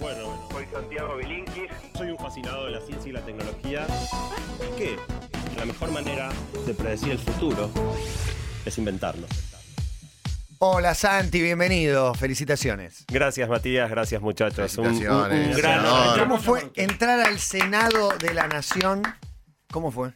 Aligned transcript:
Bueno, 0.00 0.48
Soy 0.50 0.66
Santiago 0.72 1.16
Bilinkis. 1.16 1.70
soy 1.96 2.10
un 2.10 2.18
fascinado 2.18 2.64
de 2.66 2.70
la 2.72 2.80
ciencia 2.80 3.08
y 3.08 3.12
la 3.12 3.20
tecnología. 3.20 3.86
Que 4.76 4.96
la 5.56 5.64
mejor 5.66 5.90
manera 5.92 6.30
de 6.66 6.74
predecir 6.74 7.12
el 7.12 7.18
futuro 7.18 7.70
es 8.64 8.78
inventarlo. 8.78 9.26
Hola 10.58 10.94
Santi, 10.94 11.40
bienvenido. 11.42 12.14
Felicitaciones. 12.14 13.04
Gracias, 13.08 13.48
Matías. 13.48 13.90
Gracias, 13.90 14.20
muchachos. 14.20 14.76
Un, 14.78 14.86
un- 14.86 14.92
un 14.92 14.98
Felicitaciones, 14.98 15.56
gran 15.56 15.80
senador. 15.82 16.18
¿Cómo 16.20 16.38
fue 16.38 16.70
entrar 16.76 17.20
al 17.20 17.38
Senado 17.38 18.10
de 18.18 18.34
la 18.34 18.46
Nación? 18.48 19.02
¿Cómo 19.70 19.90
fue? 19.90 20.12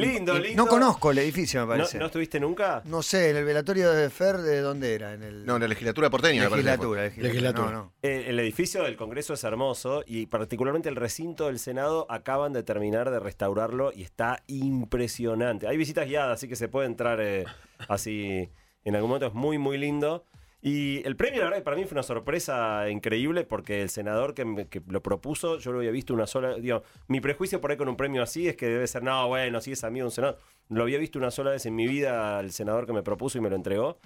Lindo, 0.00 0.36
Y- 0.38 0.42
lindo. 0.48 0.64
No 0.64 0.68
conozco 0.68 1.10
el 1.10 1.18
edificio, 1.18 1.60
me 1.60 1.66
¿No, 1.66 1.72
parece. 1.72 1.96
¿No 1.98 2.02
No, 2.02 2.06
estuviste 2.06 2.40
nunca? 2.40 2.82
sé, 3.02 3.30
en 3.30 3.36
el 3.36 3.44
velatorio 3.44 3.92
de 3.92 4.08
Fer, 4.10 4.38
¿de 4.38 4.60
dónde 4.60 4.94
era? 4.94 5.14
En 5.14 5.22
el... 5.22 5.44
No, 5.46 5.56
en 5.56 5.62
la 5.62 5.68
legislatura 5.68 6.10
porteña, 6.10 6.42
me 6.44 6.50
parece. 6.50 6.64
legislatura, 6.66 7.02
legislatura. 7.04 7.28
Legislatura. 7.32 7.70
No, 7.70 7.82
no. 7.84 7.92
Eh, 8.02 8.24
el 8.28 8.38
edificio 8.40 8.82
del 8.82 8.96
Congreso 8.96 9.34
es 9.34 9.44
hermoso 9.44 10.02
y 10.06 10.26
particularmente 10.26 10.88
el 10.88 10.96
recinto 10.96 11.46
del 11.46 11.58
Senado 11.58 12.06
acaban 12.10 12.52
de 12.52 12.62
terminar 12.62 13.10
de 13.10 13.20
restaurarlo 13.20 13.92
y 13.94 14.02
está 14.02 14.42
impresionante. 14.46 15.66
Hay 15.68 15.76
visitas 15.76 16.06
guiadas, 16.06 16.34
así 16.38 16.48
que 16.48 16.56
se 16.56 16.68
puede 16.68 16.86
entrar 16.86 17.20
eh, 17.20 17.44
así 17.88 18.48
en 18.84 18.94
algún 18.96 19.10
momento. 19.10 19.26
Es 19.26 19.34
muy, 19.34 19.58
muy 19.58 19.78
lindo. 19.78 20.24
Y 20.60 21.06
el 21.06 21.14
premio, 21.14 21.40
la 21.40 21.50
verdad, 21.50 21.62
para 21.62 21.76
mí 21.76 21.84
fue 21.84 21.94
una 21.94 22.02
sorpresa 22.02 22.90
increíble 22.90 23.44
porque 23.44 23.80
el 23.80 23.90
senador 23.90 24.34
que, 24.34 24.44
me- 24.44 24.66
que 24.66 24.82
lo 24.88 25.02
propuso, 25.02 25.58
yo 25.58 25.70
lo 25.72 25.78
había 25.78 25.92
visto 25.92 26.12
una 26.14 26.26
sola. 26.26 26.54
Digo, 26.56 26.82
mi 27.06 27.20
prejuicio 27.20 27.60
por 27.60 27.70
ahí 27.70 27.76
con 27.76 27.88
un 27.88 27.96
premio 27.96 28.22
así 28.22 28.48
es 28.48 28.56
que 28.56 28.66
debe 28.66 28.86
ser, 28.88 29.02
no, 29.04 29.28
bueno, 29.28 29.60
si 29.60 29.72
es 29.72 29.84
amigo 29.84 30.04
de 30.04 30.06
un 30.08 30.10
senador. 30.12 30.38
Lo 30.68 30.82
había 30.82 30.98
visto 30.98 31.18
una 31.18 31.30
sola 31.30 31.52
vez 31.52 31.64
en 31.66 31.76
mi 31.76 31.86
vida 31.86 32.38
al 32.38 32.50
senador 32.50 32.86
que 32.86 32.92
me 32.92 33.02
propuso 33.02 33.38
y 33.38 33.40
me 33.40 33.50
lo 33.50 33.56
entregó. 33.56 33.98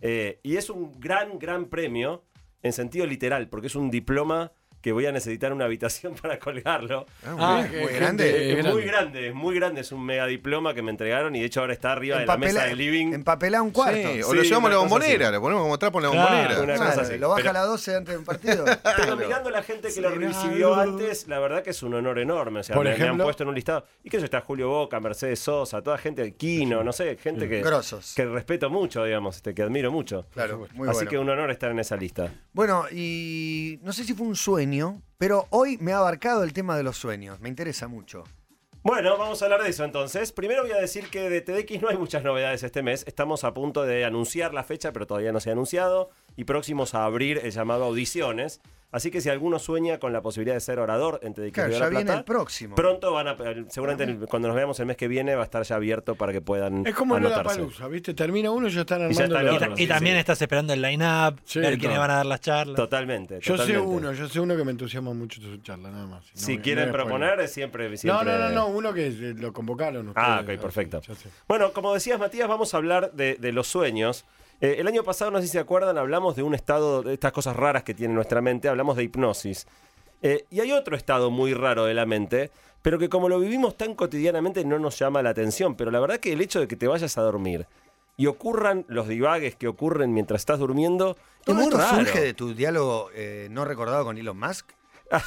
Eh, 0.00 0.38
y 0.44 0.56
es 0.56 0.70
un 0.70 0.92
gran, 1.00 1.38
gran 1.40 1.66
premio 1.66 2.22
en 2.62 2.72
sentido 2.72 3.04
literal, 3.06 3.48
porque 3.48 3.66
es 3.66 3.74
un 3.74 3.90
diploma 3.90 4.52
que 4.86 4.92
voy 4.92 5.04
a 5.04 5.10
necesitar 5.10 5.52
una 5.52 5.64
habitación 5.64 6.14
para 6.22 6.38
colgarlo. 6.38 7.06
Ah, 7.26 7.66
muy 7.68 7.88
gente- 7.88 7.92
grande. 7.96 8.60
es 8.60 8.64
muy 8.66 8.82
grande, 8.84 9.28
es 9.30 9.34
muy 9.34 9.54
grande, 9.56 9.80
es 9.80 9.90
un 9.90 10.06
mega 10.06 10.26
diploma 10.28 10.74
que 10.74 10.82
me 10.82 10.92
entregaron 10.92 11.34
y 11.34 11.40
de 11.40 11.46
hecho 11.46 11.58
ahora 11.60 11.72
está 11.72 11.90
arriba 11.90 12.20
de 12.20 12.26
la 12.26 12.36
mesa 12.36 12.66
del 12.66 12.78
living. 12.78 13.12
Empapelá 13.12 13.62
un 13.62 13.72
cuarto. 13.72 13.96
Sí, 13.96 14.22
o 14.22 14.30
Sí, 14.30 14.36
lo 14.36 14.42
llevamos 14.44 14.70
a 14.70 14.74
la 14.74 14.78
bombonera, 14.78 15.24
así. 15.26 15.34
lo 15.34 15.40
ponemos 15.40 15.62
como 15.64 15.76
trapo 15.76 15.98
en 15.98 16.04
la 16.04 16.10
Claro, 16.12 16.28
bombonera. 16.28 16.62
una 16.62 16.74
Claro, 16.76 16.90
cosa 16.90 17.02
así. 17.02 17.18
Lo 17.18 17.28
baja 17.30 17.38
Pero- 17.38 17.50
a 17.50 17.52
las 17.54 17.66
12 17.66 17.96
antes 17.96 18.14
de 18.14 18.18
un 18.20 18.24
partido. 18.24 18.64
Pero 18.96 19.16
mirando 19.16 19.48
a 19.48 19.52
la 19.52 19.62
gente 19.64 19.88
que 19.92 20.00
lo 20.00 20.10
recibió 20.10 20.74
antes, 20.76 21.26
la 21.26 21.40
verdad 21.40 21.64
que 21.64 21.70
es 21.70 21.82
un 21.82 21.92
honor 21.94 22.20
enorme. 22.20 22.60
O 22.60 22.62
sea, 22.62 22.76
Por 22.76 22.84
me, 22.84 22.90
me 22.90 22.94
han 22.96 23.02
ejemplo- 23.02 23.24
puesto 23.24 23.42
en 23.42 23.48
un 23.48 23.54
listado. 23.56 23.84
Y 24.04 24.08
que 24.08 24.18
eso 24.18 24.24
está 24.24 24.40
Julio 24.40 24.68
Boca, 24.68 25.00
Mercedes 25.00 25.40
Sosa, 25.40 25.82
toda 25.82 25.98
gente 25.98 26.22
de 26.22 26.32
Quino, 26.36 26.84
no 26.84 26.92
sé, 26.92 27.16
gente 27.16 27.48
que, 27.48 27.60
Grosos. 27.60 28.12
que 28.14 28.24
respeto 28.24 28.70
mucho, 28.70 29.02
digamos, 29.02 29.34
este, 29.34 29.52
que 29.52 29.62
admiro 29.64 29.90
mucho. 29.90 30.26
Claro, 30.32 30.58
muy 30.74 30.88
Así 30.88 30.98
bueno. 30.98 31.10
que 31.10 31.18
un 31.18 31.28
honor 31.28 31.50
estar 31.50 31.72
en 31.72 31.80
esa 31.80 31.96
lista. 31.96 32.32
Bueno, 32.52 32.84
y 32.92 33.80
no 33.82 33.92
sé 33.92 34.04
si 34.04 34.14
fue 34.14 34.28
un 34.28 34.36
sueño, 34.36 34.75
pero 35.18 35.46
hoy 35.50 35.78
me 35.78 35.92
ha 35.92 35.98
abarcado 35.98 36.42
el 36.42 36.52
tema 36.52 36.76
de 36.76 36.82
los 36.82 36.96
sueños. 36.96 37.40
Me 37.40 37.48
interesa 37.48 37.88
mucho. 37.88 38.24
Bueno, 38.82 39.18
vamos 39.18 39.42
a 39.42 39.46
hablar 39.46 39.64
de 39.64 39.70
eso 39.70 39.84
entonces. 39.84 40.30
Primero 40.30 40.62
voy 40.62 40.70
a 40.70 40.80
decir 40.80 41.10
que 41.10 41.28
de 41.28 41.40
TDX 41.40 41.82
no 41.82 41.88
hay 41.88 41.96
muchas 41.96 42.22
novedades 42.22 42.62
este 42.62 42.84
mes. 42.84 43.04
Estamos 43.08 43.42
a 43.42 43.52
punto 43.52 43.82
de 43.82 44.04
anunciar 44.04 44.54
la 44.54 44.62
fecha, 44.62 44.92
pero 44.92 45.08
todavía 45.08 45.32
no 45.32 45.40
se 45.40 45.50
ha 45.50 45.54
anunciado. 45.54 46.10
Y 46.36 46.44
próximos 46.44 46.94
a 46.94 47.04
abrir 47.04 47.40
el 47.42 47.50
llamado 47.50 47.84
Audiciones. 47.84 48.60
Así 48.92 49.10
que 49.10 49.20
si 49.20 49.28
alguno 49.28 49.58
sueña 49.58 49.98
con 49.98 50.12
la 50.12 50.22
posibilidad 50.22 50.54
de 50.54 50.60
ser 50.60 50.78
orador 50.78 51.18
en 51.22 51.32
Claro, 51.34 51.50
Río 51.50 51.66
de 51.66 51.72
ya 51.72 51.78
la 51.80 51.88
viene 51.90 52.04
Plata, 52.04 52.18
el 52.20 52.24
próximo. 52.24 52.76
Pronto 52.76 53.12
van 53.12 53.28
a, 53.28 53.36
seguramente 53.68 54.04
el- 54.04 54.26
cuando 54.28 54.48
nos 54.48 54.56
veamos 54.56 54.78
el 54.80 54.86
mes 54.86 54.96
que 54.96 55.08
viene 55.08 55.34
va 55.34 55.42
a 55.42 55.44
estar 55.44 55.62
ya 55.64 55.74
abierto 55.76 56.14
para 56.14 56.32
que 56.32 56.40
puedan 56.40 56.86
Es 56.86 56.94
como 56.94 57.18
la 57.18 57.26
anotarse. 57.26 57.58
palusa, 57.58 57.88
¿viste? 57.88 58.14
Termina 58.14 58.50
uno 58.52 58.68
y 58.68 58.70
ya 58.70 58.82
están 58.82 59.10
Y 59.10 59.14
ya 59.14 59.24
armando 59.24 59.24
está 59.24 59.40
el 59.40 59.46
el 59.48 59.52
Y, 59.52 59.56
otro. 59.56 59.68
ta- 59.68 59.74
y 59.74 59.84
sí, 59.84 59.88
también 59.88 60.14
sí. 60.16 60.20
estás 60.20 60.40
esperando 60.42 60.72
el 60.72 60.80
line-up, 60.82 61.40
Sí, 61.44 61.58
ver 61.58 61.78
quiénes 61.78 61.98
van 61.98 62.10
a 62.10 62.14
dar 62.16 62.26
las 62.26 62.40
charlas. 62.40 62.76
Totalmente. 62.76 63.40
Yo 63.42 63.58
sé 63.58 63.78
uno, 63.78 64.12
yo 64.12 64.28
sé 64.28 64.40
uno 64.40 64.56
que 64.56 64.64
me 64.64 64.70
entusiasma 64.70 65.12
mucho 65.12 65.40
su 65.42 65.56
charla, 65.58 65.90
nada 65.90 66.06
más. 66.06 66.24
No 66.34 66.40
Si 66.40 66.58
quieren 66.58 66.86
no 66.86 66.92
proponer, 66.92 67.30
spoiler. 67.30 67.48
siempre, 67.48 67.90
No, 67.90 67.96
siempre... 67.96 68.24
no, 68.32 68.38
no, 68.38 68.50
no, 68.50 68.66
uno 68.68 68.94
que 68.94 69.08
eh, 69.08 69.34
lo 69.36 69.52
convocaron. 69.52 70.12
Ah, 70.14 70.38
ustedes, 70.40 70.58
ok, 70.58 70.62
perfecto. 70.62 71.00
Bueno, 71.48 71.72
como 71.72 71.92
decías, 71.92 72.18
Matías, 72.18 72.48
vamos 72.48 72.72
a 72.72 72.76
hablar 72.78 73.12
de, 73.12 73.34
de 73.34 73.52
los 73.52 73.66
sueños. 73.66 74.24
Eh, 74.60 74.76
el 74.78 74.86
año 74.86 75.02
pasado, 75.04 75.30
no 75.30 75.38
sé 75.38 75.44
si 75.46 75.52
se 75.52 75.58
acuerdan, 75.58 75.98
hablamos 75.98 76.36
de 76.36 76.42
un 76.42 76.54
estado, 76.54 77.02
de 77.02 77.14
estas 77.14 77.32
cosas 77.32 77.56
raras 77.56 77.82
que 77.82 77.94
tiene 77.94 78.14
nuestra 78.14 78.40
mente, 78.40 78.68
hablamos 78.68 78.96
de 78.96 79.04
hipnosis. 79.04 79.66
Eh, 80.22 80.44
y 80.50 80.60
hay 80.60 80.72
otro 80.72 80.96
estado 80.96 81.30
muy 81.30 81.52
raro 81.54 81.84
de 81.84 81.94
la 81.94 82.06
mente, 82.06 82.50
pero 82.82 82.98
que 82.98 83.08
como 83.08 83.28
lo 83.28 83.38
vivimos 83.38 83.76
tan 83.76 83.94
cotidianamente 83.94 84.64
no 84.64 84.78
nos 84.78 84.98
llama 84.98 85.22
la 85.22 85.30
atención. 85.30 85.74
Pero 85.74 85.90
la 85.90 86.00
verdad 86.00 86.18
que 86.18 86.32
el 86.32 86.40
hecho 86.40 86.60
de 86.60 86.68
que 86.68 86.76
te 86.76 86.86
vayas 86.86 87.18
a 87.18 87.22
dormir 87.22 87.66
y 88.16 88.26
ocurran 88.26 88.86
los 88.88 89.08
divagues 89.08 89.56
que 89.56 89.68
ocurren 89.68 90.14
mientras 90.14 90.40
estás 90.40 90.58
durmiendo, 90.58 91.16
es 91.40 91.44
¿Todo 91.44 91.56
muy 91.56 91.64
esto 91.64 91.76
raro. 91.76 91.96
surge 91.98 92.20
de 92.20 92.32
tu 92.34 92.54
diálogo 92.54 93.10
eh, 93.14 93.48
no 93.50 93.64
recordado 93.66 94.04
con 94.04 94.16
Elon 94.16 94.38
Musk? 94.38 94.70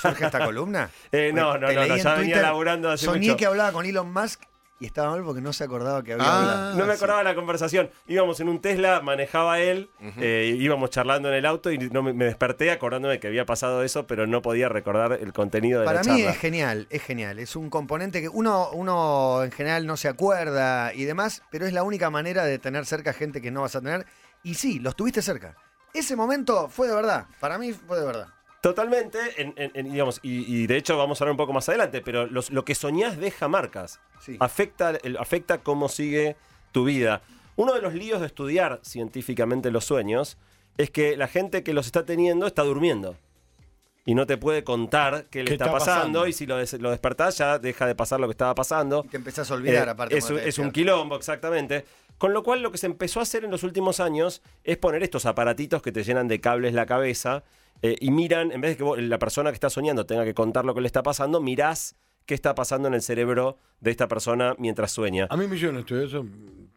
¿Surge 0.02 0.26
esta 0.26 0.40
columna? 0.46 0.90
Eh, 1.12 1.32
no, 1.34 1.58
no, 1.58 1.72
no, 1.72 1.96
ya 1.98 2.16
venía 2.16 2.42
laburando 2.42 2.90
hace 2.90 3.06
Soñé 3.06 3.28
mucho. 3.28 3.38
que 3.38 3.46
hablaba 3.46 3.72
con 3.72 3.86
Elon 3.86 4.12
Musk 4.12 4.42
y 4.80 4.86
estaba 4.86 5.12
mal 5.12 5.24
porque 5.24 5.42
no 5.42 5.52
se 5.52 5.66
acordaba 5.66 6.02
que 6.04 6.14
había 6.14 6.26
Ah, 6.26 6.40
hablado. 6.40 6.78
No 6.78 6.86
me 6.86 6.94
sí. 6.94 6.98
acordaba 6.98 7.22
la 7.24 7.36
conversación. 7.36 7.90
Íbamos 8.08 8.40
en 8.40 8.48
un 8.50 8.62
Tesla, 8.62 9.02
manejaba 9.02 9.60
él, 9.60 9.90
eh, 10.18 10.56
íbamos 10.58 10.90
charlando 10.90 11.28
en 11.30 11.36
el 11.36 11.46
auto 11.46 11.70
y 11.72 11.78
no 11.78 12.02
me, 12.02 12.14
me 12.14 12.26
desperté 12.26 12.72
acordándome 12.72 13.20
que 13.20 13.28
había 13.28 13.46
pasado 13.46 13.84
eso, 13.84 14.08
pero 14.08 14.26
no 14.26 14.42
podía 14.42 14.70
recordar 14.70 15.14
el 15.14 15.34
contenido 15.34 15.82
de 15.82 15.86
Para 15.86 16.02
la 16.04 16.14
mí 16.14 16.20
charla. 16.22 16.32
es 16.32 16.38
genial, 16.38 16.88
es 16.90 17.04
genial. 17.04 17.40
Es 17.40 17.56
un 17.56 17.70
componente 17.70 18.22
que 18.22 18.30
uno, 18.30 18.70
uno 18.72 19.44
en 19.44 19.52
general 19.52 19.86
no 19.86 19.98
se 19.98 20.08
acuerda 20.08 20.94
y 20.94 21.04
demás, 21.04 21.44
pero 21.52 21.66
es 21.68 21.74
la 21.74 21.84
única 21.84 22.10
manera 22.10 22.46
de 22.46 22.58
tener 22.60 22.86
cerca 22.86 23.12
gente 23.14 23.42
que 23.42 23.52
no 23.52 23.62
vas 23.62 23.76
a 23.76 23.82
tener. 23.82 24.06
Y 24.44 24.54
sí, 24.56 24.80
los 24.80 24.96
tuviste 24.96 25.22
cerca. 25.22 25.56
Ese 25.94 26.16
momento 26.16 26.70
fue 26.70 26.88
de 26.88 26.96
verdad. 26.96 27.26
Para 27.40 27.58
mí 27.58 27.74
fue 27.74 28.00
de 28.00 28.06
verdad. 28.06 28.28
Totalmente, 28.62 29.18
en- 29.38 29.54
en- 29.56 29.72
en- 29.74 29.92
digamos, 29.92 30.20
y, 30.22 30.44
y 30.54 30.68
de 30.68 30.76
hecho 30.78 30.98
vamos 30.98 31.20
a 31.20 31.24
hablar 31.24 31.32
un 31.32 31.38
poco 31.38 31.54
más 31.54 31.70
adelante, 31.70 32.02
pero 32.02 32.28
los- 32.28 32.50
lo 32.52 32.66
que 32.66 32.76
soñás 32.76 33.18
deja 33.18 33.48
marcas. 33.48 34.00
Sí. 34.22 34.36
Afecta, 34.40 34.92
el- 35.02 35.18
afecta 35.18 35.60
cómo 35.60 35.88
sigue 35.88 36.36
tu 36.72 36.84
vida. 36.84 37.22
Uno 37.56 37.74
de 37.74 37.82
los 37.82 37.94
líos 37.94 38.20
de 38.20 38.28
estudiar 38.28 38.80
científicamente 38.84 39.72
los 39.72 39.86
sueños 39.86 40.38
es 40.78 40.90
que 40.92 41.16
la 41.18 41.28
gente 41.28 41.64
que 41.64 41.74
los 41.74 41.86
está 41.86 42.06
teniendo 42.06 42.48
está 42.48 42.64
durmiendo. 42.64 43.16
Y 44.06 44.16
no 44.16 44.26
te 44.26 44.38
puede 44.38 44.64
contar 44.64 45.26
qué 45.30 45.40
le 45.44 45.46
¿Qué 45.50 45.54
está, 45.54 45.66
está 45.66 45.78
pasando, 45.78 46.02
pasando? 46.22 46.28
y 46.28 46.34
si 46.34 46.46
lo, 46.48 46.58
des- 46.58 46.74
lo 46.82 46.90
despertás 46.90 47.38
ya 47.38 47.60
deja 47.60 47.86
de 47.86 47.96
pasar 47.96 48.20
lo 48.20 48.28
que 48.28 48.32
estaba 48.32 48.56
pasando. 48.56 49.04
Y 49.06 49.10
te 49.10 49.18
empezás 49.18 49.52
a 49.52 49.54
olvidar, 49.54 49.88
Eh, 49.88 49.92
aparte. 49.92 50.18
Es, 50.18 50.30
es 50.30 50.58
un 50.58 50.72
quilombo, 50.72 51.16
exactamente. 51.16 51.86
Con 52.18 52.34
lo 52.34 52.44
cual, 52.44 52.62
lo 52.62 52.72
que 52.72 52.78
se 52.78 52.88
empezó 52.88 53.20
a 53.20 53.24
hacer 53.24 53.46
en 53.46 53.52
los 53.52 53.64
últimos 53.64 54.00
años 54.00 54.42
es 54.64 54.78
poner 54.78 55.04
estos 55.04 55.26
aparatitos 55.26 55.82
que 55.82 55.92
te 55.92 56.04
llenan 56.04 56.28
de 56.28 56.42
cables 56.42 56.74
la 56.74 56.86
cabeza 56.86 57.44
eh, 57.82 57.96
y 58.00 58.12
miran, 58.12 58.52
en 58.52 58.62
vez 58.62 58.72
de 58.72 58.78
que 58.78 58.84
vos- 58.84 59.00
la 59.00 59.20
persona 59.20 59.52
que 59.52 59.56
está 59.56 59.70
soñando 59.70 60.06
tenga 60.06 60.26
que 60.26 60.34
contar 60.34 60.66
lo 60.66 60.74
que 60.76 60.82
le 60.82 60.88
está 60.88 61.04
pasando, 61.04 61.40
mirás 61.42 61.96
qué 62.26 62.34
está 62.36 62.54
pasando 62.56 62.88
en 62.88 62.94
el 62.94 63.02
cerebro 63.02 63.58
de 63.80 63.92
esta 63.92 64.08
persona 64.08 64.56
mientras 64.58 64.92
sueña. 64.92 65.28
A 65.30 65.38
mí 65.38 65.48
me 65.48 65.56
hicieron 65.56 65.78
estudiar 65.78 66.06
eso, 66.06 66.26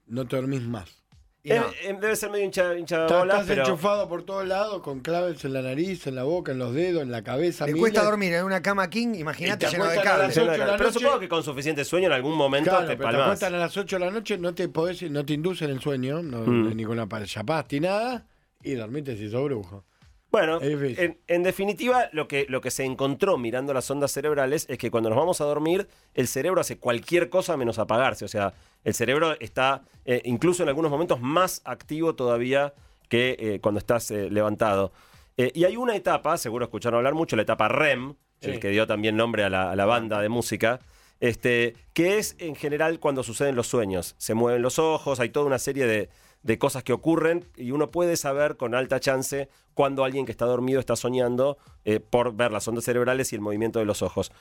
no 0.07 0.27
te 0.27 0.37
dormís 0.37 0.63
más. 0.63 1.03
Eh, 1.45 1.59
no. 1.59 1.67
eh, 1.67 1.99
debe 2.01 2.15
ser 2.15 2.31
medio 2.31 2.45
hincha, 2.45 2.79
hincha 2.79 3.03
Estás, 3.03 3.19
bola, 3.19 3.33
estás 3.35 3.49
pero 3.49 3.63
enchufado 3.63 4.09
por 4.09 4.23
todos 4.23 4.47
lados 4.47 4.81
con 4.81 5.01
claves 5.01 5.45
en 5.45 5.53
la 5.53 5.61
nariz, 5.61 6.07
en 6.07 6.15
la 6.15 6.23
boca, 6.23 6.53
en 6.53 6.59
los 6.59 6.73
dedos, 6.73 7.03
en 7.03 7.11
la 7.11 7.25
cabeza. 7.25 7.65
Te 7.67 7.73
miles. 7.73 7.81
cuesta 7.91 8.05
dormir 8.05 8.33
en 8.35 8.45
una 8.45 8.63
cama 8.63 8.89
king, 8.89 9.17
imagínate 9.17 9.67
te 9.67 9.73
lleno 9.73 9.87
de 9.87 10.01
cables. 10.01 10.35
pero 10.39 10.79
noche- 10.79 10.93
supongo 10.93 11.19
que 11.19 11.29
con 11.29 11.43
suficiente 11.43 11.85
sueño 11.85 12.07
en 12.07 12.13
algún 12.13 12.37
momento 12.37 12.71
Claro, 12.71 12.87
te 12.87 12.97
pero 12.97 12.99
te 12.99 13.05
palmas. 13.17 13.23
acuestan 13.27 13.55
a 13.55 13.59
las 13.59 13.77
8 13.77 13.97
de 13.99 14.05
la 14.05 14.11
noche, 14.13 14.39
no 14.39 14.55
te 14.55 14.69
podés, 14.69 15.03
no 15.11 15.27
te 15.27 15.33
inducen 15.33 15.71
el 15.71 15.81
sueño, 15.81 16.23
no, 16.23 16.43
Mm. 16.47 16.77
ni 16.77 16.85
con 16.85 16.97
la 16.97 17.09
chapás 17.25 17.67
ni 17.73 17.81
nada, 17.81 18.25
y 18.63 18.75
dormiste 18.75 19.17
si 19.17 19.29
sos 19.29 19.43
brujo. 19.43 19.85
Bueno, 20.33 20.61
en, 20.63 21.19
en 21.27 21.43
definitiva, 21.43 22.09
lo 22.13 22.27
que, 22.27 22.47
lo 22.49 22.63
que 22.63 22.71
se 22.71 22.85
encontró 22.85 23.37
mirando 23.37 23.75
las 23.75 23.91
ondas 23.91 24.13
cerebrales 24.13 24.65
es 24.71 24.79
que 24.79 24.91
cuando 24.91 25.11
nos 25.11 25.19
vamos 25.19 25.43
a 25.43 25.45
dormir, 25.45 25.89
el 26.15 26.27
cerebro 26.27 26.63
hace 26.63 26.79
cualquier 26.79 27.29
cosa 27.29 27.59
menos 27.59 27.79
apagarse. 27.79 28.25
O 28.25 28.29
sea, 28.29 28.55
el 28.83 28.95
cerebro 28.95 29.39
está 29.41 29.83
eh, 30.07 30.23
incluso 30.25 30.63
en 30.63 30.71
algunos 30.71 30.91
momentos 30.91 31.21
más 31.21 31.61
activo 31.67 32.15
todavía 32.15 32.73
que 33.11 33.37
eh, 33.39 33.59
cuando 33.61 33.79
estás 33.79 34.11
eh, 34.11 34.31
levantado. 34.31 34.93
Y 35.37 35.65
hay 35.65 35.77
una 35.77 35.97
etapa, 35.97 36.37
seguro 36.39 36.67
escucharon 36.67 36.99
hablar 36.99 37.15
mucho, 37.15 37.37
la 37.37 37.43
etapa 37.43 37.67
REM, 37.67 38.15
el 38.43 38.61
que 38.61 38.69
dio 38.69 38.87
también 38.87 39.17
nombre 39.17 39.45
a 39.45 39.51
la, 39.51 39.73
a 39.73 39.77
la 39.77 39.87
banda 39.87 40.21
de 40.21 40.29
música, 40.29 40.79
este, 41.21 41.75
que 41.95 42.19
es 42.19 42.37
en 42.39 42.55
general 42.55 43.01
cuando 43.01 43.23
suceden 43.23 43.57
los 43.57 43.67
sueños. 43.67 44.15
Se 44.19 44.35
mueven 44.35 44.63
los 44.63 44.79
ojos, 44.79 45.21
hay 45.21 45.31
toda 45.31 45.47
una 45.47 45.59
serie 45.59 45.87
de, 45.87 46.11
de 46.43 46.59
cosas 46.59 46.83
que 46.83 46.93
ocurren 46.93 47.49
y 47.57 47.71
uno 47.71 47.91
puede 47.91 48.17
saber 48.17 48.57
con 48.57 48.75
alta 48.75 49.01
chance 49.01 49.49
cuando 49.75 50.05
alguien 50.05 50.27
que 50.27 50.33
está 50.33 50.45
dormido 50.45 50.81
está 50.81 50.97
soñando 50.97 51.57
eh, 51.85 52.01
por 52.01 52.35
ver 52.35 52.53
las 52.53 52.67
ondas 52.67 52.85
cerebrales 52.85 53.33
y 53.33 53.37
el 53.37 53.41
movimiento 53.41 53.79
de 53.79 53.85
los 53.85 54.03
ojos. 54.03 54.33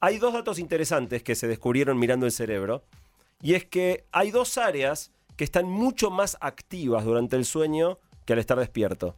Hay 0.00 0.18
dos 0.18 0.34
datos 0.34 0.58
interesantes 0.58 1.22
que 1.22 1.34
se 1.34 1.48
descubrieron 1.48 1.98
mirando 1.98 2.26
el 2.26 2.32
cerebro 2.32 2.84
y 3.40 3.54
es 3.54 3.64
que 3.64 4.04
hay 4.12 4.30
dos 4.30 4.58
áreas 4.58 5.12
que 5.36 5.44
están 5.44 5.66
mucho 5.66 6.10
más 6.10 6.36
activas 6.40 7.04
durante 7.04 7.36
el 7.36 7.44
sueño 7.44 7.98
que 8.24 8.32
al 8.32 8.38
estar 8.38 8.58
despierto. 8.58 9.16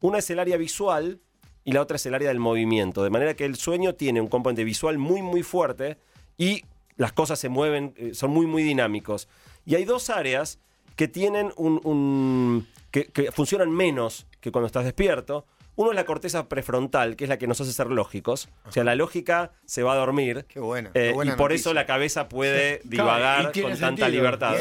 Una 0.00 0.18
es 0.18 0.30
el 0.30 0.38
área 0.38 0.56
visual 0.56 1.20
y 1.64 1.72
la 1.72 1.80
otra 1.80 1.96
es 1.96 2.06
el 2.06 2.14
área 2.14 2.28
del 2.28 2.38
movimiento. 2.40 3.02
De 3.02 3.10
manera 3.10 3.34
que 3.34 3.44
el 3.44 3.56
sueño 3.56 3.94
tiene 3.94 4.20
un 4.20 4.28
componente 4.28 4.64
visual 4.64 4.98
muy, 4.98 5.22
muy 5.22 5.42
fuerte 5.42 5.98
y 6.36 6.64
las 6.96 7.12
cosas 7.12 7.38
se 7.38 7.48
mueven, 7.48 7.94
eh, 7.96 8.14
son 8.14 8.30
muy, 8.30 8.46
muy 8.46 8.62
dinámicos. 8.62 9.28
Y 9.64 9.74
hay 9.74 9.84
dos 9.84 10.10
áreas 10.10 10.58
que 10.96 11.08
tienen 11.08 11.52
un. 11.56 11.80
un- 11.84 12.66
que, 12.90 13.06
que 13.06 13.32
funcionan 13.32 13.72
menos 13.72 14.26
que 14.40 14.52
cuando 14.52 14.66
estás 14.66 14.84
despierto. 14.84 15.46
Uno 15.76 15.90
es 15.90 15.96
la 15.96 16.04
corteza 16.04 16.48
prefrontal, 16.48 17.16
que 17.16 17.24
es 17.24 17.28
la 17.28 17.36
que 17.36 17.48
nos 17.48 17.60
hace 17.60 17.72
ser 17.72 17.88
lógicos. 17.88 18.48
O 18.64 18.70
sea, 18.70 18.84
la 18.84 18.94
lógica 18.94 19.50
se 19.64 19.82
va 19.82 19.94
a 19.94 19.96
dormir. 19.96 20.44
Qué 20.46 20.60
buena, 20.60 20.90
eh, 20.94 21.08
qué 21.08 21.12
buena 21.12 21.32
y 21.32 21.34
por 21.34 21.50
noticia. 21.50 21.62
eso 21.70 21.74
la 21.74 21.84
cabeza 21.84 22.28
puede 22.28 22.80
divagar 22.84 23.50
con 23.60 23.76
tanta 23.76 24.08
libertad. 24.08 24.54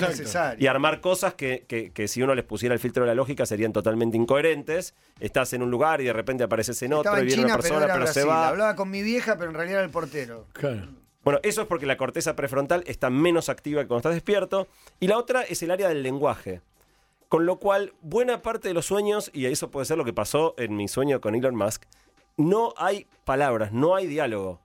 Y 0.58 0.66
armar 0.66 1.02
cosas 1.02 1.36
que, 1.36 1.66
que- 1.68 1.92
que 1.92 2.08
si 2.08 2.24
uno 2.24 2.34
les 2.34 2.44
pusiera 2.44 2.74
el 2.74 2.80
filtro 2.80 3.04
de 3.04 3.10
la 3.10 3.14
lógica 3.14 3.46
serían 3.46 3.72
totalmente 3.74 4.18
incoherentes. 4.18 4.96
Estás 5.20 5.54
en 5.54 5.62
un 5.62 5.70
lugar 5.70 6.02
y 6.02 6.06
de 6.06 6.14
repente 6.14 6.44
apareces 6.46 6.82
en 6.82 6.94
otro 6.94 7.02
Estaba 7.12 7.20
y 7.20 7.22
en 7.22 7.28
viene 7.28 7.42
China, 7.44 7.54
una 7.54 7.62
pero 7.62 7.62
persona, 7.76 7.86
era 7.86 7.94
pero, 7.94 8.08
se 8.08 8.14
Brasil. 8.24 8.30
va. 8.32 8.48
Hablaba 8.48 8.76
con 8.76 8.90
mi 8.90 9.04
vieja, 9.04 9.38
pero 9.38 9.52
en 9.52 9.56
realidad 9.56 9.78
era 9.82 9.86
el 9.86 9.92
portero. 9.92 10.48
Claro. 10.54 10.88
Bueno, 11.24 11.40
eso 11.44 11.62
es 11.62 11.68
porque 11.68 11.86
la 11.86 11.98
corteza 11.98 12.36
prefrontal 12.36 12.84
está 12.86 13.10
menos 13.10 13.50
activa 13.50 13.82
que 13.82 13.88
cuando 13.88 14.00
estás 14.00 14.14
despierto. 14.14 14.68
Y 15.00 15.08
la 15.08 15.18
otra 15.18 15.44
es 15.44 15.64
el 15.64 15.72
área 15.72 15.88
del 15.90 16.04
lenguaje. 16.04 16.62
Con 17.30 17.46
lo 17.46 17.58
cual, 17.58 17.94
buena 18.02 18.42
parte 18.42 18.68
de 18.68 18.74
los 18.74 18.86
sueños, 18.86 19.32
y 19.34 19.46
eso 19.46 19.72
puede 19.72 19.86
ser 19.86 19.98
lo 19.98 20.06
que 20.06 20.14
pasó 20.14 20.54
en 20.58 20.76
mi 20.76 20.88
sueño 20.88 21.20
con 21.20 21.34
Elon 21.34 21.56
Musk, 21.56 21.84
no 22.38 22.74
hay 22.78 23.08
palabras, 23.26 23.72
no 23.72 23.96
hay 23.96 24.06
diálogo. 24.08 24.60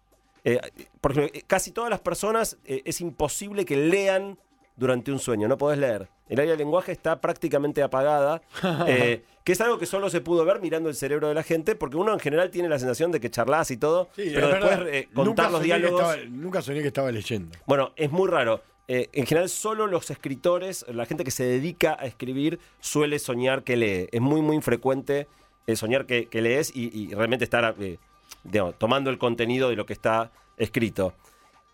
Eh, 0.45 0.61
por 1.01 1.13
ejemplo, 1.13 1.39
eh, 1.39 1.45
casi 1.47 1.73
todas 1.73 1.91
las 1.91 2.01
personas 2.01 2.59
eh, 2.65 2.83
es 2.85 3.01
imposible 3.01 3.65
que 3.65 3.77
lean 3.77 4.39
durante 4.79 5.13
un 5.13 5.19
sueño, 5.19 5.47
no 5.49 5.59
podés 5.59 5.79
leer. 5.79 6.09
El 6.31 6.39
área 6.41 6.53
del 6.53 6.59
lenguaje 6.61 6.93
está 6.93 7.21
prácticamente 7.21 7.83
apagada, 7.83 8.41
eh, 8.87 9.25
que 9.45 9.53
es 9.53 9.61
algo 9.61 9.79
que 9.79 9.87
solo 9.87 10.09
se 10.09 10.21
pudo 10.21 10.45
ver 10.45 10.61
mirando 10.61 10.89
el 10.89 10.95
cerebro 10.95 11.29
de 11.29 11.35
la 11.35 11.43
gente, 11.43 11.75
porque 11.75 11.97
uno 11.97 12.13
en 12.13 12.21
general 12.21 12.51
tiene 12.51 12.69
la 12.69 12.79
sensación 12.79 13.11
de 13.13 13.21
que 13.21 13.29
charlas 13.31 13.71
y 13.71 13.77
todo, 13.77 14.09
Sí, 14.17 14.31
pero 14.35 14.47
es 14.49 14.53
después 14.55 14.79
verdad. 14.79 14.95
eh, 14.95 15.05
contar 15.13 15.25
Nunca 15.27 15.51
los 15.51 15.63
diálogos... 15.63 16.01
estaba- 16.01 16.25
nunca 16.31 16.63
soñé 16.63 16.81
que 16.83 16.87
estaba 16.89 17.11
leyendo. 17.13 17.57
Bueno, 17.67 17.93
es 17.97 18.11
muy 18.11 18.29
raro. 18.29 18.63
Eh, 18.91 19.09
en 19.13 19.27
general, 19.27 19.49
solo 19.51 19.87
los 19.87 20.11
escritores, 20.11 20.87
la 20.89 21.05
gente 21.05 21.23
que 21.25 21.31
se 21.31 21.45
dedica 21.45 21.97
a 22.01 22.07
escribir, 22.07 22.59
suele 22.81 23.19
soñar 23.19 23.63
que 23.63 23.77
lee. 23.77 24.09
Es 24.13 24.21
muy, 24.23 24.41
muy 24.41 24.57
infrecuente 24.57 25.27
eh, 25.67 25.77
soñar 25.77 26.07
que, 26.07 26.27
que 26.29 26.41
lees 26.41 26.75
y, 26.75 26.91
y 26.99 27.13
realmente 27.15 27.45
estar 27.45 27.75
eh, 27.81 27.99
digamos, 28.45 28.79
tomando 28.79 29.11
el 29.11 29.19
contenido 29.19 29.69
de 29.69 29.77
lo 29.77 29.85
que 29.85 29.93
está 29.93 30.31
escrito. 30.57 31.13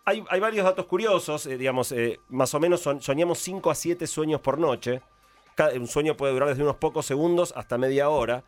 Hay, 0.07 0.23
hay 0.29 0.41
varios 0.41 0.65
datos 0.65 0.87
curiosos, 0.87 1.47
eh, 1.47 1.57
digamos, 1.57 1.91
eh, 1.93 2.21
más 2.29 2.53
o 2.55 2.61
menos 2.61 2.81
son- 2.81 3.01
soñamos 3.01 3.39
5 3.39 3.71
a 3.71 3.75
7 3.75 4.07
sueños 4.07 4.41
por 4.41 4.59
noche. 4.59 5.01
Cada- 5.55 5.73
un 5.75 5.87
sueño 5.87 6.17
puede 6.17 6.33
durar 6.35 6.51
desde 6.51 6.63
unos 6.63 6.77
pocos 6.77 7.07
segundos 7.07 7.53
hasta 7.57 7.79
media 7.79 8.09
hora. 8.11 8.45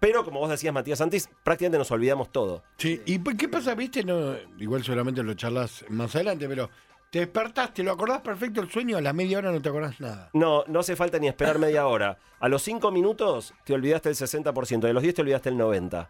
Pero, 0.00 0.22
como 0.22 0.40
vos 0.40 0.50
decías, 0.50 0.74
Matías 0.74 0.98
Santis, 0.98 1.30
prácticamente 1.42 1.78
nos 1.78 1.90
olvidamos 1.90 2.30
todo. 2.30 2.62
Sí, 2.76 3.00
¿y 3.06 3.18
qué 3.36 3.48
pasa, 3.48 3.74
viste? 3.74 4.04
No, 4.04 4.34
igual 4.58 4.84
seguramente 4.84 5.22
lo 5.22 5.32
charlas 5.34 5.84
más 5.88 6.14
adelante, 6.14 6.46
pero 6.46 6.68
te 7.10 7.20
despertaste, 7.20 7.82
lo 7.82 7.92
acordás 7.92 8.20
perfecto 8.20 8.60
el 8.60 8.70
sueño, 8.70 8.98
a 8.98 9.00
la 9.00 9.14
media 9.14 9.38
hora 9.38 9.50
no 9.50 9.62
te 9.62 9.70
acordás 9.70 9.98
nada. 9.98 10.28
No, 10.34 10.62
no 10.66 10.80
hace 10.80 10.94
falta 10.94 11.18
ni 11.18 11.26
esperar 11.26 11.58
media 11.58 11.86
hora. 11.86 12.18
A 12.38 12.48
los 12.50 12.60
5 12.62 12.90
minutos 12.90 13.54
te 13.64 13.72
olvidaste 13.72 14.10
el 14.10 14.14
60%, 14.14 14.86
de 14.86 14.92
los 14.92 15.02
10 15.02 15.14
te 15.14 15.22
olvidaste 15.22 15.48
el 15.48 15.56
90%. 15.56 16.06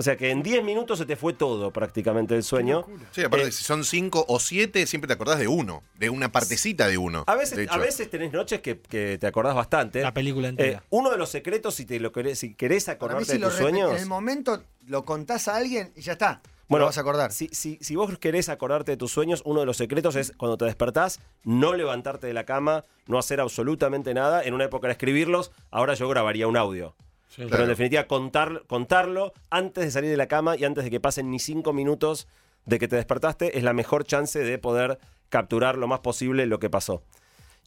O 0.00 0.02
sea 0.02 0.16
que 0.16 0.30
en 0.30 0.42
10 0.42 0.64
minutos 0.64 0.98
se 0.98 1.04
te 1.04 1.14
fue 1.14 1.34
todo 1.34 1.70
prácticamente 1.72 2.34
el 2.34 2.42
sueño. 2.42 2.86
Sí, 3.10 3.22
aparte, 3.22 3.48
Eh, 3.48 3.52
si 3.52 3.62
son 3.64 3.84
cinco 3.84 4.24
o 4.28 4.40
siete, 4.40 4.86
siempre 4.86 5.06
te 5.08 5.12
acordás 5.12 5.38
de 5.38 5.46
uno, 5.46 5.82
de 5.98 6.08
una 6.08 6.32
partecita 6.32 6.88
de 6.88 6.96
uno. 6.96 7.24
A 7.26 7.34
veces, 7.34 7.68
a 7.70 7.76
veces 7.76 8.08
tenés 8.08 8.32
noches 8.32 8.62
que, 8.62 8.80
que 8.80 9.18
te 9.18 9.26
acordás 9.26 9.54
bastante. 9.54 10.00
La 10.00 10.14
película 10.14 10.46
Eh, 10.46 10.50
entera. 10.52 10.82
uno 10.88 11.10
de 11.10 11.18
los 11.18 11.28
secretos, 11.28 11.74
si, 11.74 11.84
te 11.84 12.00
lo 12.00 12.12
querés, 12.12 12.38
si 12.38 12.54
querés 12.54 12.88
acordarte 12.88 13.26
si 13.26 13.32
de 13.32 13.38
lo 13.40 13.48
tus 13.50 13.58
sueños. 13.58 13.90
en 13.90 13.98
el 13.98 14.06
momento 14.06 14.62
lo 14.86 15.04
contás 15.04 15.48
a 15.48 15.56
alguien 15.56 15.92
y 15.94 16.00
ya 16.00 16.12
está. 16.12 16.40
Bueno, 16.66 16.84
lo 16.84 16.86
vas 16.86 16.96
a 16.96 17.02
acordar. 17.02 17.30
Si, 17.32 17.48
si, 17.52 17.76
si 17.82 17.94
vos 17.94 18.16
querés 18.18 18.48
acordarte 18.48 18.92
de 18.92 18.96
tus 18.96 19.10
sueños, 19.12 19.42
uno 19.44 19.60
de 19.60 19.66
los 19.66 19.76
secretos 19.76 20.16
es 20.16 20.32
cuando 20.38 20.56
te 20.56 20.64
despertás, 20.64 21.20
no 21.44 21.74
levantarte 21.74 22.26
de 22.26 22.32
la 22.32 22.44
cama, 22.46 22.86
no 23.06 23.18
hacer 23.18 23.38
absolutamente 23.38 24.14
nada. 24.14 24.42
En 24.44 24.54
una 24.54 24.64
época 24.64 24.86
era 24.86 24.92
escribirlos, 24.92 25.52
ahora 25.70 25.92
yo 25.92 26.08
grabaría 26.08 26.46
un 26.46 26.56
audio. 26.56 26.96
Sí. 27.30 27.36
Pero 27.38 27.48
Claro. 27.48 27.62
en 27.64 27.68
definitiva, 27.70 28.06
contar, 28.06 28.64
contarlo 28.66 29.32
antes 29.50 29.84
de 29.84 29.90
salir 29.90 30.10
de 30.10 30.16
la 30.16 30.28
cama 30.28 30.56
y 30.56 30.64
antes 30.64 30.84
de 30.84 30.90
que 30.90 31.00
pasen 31.00 31.30
ni 31.30 31.38
cinco 31.38 31.72
minutos 31.72 32.28
de 32.66 32.78
que 32.78 32.88
te 32.88 32.96
despertaste 32.96 33.56
es 33.56 33.64
la 33.64 33.72
mejor 33.72 34.04
chance 34.04 34.38
de 34.38 34.58
poder 34.58 34.98
capturar 35.30 35.78
lo 35.78 35.86
más 35.88 36.00
posible 36.00 36.44
lo 36.46 36.58
que 36.58 36.68
pasó. 36.68 37.02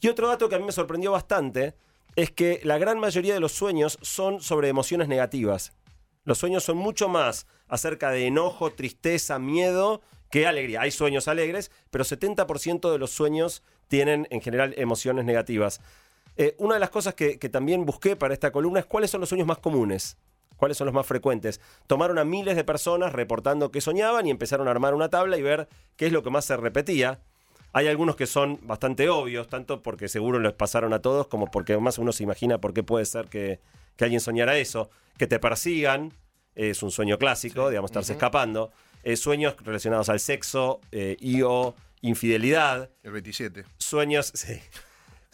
Y 0.00 0.08
otro 0.08 0.28
dato 0.28 0.48
que 0.48 0.54
a 0.54 0.58
mí 0.58 0.64
me 0.64 0.72
sorprendió 0.72 1.10
bastante 1.12 1.74
es 2.14 2.30
que 2.30 2.60
la 2.62 2.78
gran 2.78 3.00
mayoría 3.00 3.34
de 3.34 3.40
los 3.40 3.52
sueños 3.52 3.98
son 4.02 4.40
sobre 4.40 4.68
emociones 4.68 5.08
negativas. 5.08 5.72
Los 6.24 6.38
sueños 6.38 6.62
son 6.62 6.76
mucho 6.76 7.08
más 7.08 7.46
acerca 7.66 8.10
de 8.10 8.26
enojo, 8.26 8.70
tristeza, 8.72 9.38
miedo 9.38 10.00
que 10.30 10.46
alegría. 10.46 10.82
Hay 10.82 10.90
sueños 10.90 11.26
alegres, 11.28 11.70
pero 11.90 12.04
70% 12.04 12.92
de 12.92 12.98
los 12.98 13.10
sueños 13.10 13.62
tienen 13.88 14.26
en 14.30 14.40
general 14.40 14.74
emociones 14.76 15.24
negativas. 15.24 15.80
Eh, 16.36 16.54
una 16.58 16.74
de 16.74 16.80
las 16.80 16.90
cosas 16.90 17.14
que, 17.14 17.38
que 17.38 17.48
también 17.48 17.84
busqué 17.84 18.16
para 18.16 18.34
esta 18.34 18.50
columna 18.50 18.80
es 18.80 18.86
cuáles 18.86 19.10
son 19.10 19.20
los 19.20 19.28
sueños 19.28 19.46
más 19.46 19.58
comunes, 19.58 20.16
cuáles 20.56 20.76
son 20.76 20.86
los 20.86 20.94
más 20.94 21.06
frecuentes. 21.06 21.60
Tomaron 21.86 22.18
a 22.18 22.24
miles 22.24 22.56
de 22.56 22.64
personas 22.64 23.12
reportando 23.12 23.70
que 23.70 23.80
soñaban 23.80 24.26
y 24.26 24.30
empezaron 24.30 24.68
a 24.68 24.70
armar 24.70 24.94
una 24.94 25.08
tabla 25.08 25.36
y 25.36 25.42
ver 25.42 25.68
qué 25.96 26.06
es 26.06 26.12
lo 26.12 26.22
que 26.22 26.30
más 26.30 26.44
se 26.44 26.56
repetía. 26.56 27.20
Hay 27.72 27.88
algunos 27.88 28.14
que 28.14 28.26
son 28.26 28.60
bastante 28.62 29.08
obvios, 29.08 29.48
tanto 29.48 29.82
porque 29.82 30.08
seguro 30.08 30.38
les 30.38 30.52
pasaron 30.52 30.92
a 30.92 31.00
todos, 31.00 31.26
como 31.26 31.50
porque 31.50 31.76
más 31.78 31.98
uno 31.98 32.12
se 32.12 32.22
imagina 32.22 32.60
por 32.60 32.72
qué 32.72 32.84
puede 32.84 33.04
ser 33.04 33.26
que, 33.26 33.60
que 33.96 34.04
alguien 34.04 34.20
soñara 34.20 34.56
eso. 34.58 34.90
Que 35.18 35.26
te 35.26 35.40
persigan, 35.40 36.12
es 36.54 36.82
un 36.82 36.90
sueño 36.90 37.18
clásico, 37.18 37.68
digamos, 37.68 37.90
estarse 37.90 38.12
escapando. 38.12 38.70
Eh, 39.02 39.16
sueños 39.16 39.56
relacionados 39.62 40.08
al 40.08 40.20
sexo 40.20 40.80
eh, 40.90 41.16
y 41.20 41.42
o 41.42 41.74
infidelidad 42.00 42.90
El 43.02 43.12
27. 43.12 43.64
sueños, 43.76 44.30
sí. 44.34 44.60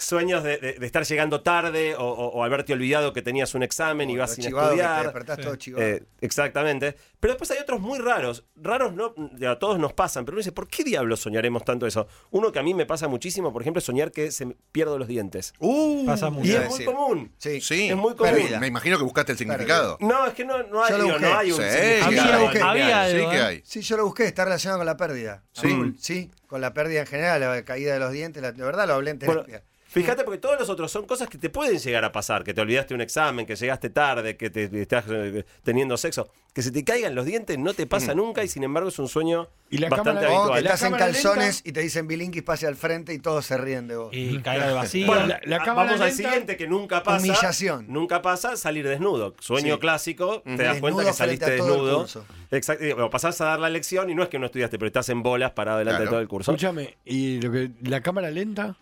Sueños 0.00 0.42
de, 0.42 0.56
de- 0.58 0.72
de 0.74 0.86
estar 0.86 1.04
llegando 1.04 1.42
tarde 1.42 1.94
o, 1.94 2.02
o- 2.04 2.28
o 2.28 2.42
haberte 2.44 2.72
olvidado 2.72 3.12
que 3.12 3.22
tenías 3.22 3.54
un 3.54 3.62
examen 3.62 4.08
y 4.10 4.16
vas 4.16 4.34
sin 4.34 4.44
chivado 4.44 4.70
que 4.70 4.76
te 4.76 4.82
estudiar. 4.82 5.36
todo 5.42 5.56
chivado. 5.56 5.86
Eh, 5.86 6.02
exactamente. 6.20 6.96
Pero 7.20 7.34
después 7.34 7.50
hay 7.50 7.58
otros 7.58 7.80
muy 7.80 7.98
raros. 7.98 8.44
Raros 8.56 8.94
no, 8.94 9.14
a 9.46 9.58
todos 9.58 9.78
nos 9.78 9.92
pasan, 9.92 10.24
pero 10.24 10.34
uno 10.36 10.40
dice, 10.40 10.52
¿por 10.52 10.68
qué 10.68 10.84
diablos 10.84 11.20
soñaremos 11.20 11.64
tanto 11.64 11.86
eso? 11.86 12.06
Uno 12.30 12.50
que 12.50 12.58
a 12.58 12.62
mí 12.62 12.72
me 12.72 12.86
pasa 12.86 13.08
muchísimo, 13.08 13.52
por 13.52 13.60
ejemplo, 13.62 13.78
es 13.78 13.84
soñar 13.84 14.10
que 14.10 14.30
se 14.30 14.46
pierdo 14.72 14.98
los 14.98 15.06
dientes. 15.06 15.52
Uh, 15.58 16.06
Pasa 16.06 16.30
mucho. 16.30 16.48
Y 16.48 16.52
es 16.52 16.64
a 16.64 16.68
muy 16.68 16.84
común. 16.86 17.32
sí. 17.36 17.60
sí. 17.60 17.90
es 17.90 17.96
muy 17.96 18.14
común. 18.14 18.32
Pérdida. 18.32 18.58
Me 18.58 18.68
imagino 18.68 18.96
que 18.96 19.04
buscaste 19.04 19.32
el 19.32 19.38
significado. 19.38 19.98
No, 20.00 20.26
es 20.26 20.32
que 20.32 20.44
no, 20.46 20.62
no 20.62 20.82
hay, 20.82 20.90
Yo 20.92 20.98
lo 20.98 21.04
digo, 21.04 21.18
no 21.18 21.38
hay 21.38 21.52
un 21.52 21.58
Sí, 21.58 21.62
significado 21.68 22.48
Había- 22.48 22.70
había 22.70 23.08
Sí 23.10 23.16
algo, 23.16 23.30
que 23.30 23.36
¿eh? 23.36 23.42
hay. 23.42 23.62
Sí, 23.64 23.80
yo 23.82 23.96
lo 23.98 24.04
busqué, 24.06 24.24
está 24.24 24.44
relacionado 24.44 24.78
con 24.78 24.86
la 24.86 24.96
pérdida. 24.96 25.42
Sí. 25.52 25.94
Sí, 25.98 26.30
con 26.46 26.60
la 26.62 26.72
pérdida 26.72 27.00
en 27.00 27.06
general, 27.06 27.40
la 27.42 27.64
caída 27.64 27.92
de 27.92 28.00
los 28.00 28.12
dientes, 28.12 28.42
la, 28.42 28.52
de 28.52 28.64
verdad 28.64 28.86
lo 28.88 28.94
hablé 28.94 29.10
en 29.10 29.18
Bueno, 29.18 29.44
terapia. 29.44 29.62
Fíjate, 29.90 30.24
porque 30.24 30.38
todos 30.38 30.58
los 30.58 30.68
otros 30.68 30.90
son 30.90 31.06
cosas 31.06 31.28
que 31.28 31.38
te 31.38 31.50
pueden 31.50 31.78
llegar 31.78 32.04
a 32.04 32.12
pasar. 32.12 32.44
Que 32.44 32.54
te 32.54 32.60
olvidaste 32.60 32.94
un 32.94 33.00
examen, 33.00 33.44
que 33.46 33.56
llegaste 33.56 33.90
tarde, 33.90 34.36
que 34.36 34.50
te 34.50 34.64
estás 34.80 35.04
eh, 35.08 35.44
teniendo 35.62 35.96
sexo. 35.96 36.28
Que 36.52 36.62
se 36.62 36.72
te 36.72 36.82
caigan 36.82 37.14
los 37.14 37.26
dientes 37.26 37.56
no 37.58 37.74
te 37.74 37.86
pasa 37.86 38.12
nunca 38.12 38.42
y 38.42 38.48
sin 38.48 38.64
embargo 38.64 38.88
es 38.88 38.98
un 38.98 39.06
sueño 39.08 39.48
Y 39.70 39.78
la 39.78 39.88
bastante 39.88 40.20
cámara- 40.22 40.26
o 40.26 40.30
que 40.30 40.36
habitual. 40.36 40.64
la 40.64 40.70
estás 40.70 40.82
en 40.82 40.92
cámara 40.92 41.12
calzones 41.12 41.54
lenta- 41.58 41.68
y 41.68 41.72
te 41.72 41.80
dicen 41.80 42.06
Bilinkis 42.08 42.42
pase 42.42 42.66
al 42.66 42.74
frente 42.74 43.14
y 43.14 43.20
todos 43.20 43.46
se 43.46 43.56
ríen 43.56 43.86
de 43.86 43.96
vos. 43.96 44.10
Y 44.12 44.38
caer 44.40 44.62
al 44.62 44.74
vacío. 44.74 45.06
Bueno, 45.06 45.26
la- 45.28 45.40
la 45.44 45.56
a- 45.56 45.58
cámara 45.64 45.92
vamos 45.92 46.00
al 46.00 46.08
lenta- 46.08 46.16
siguiente 46.30 46.56
que 46.56 46.66
nunca 46.66 47.04
pasa. 47.04 47.24
Humillación. 47.24 47.86
Nunca 47.88 48.20
pasa 48.20 48.56
salir 48.56 48.88
desnudo. 48.88 49.34
Sueño 49.38 49.74
Sí. 49.74 49.80
clásico, 49.80 50.42
te 50.42 50.50
das 50.50 50.58
Desnudo 50.74 50.80
cuenta 50.80 50.98
que 50.98 51.04
frente 51.04 51.18
saliste 51.18 51.44
a 51.44 51.56
todo 51.56 51.66
el 51.68 51.72
desnudo. 51.74 51.98
curso. 52.00 52.26
Exacto. 52.50 52.84
y, 52.84 52.92
bueno, 52.94 53.10
pasás 53.10 53.40
a 53.40 53.44
dar 53.44 53.60
la 53.60 53.68
lección 53.70 54.10
y 54.10 54.14
no 54.16 54.24
es 54.24 54.28
que 54.28 54.40
no 54.40 54.46
estudiaste, 54.46 54.76
pero 54.76 54.88
estás 54.88 55.08
en 55.08 55.22
bolas 55.22 55.52
parado 55.52 55.78
delante 55.78 55.98
Claro. 55.98 56.10
de 56.10 56.10
todo 56.10 56.20
el 56.20 56.26
curso. 56.28 56.50
Escúchame, 56.50 56.96
y 57.04 57.40
lo 57.40 57.52
que, 57.52 57.70
la 57.82 58.00
cámara 58.00 58.28
lenta, 58.32 58.76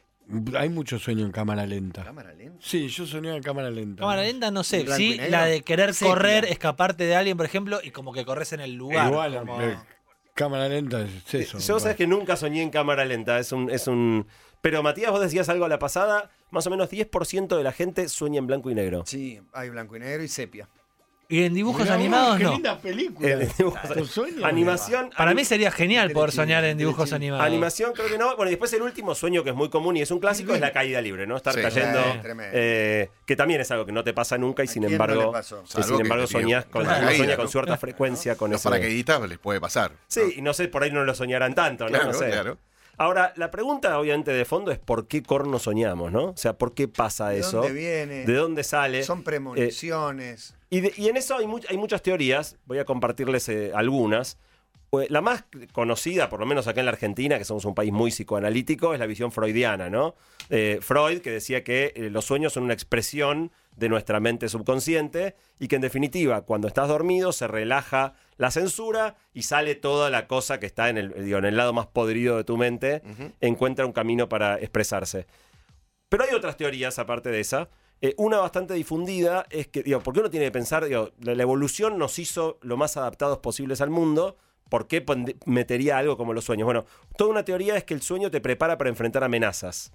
hay 0.56 0.68
mucho 0.68 0.98
sueño 0.98 1.24
en 1.24 1.32
cámara 1.32 1.66
lenta. 1.66 2.04
Cámara 2.04 2.32
lenta. 2.34 2.58
Sí, 2.60 2.88
yo 2.88 3.06
soñé 3.06 3.34
en 3.36 3.42
cámara 3.42 3.70
lenta. 3.70 4.00
Cámara 4.00 4.22
lenta, 4.22 4.50
no 4.50 4.62
sé. 4.64 4.86
Sí, 4.96 5.16
la 5.28 5.46
de 5.46 5.62
querer 5.62 5.94
correr, 5.98 6.44
escaparte 6.44 7.04
de 7.04 7.14
alguien, 7.16 7.36
por 7.36 7.46
ejemplo, 7.46 7.80
y 7.82 7.90
como 7.90 8.12
que 8.12 8.24
corres 8.24 8.52
en 8.52 8.60
el 8.60 8.74
lugar. 8.74 9.10
Igual, 9.10 9.38
como- 9.38 9.60
eh, 9.62 9.76
cámara 10.34 10.68
lenta 10.68 11.02
es 11.02 11.34
eso. 11.34 11.58
Yo 11.58 11.80
sabes 11.80 11.96
que 11.96 12.06
nunca 12.06 12.36
soñé 12.36 12.62
en 12.62 12.70
cámara 12.70 13.04
lenta. 13.04 13.38
Es 13.38 13.52
un, 13.52 13.70
es 13.70 13.86
un. 13.86 14.26
Pero 14.60 14.82
Matías, 14.82 15.10
vos 15.10 15.20
decías 15.20 15.48
algo 15.48 15.64
a 15.64 15.68
la 15.68 15.78
pasada. 15.78 16.30
Más 16.50 16.66
o 16.66 16.70
menos 16.70 16.88
10% 16.90 17.56
de 17.56 17.62
la 17.62 17.72
gente 17.72 18.08
sueña 18.08 18.38
en 18.38 18.46
blanco 18.46 18.70
y 18.70 18.74
negro. 18.74 19.04
Sí, 19.06 19.38
hay 19.52 19.68
blanco 19.70 19.96
y 19.96 20.00
negro 20.00 20.22
y 20.24 20.28
sepia. 20.28 20.68
Y 21.30 21.42
en 21.44 21.52
dibujos 21.52 21.82
Mirá 21.82 21.94
animados 21.94 22.38
qué 22.38 22.44
no. 22.44 22.52
linda 22.52 22.78
película. 22.78 23.28
Eh, 23.28 23.48
dibujos- 23.58 23.92
¿Tu 23.92 24.06
sueño? 24.06 24.46
Animación. 24.46 25.10
Para 25.14 25.34
mí 25.34 25.44
sería 25.44 25.70
genial 25.70 26.10
poder 26.12 26.32
soñar 26.32 26.64
en 26.64 26.78
dibujos 26.78 27.12
animados. 27.12 27.44
Animación 27.44 27.92
creo 27.92 28.08
que 28.08 28.16
no. 28.16 28.34
Bueno, 28.34 28.48
y 28.48 28.52
después 28.54 28.72
el 28.72 28.80
último 28.80 29.14
sueño 29.14 29.44
que 29.44 29.50
es 29.50 29.54
muy 29.56 29.68
común 29.68 29.94
y 29.98 30.00
es 30.00 30.10
un 30.10 30.20
clásico 30.20 30.54
es 30.54 30.60
la 30.62 30.72
caída 30.72 31.02
libre, 31.02 31.26
¿no? 31.26 31.36
Estar 31.36 31.52
Sí. 31.52 31.60
cayendo. 31.60 31.98
Eh, 32.00 32.18
tremendo. 32.22 32.50
eh, 32.54 33.10
que 33.26 33.36
también 33.36 33.60
es 33.60 33.70
algo 33.70 33.84
que 33.84 33.92
no 33.92 34.02
te 34.04 34.14
pasa 34.14 34.38
nunca 34.38 34.62
y 34.64 34.68
¿A 34.68 34.70
sin 34.70 34.84
quién 34.84 34.96
no 34.96 35.04
embargo. 35.04 35.26
le 35.26 35.32
pasó? 35.32 35.60
que 35.64 35.68
Salvo 35.70 35.86
sin 35.88 35.96
que 35.98 36.02
embargo 36.04 36.24
te 36.24 36.28
pide 36.32 36.42
soñás 36.42 36.64
con, 36.64 36.82
una 36.82 36.92
uno 36.96 37.06
caída, 37.06 37.16
sueña 37.18 37.36
con 37.36 37.44
¿no? 37.44 37.50
cierta 37.50 37.76
frecuencia 37.76 38.34
con 38.36 38.50
Los 38.50 38.62
paracaidistas 38.62 39.28
les 39.28 39.38
puede 39.38 39.60
pasar. 39.60 39.92
Sí, 40.06 40.20
y 40.36 40.40
no 40.40 40.54
sé, 40.54 40.68
por 40.68 40.82
ahí 40.82 40.90
no 40.92 41.04
lo 41.04 41.14
soñarán 41.14 41.54
tanto, 41.54 41.84
¿no? 41.84 41.90
Claro, 41.90 42.06
no 42.06 42.14
sé. 42.14 42.30
claro. 42.30 42.56
Ahora, 42.96 43.34
la 43.36 43.50
pregunta 43.50 43.98
obviamente 43.98 44.32
de 44.32 44.46
fondo 44.46 44.70
es 44.72 44.78
¿por 44.78 45.06
qué 45.06 45.22
corno 45.22 45.58
soñamos, 45.58 46.10
no? 46.10 46.24
O 46.30 46.36
sea, 46.38 46.54
¿por 46.54 46.72
qué 46.72 46.88
pasa 46.88 47.28
¿De 47.28 47.40
eso? 47.40 47.58
dónde 47.58 47.72
viene? 47.74 48.24
¿De 48.24 48.32
dónde 48.34 48.64
sale? 48.64 49.02
Son 49.02 49.22
premoniciones. 49.22 50.54
Y, 50.70 50.80
de- 50.80 50.92
y 50.96 51.08
en 51.08 51.16
eso 51.16 51.36
hay, 51.36 51.46
mu- 51.46 51.60
hay 51.68 51.76
muchas 51.76 52.02
teorías, 52.02 52.56
voy 52.66 52.78
a 52.78 52.84
compartirles 52.84 53.48
eh, 53.48 53.72
algunas. 53.74 54.38
Pues, 54.90 55.10
La 55.10 55.20
más 55.20 55.44
conocida, 55.72 56.30
por 56.30 56.40
lo 56.40 56.46
menos 56.46 56.66
acá 56.66 56.80
en 56.80 56.86
la 56.86 56.92
Argentina, 56.92 57.36
que 57.36 57.44
somos 57.44 57.66
un 57.66 57.74
país 57.74 57.92
muy 57.92 58.10
psicoanalítico, 58.10 58.94
es 58.94 59.00
la 59.00 59.04
visión 59.06 59.30
freudiana, 59.32 59.90
¿no? 59.90 60.14
Eh, 60.48 60.78
Freud, 60.80 61.20
que 61.20 61.30
decía 61.30 61.62
que 61.62 61.92
eh, 61.94 62.08
los 62.10 62.24
sueños 62.24 62.54
son 62.54 62.62
una 62.64 62.72
expresión 62.72 63.50
de 63.76 63.90
nuestra 63.90 64.18
mente 64.18 64.48
subconsciente 64.48 65.36
y 65.58 65.68
que 65.68 65.76
en 65.76 65.82
definitiva, 65.82 66.40
cuando 66.42 66.68
estás 66.68 66.88
dormido, 66.88 67.32
se 67.32 67.46
relaja 67.46 68.14
la 68.38 68.50
censura 68.50 69.16
y 69.34 69.42
sale 69.42 69.74
toda 69.74 70.08
la 70.08 70.26
cosa 70.26 70.58
que 70.58 70.64
está 70.66 70.88
en 70.88 70.96
el, 70.96 71.24
digo, 71.24 71.36
en 71.38 71.44
el 71.44 71.56
lado 71.58 71.74
más 71.74 71.86
podrido 71.86 72.38
de 72.38 72.44
tu 72.44 72.56
mente, 72.56 73.02
encuentra 73.42 73.84
un 73.84 73.92
camino 73.92 74.28
para 74.30 74.56
expresarse. 74.58 75.26
Pero 76.08 76.24
hay 76.24 76.34
otras 76.34 76.56
teorías 76.56 76.98
aparte 76.98 77.28
de 77.30 77.40
esa. 77.40 77.68
Eh, 78.00 78.14
una 78.16 78.38
bastante 78.38 78.74
difundida 78.74 79.46
es 79.50 79.66
que, 79.68 79.82
digo, 79.82 80.00
¿por 80.00 80.14
qué 80.14 80.20
uno 80.20 80.30
tiene 80.30 80.46
que 80.46 80.52
pensar, 80.52 80.88
la, 80.88 81.10
la 81.34 81.42
evolución 81.42 81.98
nos 81.98 82.18
hizo 82.18 82.58
lo 82.62 82.76
más 82.76 82.96
adaptados 82.96 83.38
posibles 83.38 83.80
al 83.80 83.90
mundo? 83.90 84.36
¿Por 84.68 84.86
qué 84.86 85.04
metería 85.46 85.98
algo 85.98 86.16
como 86.16 86.32
los 86.32 86.44
sueños? 86.44 86.66
Bueno, 86.66 86.84
toda 87.16 87.30
una 87.30 87.44
teoría 87.44 87.76
es 87.76 87.84
que 87.84 87.94
el 87.94 88.02
sueño 88.02 88.30
te 88.30 88.40
prepara 88.40 88.78
para 88.78 88.90
enfrentar 88.90 89.24
amenazas. 89.24 89.92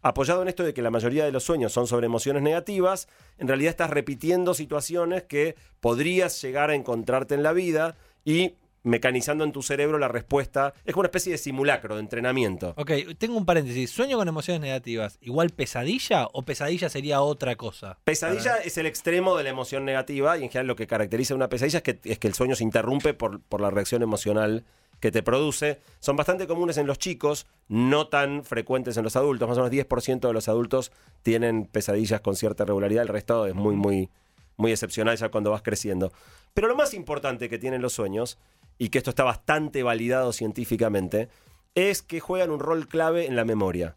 Apoyado 0.00 0.42
en 0.42 0.48
esto 0.48 0.64
de 0.64 0.74
que 0.74 0.82
la 0.82 0.90
mayoría 0.90 1.24
de 1.24 1.32
los 1.32 1.44
sueños 1.44 1.72
son 1.72 1.86
sobre 1.86 2.06
emociones 2.06 2.42
negativas, 2.42 3.08
en 3.38 3.48
realidad 3.48 3.70
estás 3.70 3.90
repitiendo 3.90 4.52
situaciones 4.52 5.22
que 5.22 5.56
podrías 5.80 6.40
llegar 6.42 6.70
a 6.70 6.74
encontrarte 6.74 7.34
en 7.34 7.42
la 7.42 7.52
vida 7.52 7.96
y 8.24 8.54
mecanizando 8.84 9.42
en 9.42 9.50
tu 9.50 9.62
cerebro 9.62 9.98
la 9.98 10.08
respuesta. 10.08 10.74
Es 10.84 10.92
como 10.92 11.00
una 11.00 11.08
especie 11.08 11.32
de 11.32 11.38
simulacro, 11.38 11.96
de 11.96 12.00
entrenamiento. 12.00 12.74
Ok, 12.76 12.92
tengo 13.18 13.36
un 13.36 13.46
paréntesis. 13.46 13.90
¿Sueño 13.90 14.16
con 14.16 14.28
emociones 14.28 14.60
negativas 14.60 15.18
igual 15.20 15.50
pesadilla 15.50 16.28
o 16.32 16.42
pesadilla 16.42 16.88
sería 16.88 17.20
otra 17.20 17.56
cosa? 17.56 17.98
Pesadilla 18.04 18.58
es 18.58 18.78
el 18.78 18.86
extremo 18.86 19.36
de 19.36 19.44
la 19.44 19.50
emoción 19.50 19.84
negativa 19.84 20.38
y 20.38 20.44
en 20.44 20.50
general 20.50 20.68
lo 20.68 20.76
que 20.76 20.86
caracteriza 20.86 21.34
una 21.34 21.48
pesadilla 21.48 21.78
es 21.78 21.82
que, 21.82 21.98
es 22.04 22.18
que 22.18 22.28
el 22.28 22.34
sueño 22.34 22.54
se 22.54 22.62
interrumpe 22.62 23.14
por, 23.14 23.40
por 23.40 23.60
la 23.60 23.70
reacción 23.70 24.02
emocional 24.02 24.64
que 25.00 25.10
te 25.10 25.22
produce. 25.22 25.80
Son 26.00 26.16
bastante 26.16 26.46
comunes 26.46 26.76
en 26.76 26.86
los 26.86 26.98
chicos, 26.98 27.46
no 27.68 28.08
tan 28.08 28.44
frecuentes 28.44 28.96
en 28.96 29.04
los 29.04 29.16
adultos. 29.16 29.48
Más 29.48 29.58
o 29.58 29.62
menos 29.62 29.86
10% 29.86 30.26
de 30.26 30.32
los 30.32 30.48
adultos 30.48 30.92
tienen 31.22 31.66
pesadillas 31.66 32.20
con 32.20 32.36
cierta 32.36 32.64
regularidad, 32.64 33.02
el 33.02 33.08
resto 33.08 33.46
es 33.46 33.54
muy, 33.54 33.76
muy, 33.76 34.10
muy 34.56 34.72
excepcional 34.72 35.16
ya 35.16 35.30
cuando 35.30 35.50
vas 35.50 35.62
creciendo. 35.62 36.12
Pero 36.54 36.68
lo 36.68 36.76
más 36.76 36.94
importante 36.94 37.48
que 37.48 37.58
tienen 37.58 37.82
los 37.82 37.92
sueños, 37.92 38.38
y 38.78 38.88
que 38.88 38.98
esto 38.98 39.10
está 39.10 39.24
bastante 39.24 39.82
validado 39.82 40.32
científicamente, 40.32 41.28
es 41.74 42.02
que 42.02 42.20
juegan 42.20 42.50
un 42.50 42.60
rol 42.60 42.88
clave 42.88 43.26
en 43.26 43.36
la 43.36 43.44
memoria. 43.44 43.96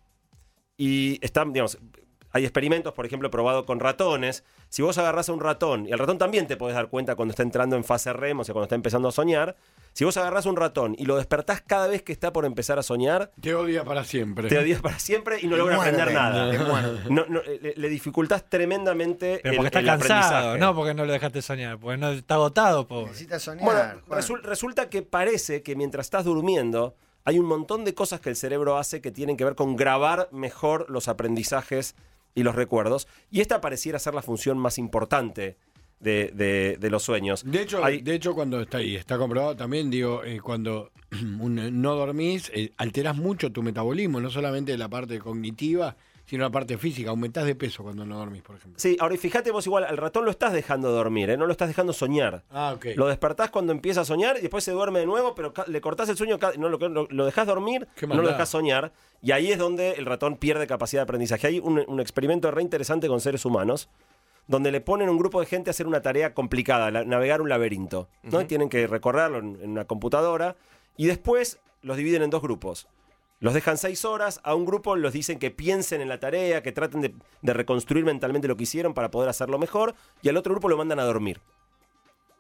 Y 0.78 1.20
están, 1.26 1.54
digamos, 1.54 1.80
hay 2.32 2.44
experimentos, 2.44 2.94
por 2.94 3.06
ejemplo, 3.06 3.32
probado 3.32 3.66
con 3.66 3.80
ratones. 3.80 4.44
Si 4.70 4.82
vos 4.82 4.98
agarrás 4.98 5.30
a 5.30 5.34
un 5.34 5.40
ratón, 5.40 5.88
y 5.88 5.92
al 5.94 6.00
ratón 6.00 6.18
también 6.18 6.46
te 6.48 6.58
podés 6.58 6.76
dar 6.76 6.90
cuenta 6.90 7.16
cuando 7.16 7.32
está 7.32 7.44
entrando 7.44 7.76
en 7.76 7.84
fase 7.84 8.12
REM, 8.14 8.40
o 8.40 8.44
sea, 8.44 8.54
cuando 8.54 8.66
está 8.66 8.76
empezando 8.76 9.08
a 9.08 9.12
soñar. 9.12 9.56
Si 9.94 10.06
vos 10.06 10.16
agarrás 10.18 10.46
a 10.46 10.50
un 10.50 10.58
ratón 10.58 10.96
y 10.98 11.06
lo 11.06 11.16
despertás 11.18 11.62
cada 11.66 11.88
vez 11.88 12.04
que 12.04 12.12
está 12.12 12.32
por 12.32 12.46
empezar 12.46 12.78
a 12.78 12.84
soñar, 12.84 13.32
Te 13.42 13.56
odia 13.56 13.84
para 13.84 14.04
siempre. 14.04 14.48
te 14.50 14.58
odias 14.60 14.82
para 14.82 15.00
siempre 15.00 15.40
y 15.42 15.48
no 15.48 15.56
logra 15.58 15.78
aprender 15.78 16.14
nada. 16.14 16.54
No, 17.10 17.26
no, 17.28 17.42
le, 17.42 17.74
le 17.76 17.90
dificultás 17.90 18.48
tremendamente 18.50 19.40
Pero 19.42 19.54
el, 19.54 19.58
porque 19.58 19.68
está 19.68 19.80
el 19.80 19.86
cansado, 19.86 20.24
aprendizaje. 20.26 20.60
no 20.60 20.76
porque 20.76 20.94
no 20.94 21.06
lo 21.06 21.14
dejaste 21.14 21.42
soñar, 21.42 21.80
porque 21.80 21.98
no 21.98 22.10
está 22.12 22.36
agotado, 22.36 22.88
pobre. 22.88 23.08
Necesita 23.08 23.40
soñar. 23.40 23.66
Bueno, 24.08 24.38
resulta 24.44 24.90
que 24.90 25.02
parece 25.02 25.64
que 25.64 25.76
mientras 25.76 26.06
estás 26.06 26.26
durmiendo 26.26 26.96
hay 27.24 27.40
un 27.40 27.46
montón 27.46 27.84
de 27.84 27.94
cosas 27.94 28.20
que 28.22 28.30
el 28.30 28.36
cerebro 28.36 28.78
hace 28.78 29.02
que 29.02 29.12
tienen 29.12 29.36
que 29.36 29.44
ver 29.46 29.56
con 29.56 29.76
grabar 29.76 30.30
mejor 30.32 30.86
los 30.90 31.08
aprendizajes 31.08 31.96
y 32.38 32.44
los 32.44 32.56
recuerdos. 32.56 33.08
Y 33.32 33.42
esta 33.42 33.60
pareciera 33.60 33.98
ser 34.00 34.14
la 34.14 34.22
función 34.22 34.58
más 34.58 34.78
importante 34.78 35.58
de, 36.00 36.32
de- 36.36 36.78
de 36.80 36.90
los 36.92 37.02
sueños. 37.02 37.44
De 37.44 37.64
hecho, 37.64 37.84
Hay- 37.84 38.02
de 38.04 38.14
hecho, 38.14 38.36
cuando 38.36 38.62
está 38.62 38.78
ahí, 38.78 38.96
está 38.96 39.18
comprobado 39.18 39.56
también, 39.56 39.90
digo, 39.90 40.24
eh, 40.24 40.40
cuando 40.40 40.92
un- 41.40 41.82
no 41.82 41.96
dormís, 41.96 42.52
eh, 42.54 42.72
alterás 42.78 43.16
mucho 43.18 43.52
tu 43.52 43.64
metabolismo, 43.64 44.22
no 44.22 44.30
solamente 44.30 44.78
la 44.78 44.88
parte 44.88 45.18
cognitiva, 45.18 45.98
sino 46.28 46.44
la 46.44 46.52
parte 46.52 46.78
física. 46.78 47.10
Aumentás 47.10 47.46
de 47.46 47.56
peso 47.56 47.82
cuando 47.82 48.06
no 48.06 48.18
dormís, 48.20 48.44
por 48.44 48.58
ejemplo. 48.58 48.80
Sí, 48.80 48.96
ahora 49.00 49.16
y 49.16 49.18
fíjate 49.18 49.50
vos 49.50 49.66
igual, 49.66 49.86
al 49.86 49.98
ratón 49.98 50.26
lo 50.26 50.30
estás 50.32 50.54
dejando 50.54 50.92
dormir, 50.92 51.32
¿eh? 51.32 51.38
no 51.38 51.46
lo 51.48 51.52
estás 51.52 51.70
dejando 51.70 51.94
soñar. 51.94 52.44
Ah, 52.52 52.74
ok. 52.76 52.88
Lo 52.96 53.08
despertás 53.08 53.50
cuando 53.50 53.72
empieza 53.72 54.02
a 54.02 54.06
soñar 54.06 54.38
y 54.38 54.42
después 54.42 54.64
se 54.64 54.72
duerme 54.72 55.00
de 55.00 55.06
nuevo, 55.08 55.34
pero 55.34 55.54
le 55.66 55.82
cortás 55.82 56.10
el 56.10 56.18
sueño, 56.18 56.38
no, 56.60 56.70
lo, 56.70 56.78
lo, 56.90 57.08
lo 57.10 57.26
dejás 57.26 57.48
dormir, 57.48 57.88
no 58.02 58.22
lo 58.22 58.28
dejás 58.28 58.50
soñar, 58.50 58.92
y 59.22 59.32
ahí 59.32 59.52
es 59.52 59.58
donde 59.58 59.94
el 59.94 60.06
ratón 60.06 60.36
pierde 60.38 60.68
capacidad 60.68 61.02
de 61.02 61.04
aprendizaje. 61.06 61.48
Hay 61.48 61.60
un, 61.60 61.84
un 61.88 62.00
experimento 62.00 62.52
re 62.52 62.62
interesante 62.62 63.08
con 63.08 63.20
seres 63.22 63.46
humanos, 63.46 63.90
donde 64.48 64.72
le 64.72 64.80
ponen 64.82 65.10
un 65.10 65.18
grupo 65.18 65.40
de 65.40 65.46
gente 65.46 65.70
a 65.70 65.72
hacer 65.72 65.88
una 65.88 66.02
tarea 66.02 66.34
complicada, 66.34 66.92
la- 66.92 67.04
navegar 67.04 67.42
un 67.42 67.50
laberinto, 67.50 68.10
¿no? 68.24 68.42
Y 68.42 68.46
tienen 68.46 68.70
que 68.70 68.86
recorrerlo 68.88 69.40
en, 69.40 69.58
en 69.62 69.70
una 69.72 69.86
computadora, 69.86 70.56
y 70.98 71.06
después 71.08 71.60
los 71.82 71.96
dividen 71.98 72.22
en 72.24 72.30
dos 72.30 72.42
grupos. 72.42 72.88
Los 73.40 73.54
dejan 73.54 73.78
seis 73.78 74.04
horas, 74.04 74.40
a 74.44 74.56
un 74.56 74.66
grupo 74.66 74.96
los 74.96 75.14
dicen 75.14 75.38
que 75.38 75.52
piensen 75.52 76.02
en 76.02 76.10
la 76.10 76.20
tarea, 76.20 76.64
que 76.64 76.72
traten 76.72 77.02
de, 77.02 77.54
reconstruir 77.54 78.04
mentalmente 78.04 78.48
lo 78.48 78.58
que 78.58 78.64
hicieron 78.64 78.96
para 78.96 79.12
poder 79.12 79.30
hacerlo 79.30 79.60
mejor, 79.60 79.94
y 80.24 80.30
al 80.30 80.38
otro 80.38 80.54
grupo 80.54 80.70
lo 80.70 80.78
mandan 80.78 81.00
a 81.00 81.04
dormir. 81.04 81.40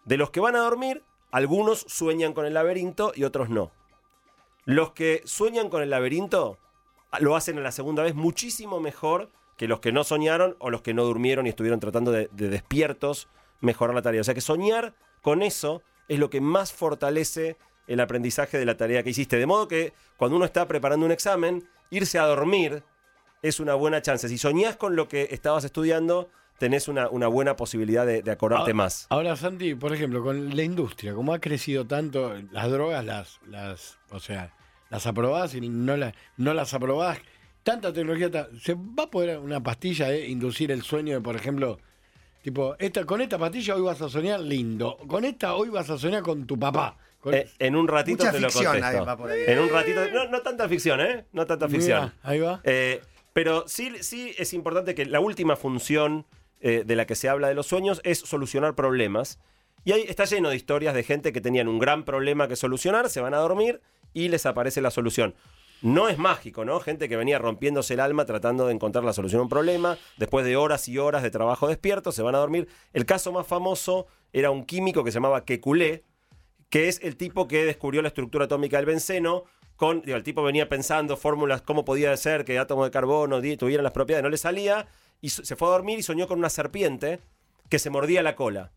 De 0.05 0.17
los 0.17 0.31
que 0.31 0.39
van 0.39 0.55
a 0.55 0.59
dormir, 0.59 1.03
algunos 1.29 1.85
sueñan 1.87 2.33
con 2.33 2.45
el 2.45 2.55
laberinto 2.55 3.11
y 3.15 3.25
otros 3.25 3.49
no. 3.49 3.71
Los 4.65 4.91
que 4.93 5.21
sueñan 5.25 5.69
con 5.69 5.83
el 5.83 5.91
laberinto 5.91 6.57
ah, 7.11 7.19
lo 7.19 7.35
hacen 7.35 7.57
a 7.59 7.61
la 7.61 7.71
segunda 7.71 8.03
vez 8.03 8.15
muchísimo 8.15 8.79
mejor 8.79 9.29
que 9.55 9.67
los 9.67 9.79
que 9.79 9.91
no 9.91 10.03
soñaron 10.03 10.55
o 10.59 10.69
los 10.71 10.81
que 10.81 10.93
no 10.93 11.03
durmieron 11.03 11.45
y 11.45 11.49
estuvieron 11.49 11.79
tratando 11.79 12.11
de, 12.11 12.29
de 12.31 12.49
despiertos 12.49 13.27
mejorar 13.59 13.95
la 13.95 14.01
tarea. 14.01 14.21
O 14.21 14.23
sea 14.23 14.33
que 14.33 14.41
soñar 14.41 14.95
con 15.21 15.41
eso 15.41 15.83
es 16.07 16.19
lo 16.19 16.29
que 16.29 16.41
más 16.41 16.73
fortalece 16.73 17.57
el 17.87 17.99
aprendizaje 17.99 18.57
de 18.57 18.65
la 18.65 18.77
tarea 18.77 19.03
que 19.03 19.09
hiciste. 19.09 19.37
De 19.37 19.45
modo 19.45 19.67
que 19.67 19.93
cuando 20.17 20.37
uno 20.37 20.45
está 20.45 20.67
preparando 20.67 21.05
un 21.05 21.11
examen, 21.11 21.67
irse 21.89 22.19
a 22.19 22.25
dormir 22.25 22.83
es 23.41 23.59
una 23.59 23.73
buena 23.73 24.01
chance. 24.01 24.27
Si 24.29 24.37
soñás 24.37 24.75
con 24.75 24.95
lo 24.95 25.07
que 25.07 25.29
estabas 25.31 25.63
estudiando, 25.63 26.29
tenés 26.57 26.87
una, 26.87 27.09
una 27.09 27.27
buena 27.27 27.55
posibilidad 27.55 28.05
de, 28.05 28.21
de 28.21 28.31
acordarte 28.31 28.73
más. 28.73 29.07
Ahora, 29.09 29.35
Santi, 29.35 29.75
por 29.75 29.93
ejemplo, 29.93 30.23
con 30.23 30.55
la 30.55 30.63
industria, 30.63 31.13
como 31.13 31.33
ha 31.33 31.39
crecido 31.39 31.85
tanto, 31.85 32.33
las 32.51 32.71
drogas, 32.71 33.05
las, 33.05 33.39
las, 33.47 33.97
o 34.09 34.19
sea, 34.19 34.53
las 34.89 35.05
aprobás 35.05 35.53
y 35.53 35.61
no, 35.61 35.97
las 35.97 36.13
no 36.37 36.53
las 36.53 36.73
aprobás, 36.73 37.19
tanta 37.63 37.93
tecnología, 37.93 38.49
¿se 38.61 38.73
va 38.73 39.03
a 39.03 39.11
poder 39.11 39.37
una 39.37 39.61
pastilla 39.61 40.11
eh, 40.11 40.27
inducir 40.27 40.71
el 40.71 40.81
sueño 40.81 41.15
de, 41.15 41.21
por 41.21 41.35
ejemplo, 41.35 41.79
tipo, 42.41 42.75
esta, 42.79 43.05
con 43.05 43.21
esta 43.21 43.37
pastilla 43.37 43.75
hoy 43.75 43.81
vas 43.81 44.01
a 44.01 44.09
soñar 44.09 44.39
lindo, 44.39 44.97
con 45.07 45.25
esta 45.25 45.53
hoy 45.55 45.69
vas 45.69 45.89
a 45.89 45.97
soñar 45.97 46.23
con 46.23 46.47
tu 46.47 46.57
papá? 46.57 46.97
Eh, 47.25 47.49
en 47.59 47.75
un 47.75 47.87
ratito 47.87 48.23
Mucha 48.23 48.31
te 48.31 48.39
lo 48.39 48.49
ficción 48.49 48.73
contesto. 48.73 48.99
ahí 48.99 49.05
va 49.05 49.17
por 49.17 49.31
ahí. 49.31 49.41
En 49.47 49.59
un 49.59 49.69
ratito. 49.69 50.01
No, 50.13 50.27
no 50.29 50.41
tanta 50.41 50.69
ficción, 50.69 51.01
¿eh? 51.01 51.25
No 51.33 51.45
tanta 51.45 51.67
ficción. 51.67 52.13
Ahí 52.23 52.39
va. 52.39 52.61
Eh, 52.63 53.01
pero 53.33 53.65
sí, 53.67 53.91
sí 54.01 54.33
es 54.37 54.53
importante 54.53 54.95
que 54.95 55.05
la 55.05 55.19
última 55.19 55.55
función 55.55 56.25
eh, 56.59 56.83
de 56.85 56.95
la 56.95 57.05
que 57.05 57.15
se 57.15 57.29
habla 57.29 57.47
de 57.47 57.53
los 57.53 57.67
sueños 57.67 58.01
es 58.03 58.19
solucionar 58.19 58.75
problemas. 58.75 59.39
Y 59.83 59.91
ahí 59.91 60.05
está 60.07 60.25
lleno 60.25 60.49
de 60.49 60.55
historias 60.55 60.93
de 60.93 61.03
gente 61.03 61.31
que 61.31 61.41
tenían 61.41 61.67
un 61.67 61.79
gran 61.79 62.03
problema 62.03 62.47
que 62.47 62.55
solucionar, 62.55 63.09
se 63.09 63.21
van 63.21 63.33
a 63.33 63.37
dormir 63.37 63.81
y 64.13 64.29
les 64.29 64.45
aparece 64.45 64.81
la 64.81 64.91
solución. 64.91 65.35
No 65.81 66.09
es 66.09 66.17
mágico, 66.17 66.65
¿no? 66.65 66.79
Gente 66.79 67.07
que 67.07 67.15
venía 67.15 67.37
rompiéndose 67.37 67.93
el 67.93 67.99
alma 67.99 68.25
tratando 68.25 68.65
de 68.65 68.73
encontrar 68.73 69.03
la 69.03 69.13
solución 69.13 69.39
a 69.39 69.43
un 69.43 69.49
problema, 69.49 69.97
después 70.17 70.43
de 70.43 70.57
horas 70.57 70.87
y 70.87 70.97
horas 70.97 71.21
de 71.21 71.29
trabajo 71.29 71.67
despierto, 71.67 72.11
se 72.11 72.23
van 72.23 72.33
a 72.33 72.39
dormir. 72.39 72.67
El 72.93 73.05
caso 73.05 73.31
más 73.31 73.45
famoso 73.45 74.07
era 74.33 74.49
un 74.49 74.65
químico 74.65 75.03
que 75.03 75.11
se 75.11 75.17
llamaba 75.17 75.45
Kekulé, 75.45 76.03
que 76.69 76.87
es 76.87 76.99
el 77.03 77.17
tipo 77.17 77.47
que 77.47 77.65
descubrió 77.65 78.01
la 78.01 78.09
estructura 78.09 78.45
atómica 78.45 78.77
del 78.77 78.85
benceno. 78.85 79.43
Con, 79.75 80.01
digo, 80.01 80.17
el 80.17 80.23
tipo 80.23 80.41
venía 80.43 80.69
pensando 80.69 81.17
fórmulas, 81.17 81.61
cómo 81.61 81.85
podía 81.85 82.15
ser 82.17 82.45
que 82.45 82.57
átomos 82.57 82.87
de 82.87 82.91
carbono 82.91 83.39
tuvieran 83.57 83.83
las 83.83 83.93
propiedades, 83.93 84.23
no 84.23 84.29
le 84.29 84.37
salía, 84.37 84.87
y 85.21 85.29
se 85.29 85.55
fue 85.55 85.67
a 85.67 85.71
dormir 85.71 85.99
y 85.99 86.03
soñó 86.03 86.27
con 86.27 86.39
una 86.39 86.49
serpiente 86.49 87.19
que 87.69 87.79
se 87.79 87.89
mordía 87.89 88.23
la 88.23 88.35
cola 88.35 88.71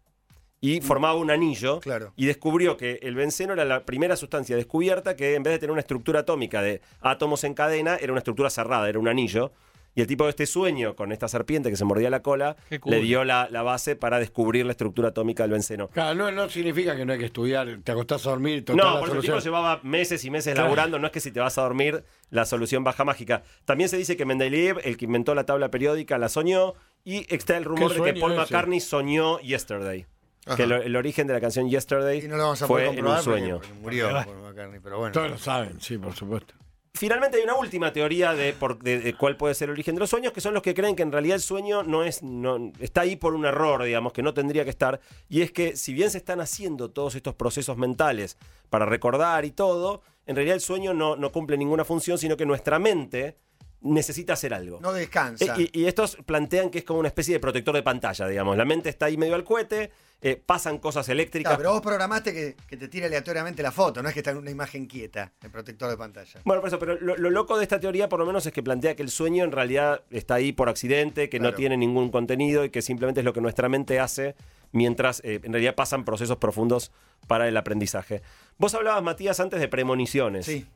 y 0.60 0.80
formaba 0.80 1.14
un 1.14 1.30
anillo. 1.30 1.80
Claro. 1.80 2.12
Y 2.16 2.26
descubrió 2.26 2.76
que 2.76 2.98
el 3.02 3.14
benceno 3.14 3.54
era 3.54 3.64
la 3.64 3.84
primera 3.84 4.16
sustancia 4.16 4.56
descubierta 4.56 5.16
que 5.16 5.34
en 5.34 5.42
vez 5.42 5.54
de 5.54 5.58
tener 5.58 5.72
una 5.72 5.80
estructura 5.80 6.20
atómica 6.20 6.62
de 6.62 6.82
átomos 7.00 7.44
en 7.44 7.54
cadena, 7.54 7.96
era 7.96 8.12
una 8.12 8.20
estructura 8.20 8.50
cerrada, 8.50 8.88
era 8.88 8.98
un 8.98 9.08
anillo. 9.08 9.52
Y 9.94 10.00
el 10.02 10.06
tipo 10.06 10.24
de 10.24 10.30
este 10.30 10.46
sueño 10.46 10.94
con 10.94 11.10
esta 11.10 11.26
serpiente 11.26 11.68
que 11.68 11.76
se 11.76 11.84
mordía 11.84 12.10
la 12.10 12.22
cola 12.22 12.56
le 12.84 13.00
dio 13.00 13.24
la, 13.24 13.48
la 13.50 13.62
base 13.62 13.96
para 13.96 14.18
descubrir 14.20 14.64
la 14.64 14.70
estructura 14.70 15.08
atómica 15.08 15.42
del 15.42 15.50
benceno. 15.52 15.88
Claro, 15.88 16.14
no, 16.14 16.30
no 16.30 16.48
significa 16.48 16.94
que 16.96 17.04
no 17.04 17.12
hay 17.12 17.18
que 17.18 17.24
estudiar, 17.24 17.80
te 17.82 17.90
acostás 17.92 18.24
a 18.26 18.30
dormir, 18.30 18.64
total, 18.64 18.76
No, 18.86 18.98
por 19.00 19.08
eso 19.08 19.16
el 19.18 19.22
tipo 19.24 19.38
llevaba 19.40 19.80
meses 19.82 20.24
y 20.24 20.30
meses 20.30 20.52
Claro. 20.54 20.68
laburando. 20.68 20.98
No 21.00 21.06
es 21.06 21.12
que 21.12 21.18
si 21.20 21.32
te 21.32 21.40
vas 21.40 21.58
a 21.58 21.62
dormir, 21.62 22.04
la 22.30 22.44
solución 22.44 22.84
baja 22.84 23.04
mágica. 23.04 23.42
También 23.64 23.88
se 23.90 23.96
dice 23.96 24.16
que 24.16 24.24
Mendeleev, 24.24 24.78
el 24.84 24.96
que 24.96 25.06
inventó 25.06 25.34
la 25.34 25.44
tabla 25.44 25.70
periódica, 25.70 26.18
la 26.18 26.28
soñó. 26.28 26.74
Y 27.04 27.26
está 27.34 27.56
el 27.56 27.64
rumor 27.64 27.92
de 27.92 28.12
que 28.14 28.20
Paul 28.20 28.32
ese? 28.32 28.40
McCartney 28.42 28.78
soñó 28.80 29.40
Yesterday. 29.40 30.06
Ajá. 30.46 30.56
Que 30.56 30.62
el 30.62 30.96
origen 30.96 31.26
de 31.26 31.34
la 31.34 31.40
canción 31.40 31.68
Yesterday 31.68 32.24
Y 32.24 32.28
no 32.28 32.36
lo 32.36 32.44
vamos 32.44 32.62
a 32.62 32.66
fue 32.66 32.86
en 32.88 33.00
un 33.00 33.04
porque- 33.06 33.22
sueño. 33.22 33.56
porque 33.58 33.72
murió 33.74 34.08
Paul 34.24 34.38
McCartney, 34.42 34.80
pero 34.80 34.98
bueno. 34.98 35.12
Todos 35.12 35.30
lo 35.30 35.38
saben, 35.38 35.80
sí, 35.80 35.98
por 35.98 36.14
supuesto. 36.14 36.54
Finalmente 37.00 37.38
hay 37.38 37.44
una 37.44 37.54
última 37.54 37.94
teoría 37.94 38.34
de, 38.34 38.52
por- 38.52 38.78
de- 38.78 38.98
de 39.00 39.14
cuál 39.14 39.38
puede 39.38 39.54
ser 39.54 39.68
el 39.68 39.72
origen 39.72 39.94
de 39.94 40.00
los 40.00 40.10
sueños, 40.10 40.34
que 40.34 40.42
son 40.42 40.52
los 40.52 40.62
que 40.62 40.74
creen 40.74 40.94
que 40.94 41.02
en 41.02 41.10
realidad 41.10 41.36
el 41.36 41.40
sueño 41.40 41.82
no 41.82 42.04
es, 42.04 42.22
no, 42.22 42.70
está 42.78 43.00
ahí 43.00 43.16
por 43.16 43.32
un 43.34 43.46
error, 43.46 43.82
digamos, 43.82 44.12
que 44.12 44.22
no 44.22 44.34
tendría 44.34 44.64
que 44.64 44.70
estar. 44.70 45.00
Y 45.28 45.40
es 45.40 45.50
que 45.50 45.76
si 45.76 45.94
bien 45.94 46.10
se 46.10 46.18
están 46.18 46.42
haciendo 46.42 46.90
todos 46.90 47.14
estos 47.14 47.34
procesos 47.34 47.78
mentales 47.78 48.36
para 48.68 48.84
recordar 48.84 49.46
y 49.46 49.50
todo, 49.50 50.02
en 50.26 50.36
realidad 50.36 50.56
el 50.56 50.60
sueño 50.60 50.92
no, 50.92 51.16
no 51.16 51.32
cumple 51.32 51.56
ninguna 51.56 51.86
función, 51.86 52.18
sino 52.18 52.36
que 52.36 52.44
nuestra 52.44 52.78
mente 52.78 53.38
necesita 53.80 54.34
hacer 54.34 54.52
algo. 54.52 54.78
No 54.82 54.92
descansa. 54.92 55.56
Eh, 55.56 55.70
Y, 55.72 55.80
y 55.80 55.86
estos 55.86 56.16
plantean 56.26 56.68
que 56.68 56.80
es 56.80 56.84
como 56.84 56.98
una 57.00 57.08
especie 57.08 57.32
de 57.32 57.40
protector 57.40 57.74
de 57.74 57.82
pantalla, 57.82 58.28
digamos. 58.28 58.56
La 58.58 58.66
mente 58.66 58.90
está 58.90 59.06
ahí 59.06 59.16
medio 59.16 59.34
al 59.34 59.44
cohete, 59.44 59.90
eh, 60.22 60.40
pasan 60.44 60.78
cosas 60.78 61.08
eléctricas. 61.08 61.50
Claro, 61.50 61.58
pero 61.58 61.72
vos 61.72 61.82
programaste 61.82 62.32
que, 62.32 62.56
que 62.66 62.76
te 62.76 62.88
tire 62.88 63.06
aleatoriamente 63.06 63.62
la 63.62 63.72
foto, 63.72 64.02
no 64.02 64.08
es 64.08 64.14
que 64.14 64.20
está 64.20 64.30
en 64.32 64.38
una 64.38 64.50
imagen 64.50 64.86
quieta, 64.86 65.32
el 65.42 65.50
protector 65.50 65.90
de 65.90 65.96
pantalla. 65.96 66.40
Bueno, 66.44 66.60
por 66.60 66.68
eso, 66.68 66.78
pero 66.78 66.98
lo, 67.00 67.16
lo 67.16 67.30
loco 67.30 67.56
de 67.56 67.62
esta 67.62 67.80
teoría, 67.80 68.08
por 68.08 68.18
lo 68.18 68.26
menos, 68.26 68.44
es 68.46 68.52
que 68.52 68.62
plantea 68.62 68.96
que 68.96 69.02
el 69.02 69.10
sueño 69.10 69.44
en 69.44 69.52
realidad 69.52 70.02
está 70.10 70.34
ahí 70.34 70.52
por 70.52 70.68
accidente, 70.68 71.28
que 71.28 71.40
no 71.40 71.54
tiene 71.54 71.76
ningún 71.76 72.10
contenido 72.10 72.64
y 72.64 72.70
que 72.70 72.82
simplemente 72.82 73.20
es 73.20 73.24
lo 73.24 73.32
que 73.32 73.40
nuestra 73.40 73.68
mente 73.68 73.98
hace 73.98 74.34
mientras 74.72 75.20
eh, 75.24 75.40
en 75.42 75.52
realidad 75.52 75.74
pasan 75.74 76.04
procesos 76.04 76.36
profundos 76.36 76.92
para 77.26 77.48
el 77.48 77.56
aprendizaje. 77.56 78.22
Vos 78.56 78.74
hablabas, 78.74 79.02
Matías, 79.02 79.40
antes 79.40 79.60
de 79.60 79.68
premoniciones. 79.68 80.46
Sí. 80.46 80.66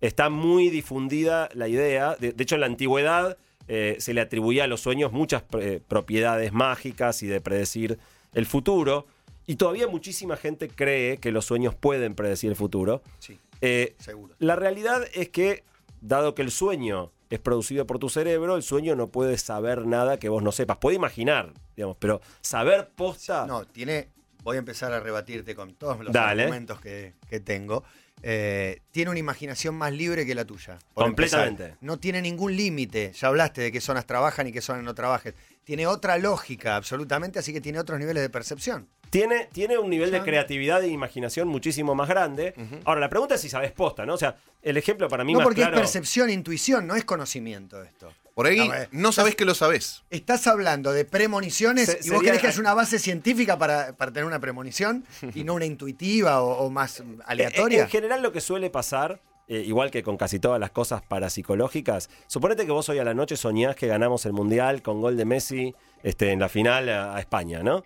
Está 0.00 0.30
muy 0.30 0.70
difundida 0.70 1.48
la 1.52 1.68
idea. 1.68 2.16
De, 2.18 2.32
de 2.32 2.42
hecho, 2.42 2.56
en 2.56 2.62
la 2.62 2.66
antigüedad 2.66 3.36
eh, 3.68 3.96
se 3.98 4.14
le 4.14 4.20
atribuía 4.20 4.64
a 4.64 4.66
los 4.66 4.80
sueños 4.80 5.12
muchas 5.12 5.44
eh, 5.60 5.80
propiedades 5.86 6.52
mágicas 6.52 7.22
y 7.22 7.26
de 7.26 7.40
predecir 7.40 7.98
el 8.32 8.46
futuro. 8.46 9.06
Y 9.46 9.56
todavía 9.56 9.88
muchísima 9.88 10.36
gente 10.36 10.68
cree 10.68 11.18
que 11.18 11.32
los 11.32 11.44
sueños 11.44 11.74
pueden 11.74 12.14
predecir 12.14 12.50
el 12.50 12.56
futuro. 12.56 13.02
Sí, 13.18 13.38
Eh, 13.60 13.96
seguro. 13.98 14.34
la 14.38 14.54
realidad 14.56 15.02
es 15.14 15.28
que, 15.30 15.64
dado 16.00 16.34
que 16.34 16.42
el 16.42 16.50
sueño 16.52 17.10
es 17.30 17.38
producido 17.40 17.86
por 17.86 17.98
tu 17.98 18.08
cerebro, 18.08 18.56
el 18.56 18.62
sueño 18.62 18.94
no 18.94 19.08
puede 19.08 19.38
saber 19.38 19.86
nada 19.86 20.18
que 20.18 20.28
vos 20.28 20.42
no 20.42 20.52
sepas. 20.52 20.76
Puede 20.76 20.96
imaginar, 20.96 21.52
digamos, 21.76 21.96
pero 21.98 22.20
saber 22.40 22.90
posta. 22.94 23.46
No, 23.46 23.64
tiene. 23.66 24.10
Voy 24.44 24.56
a 24.56 24.58
empezar 24.58 24.92
a 24.92 25.00
rebatirte 25.00 25.54
con 25.54 25.74
todos 25.74 25.98
los 26.04 26.12
Dale. 26.12 26.42
argumentos 26.42 26.80
que, 26.80 27.14
que 27.28 27.38
tengo. 27.40 27.84
Eh, 28.22 28.80
tiene 28.92 29.10
una 29.10 29.18
imaginación 29.18 29.74
más 29.74 29.92
libre 29.92 30.24
que 30.24 30.34
la 30.34 30.44
tuya. 30.44 30.78
Completamente. 30.94 31.62
empezar. 31.64 31.78
No 31.80 31.98
tiene 31.98 32.22
ningún 32.22 32.56
límite. 32.56 33.12
Ya 33.14 33.28
hablaste 33.28 33.60
de 33.60 33.72
qué 33.72 33.80
zonas 33.80 34.06
trabajan 34.06 34.46
y 34.46 34.52
qué 34.52 34.60
zonas 34.60 34.84
no 34.84 34.94
trabajan. 34.94 35.34
Tiene 35.64 35.86
otra 35.86 36.18
lógica, 36.18 36.76
absolutamente, 36.76 37.38
así 37.38 37.52
que 37.52 37.60
tiene 37.60 37.78
otros 37.78 37.98
niveles 37.98 38.22
de 38.22 38.30
percepción. 38.30 38.88
Tiene, 39.10 39.48
tiene 39.52 39.76
un 39.76 39.90
nivel 39.90 40.10
de 40.10 40.22
creatividad 40.22 40.82
e 40.82 40.88
imaginación 40.88 41.46
muchísimo 41.46 41.94
más 41.94 42.08
grande. 42.08 42.54
Ahora, 42.84 43.00
la 43.00 43.10
pregunta 43.10 43.34
es 43.34 43.42
si 43.42 43.48
sabes 43.50 43.70
posta, 43.72 44.06
¿no? 44.06 44.14
O 44.14 44.18
sea, 44.18 44.36
el 44.62 44.76
ejemplo 44.76 45.08
para 45.08 45.22
mí 45.22 45.32
No 45.34 45.40
más 45.40 45.44
porque 45.44 45.60
claro... 45.60 45.76
es 45.76 45.80
percepción, 45.80 46.30
intuición, 46.30 46.86
no 46.86 46.96
es 46.96 47.04
conocimiento 47.04 47.82
esto. 47.82 48.10
Por 48.34 48.46
ahí 48.46 48.66
ver, 48.68 48.88
no 48.92 49.12
sabés 49.12 49.34
que 49.36 49.44
lo 49.44 49.54
sabés. 49.54 50.02
Estás 50.10 50.46
hablando 50.46 50.92
de 50.92 51.04
premoniciones 51.04 51.86
Se- 51.90 52.00
y 52.02 52.10
vos 52.10 52.22
querés 52.22 52.40
que 52.40 52.46
haya 52.46 52.60
una 52.60 52.72
base 52.74 52.98
científica 52.98 53.58
para, 53.58 53.94
para 53.96 54.10
tener 54.12 54.24
una 54.24 54.40
premonición 54.40 55.04
y 55.34 55.44
no 55.44 55.54
una 55.54 55.66
intuitiva 55.66 56.40
o, 56.42 56.64
o 56.64 56.70
más 56.70 57.00
Eh, 57.00 57.04
aleatoria. 57.26 57.82
En 57.82 57.88
general 57.90 58.22
lo 58.22 58.32
que 58.32 58.40
suele 58.40 58.70
pasar, 58.70 59.20
eh, 59.48 59.58
igual 59.66 59.90
que 59.90 60.02
con 60.02 60.16
casi 60.16 60.38
todas 60.38 60.58
las 60.58 60.70
cosas 60.70 61.02
parapsicológicas, 61.02 62.08
suponete 62.26 62.64
que 62.64 62.72
vos 62.72 62.88
hoy 62.88 62.98
a 62.98 63.04
la 63.04 63.12
noche 63.14 63.36
soñás 63.36 63.76
que 63.76 63.86
ganamos 63.86 64.24
el 64.26 64.32
Mundial 64.32 64.80
con 64.82 65.00
gol 65.02 65.16
de 65.16 65.24
Messi 65.24 65.74
este, 66.02 66.30
en 66.32 66.40
la 66.40 66.48
final 66.48 66.88
a, 66.88 67.14
a 67.16 67.20
España, 67.20 67.62
¿no? 67.62 67.84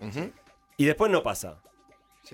Y 0.76 0.84
después 0.84 1.10
no 1.10 1.22
pasa. 1.22 1.56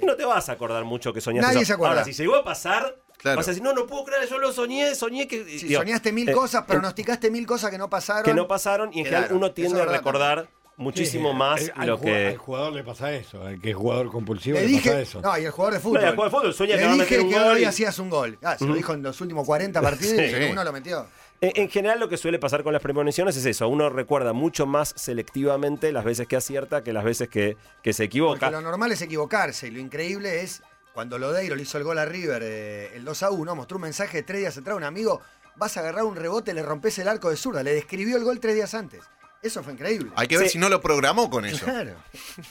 Y 0.01 0.07
no 0.07 0.17
te 0.17 0.25
vas 0.25 0.49
a 0.49 0.53
acordar 0.53 0.85
mucho 0.85 1.13
que 1.13 1.21
soñaste 1.21 1.47
Nadie 1.49 1.59
eso. 1.63 1.67
se 1.69 1.73
acuerda. 1.75 2.01
Ahora, 2.01 2.05
si 2.05 2.13
llegó 2.13 2.37
a 2.37 2.45
pasar, 2.45 2.97
Claro. 3.23 3.37
vas 3.39 3.47
a 3.49 3.51
decir, 3.53 3.63
no, 3.63 3.73
no 3.73 3.87
puedo 3.87 4.05
creer, 4.05 4.29
yo 4.29 4.39
lo 4.39 4.53
soñé, 4.53 4.95
soñé 4.95 5.27
que... 5.29 5.45
Si 5.59 5.67
digo, 5.69 5.81
soñaste 5.81 6.13
mil 6.13 6.29
eh, 6.29 6.33
cosas, 6.33 6.63
eh, 6.63 6.65
pronosticaste 6.69 7.31
mil 7.31 7.47
cosas 7.47 7.71
que 7.71 7.79
no 7.79 7.89
pasaron. 7.89 8.25
que 8.25 8.35
no 8.35 8.47
pasaron 8.49 8.91
y 8.93 8.99
en 9.01 9.05
general 9.07 9.29
uno 9.33 9.53
tiende 9.53 9.81
a 9.81 9.85
recordar 9.87 10.49
muchísimo 10.77 11.31
Sí, 11.31 11.37
más 11.37 11.61
eh, 11.63 11.73
al 11.77 11.87
lo 11.87 12.01
que... 12.01 12.27
Al 12.29 12.37
jugador 12.37 12.73
le 12.73 12.83
pasa 12.83 13.13
eso, 13.13 13.45
al 13.45 13.61
que 13.61 13.71
es 13.71 13.77
jugador 13.77 14.11
compulsivo 14.11 14.59
Le 14.59 14.67
le 14.67 14.77
pasa 14.79 14.91
dije. 14.91 15.03
eso. 15.03 15.21
No, 15.21 15.39
y 15.39 15.45
el 15.45 15.51
jugador 15.53 15.75
de 15.75 15.79
No, 15.79 15.83
fútbol. 15.83 16.01
y 16.01 16.05
el 16.05 16.11
jugador 16.15 16.31
de 16.33 16.39
fútbol 16.39 16.55
sueña 16.55 16.75
que 16.75 16.81
Le 16.81 16.87
va 16.87 16.91
a 16.91 16.95
dije 16.95 17.05
meter 17.05 17.21
un 17.21 17.29
que 17.31 17.39
gol 17.39 17.57
hoy 17.57 17.63
y- 17.63 17.65
hacías 17.65 17.99
un 18.01 18.11
gol. 18.11 18.39
Ah, 18.43 18.57
se 18.59 18.65
lo 18.67 18.75
dijo 18.75 18.93
en 18.95 19.03
los 19.03 19.21
últimos 19.21 19.47
40 19.47 19.81
partidos 19.81 20.15
y 20.15 20.29
Sí. 20.31 20.35
ninguno 20.41 20.65
lo 20.65 20.73
metió. 20.73 21.07
En, 21.41 21.53
en 21.63 21.69
general 21.71 22.01
lo 22.01 22.09
que 22.09 22.17
suele 22.17 22.39
pasar 22.39 22.63
con 22.63 22.73
las 22.73 22.81
premoniciones 22.83 23.37
es 23.37 23.45
eso, 23.47 23.69
uno 23.69 23.91
recuerda 23.91 24.33
mucho 24.33 24.65
más 24.67 24.95
selectivamente 24.97 25.93
las 25.93 26.05
veces 26.05 26.27
que 26.27 26.37
acierta 26.37 26.83
que 26.85 26.93
las 26.93 27.05
veces 27.05 27.29
que, 27.29 27.57
que 27.83 27.93
se 27.93 28.05
Porque 28.05 28.05
equivoca. 28.05 28.51
lo 28.51 28.61
normal 28.61 28.93
es 28.93 29.03
equivocarse 29.03 29.69
y 29.69 29.71
lo 29.73 29.81
increíble 29.81 30.43
es 30.43 30.63
cuando 30.95 31.19
Lodeiro 31.19 31.55
le 31.57 31.63
hizo 31.63 31.79
el 31.79 31.85
gol 31.85 31.99
a 31.99 32.05
River 32.05 32.43
eh, 32.45 32.91
el 32.97 33.05
2 33.05 33.23
a 33.23 33.31
1, 33.31 33.55
mostró 33.55 33.77
un 33.77 33.83
mensaje 33.83 34.19
de 34.19 34.23
tres 34.23 34.41
días 34.41 34.57
atrás 34.59 34.75
a 34.75 34.77
un 34.77 34.85
amigo, 34.85 35.21
vas 35.57 35.77
a 35.77 35.81
agarrar 35.81 36.05
un 36.05 36.17
rebote, 36.17 36.53
le 36.55 36.63
rompes 36.63 36.99
el 36.99 37.09
arco 37.09 37.31
de 37.31 37.37
zurda, 37.37 37.63
le 37.63 37.75
describió 37.75 38.17
el 38.17 38.25
gol 38.25 38.41
tres 38.41 38.55
días 38.55 38.75
antes. 38.75 39.01
Eso 39.43 39.63
fue 39.63 39.73
increíble. 39.73 40.11
Hay 40.17 40.29
que 40.29 40.37
ver 40.39 40.47
Sí. 40.47 40.53
si 40.55 40.59
no 40.59 40.69
lo 40.69 40.81
programó 40.81 41.29
con 41.31 41.45
eso. 41.45 41.65
Claro. 41.65 41.95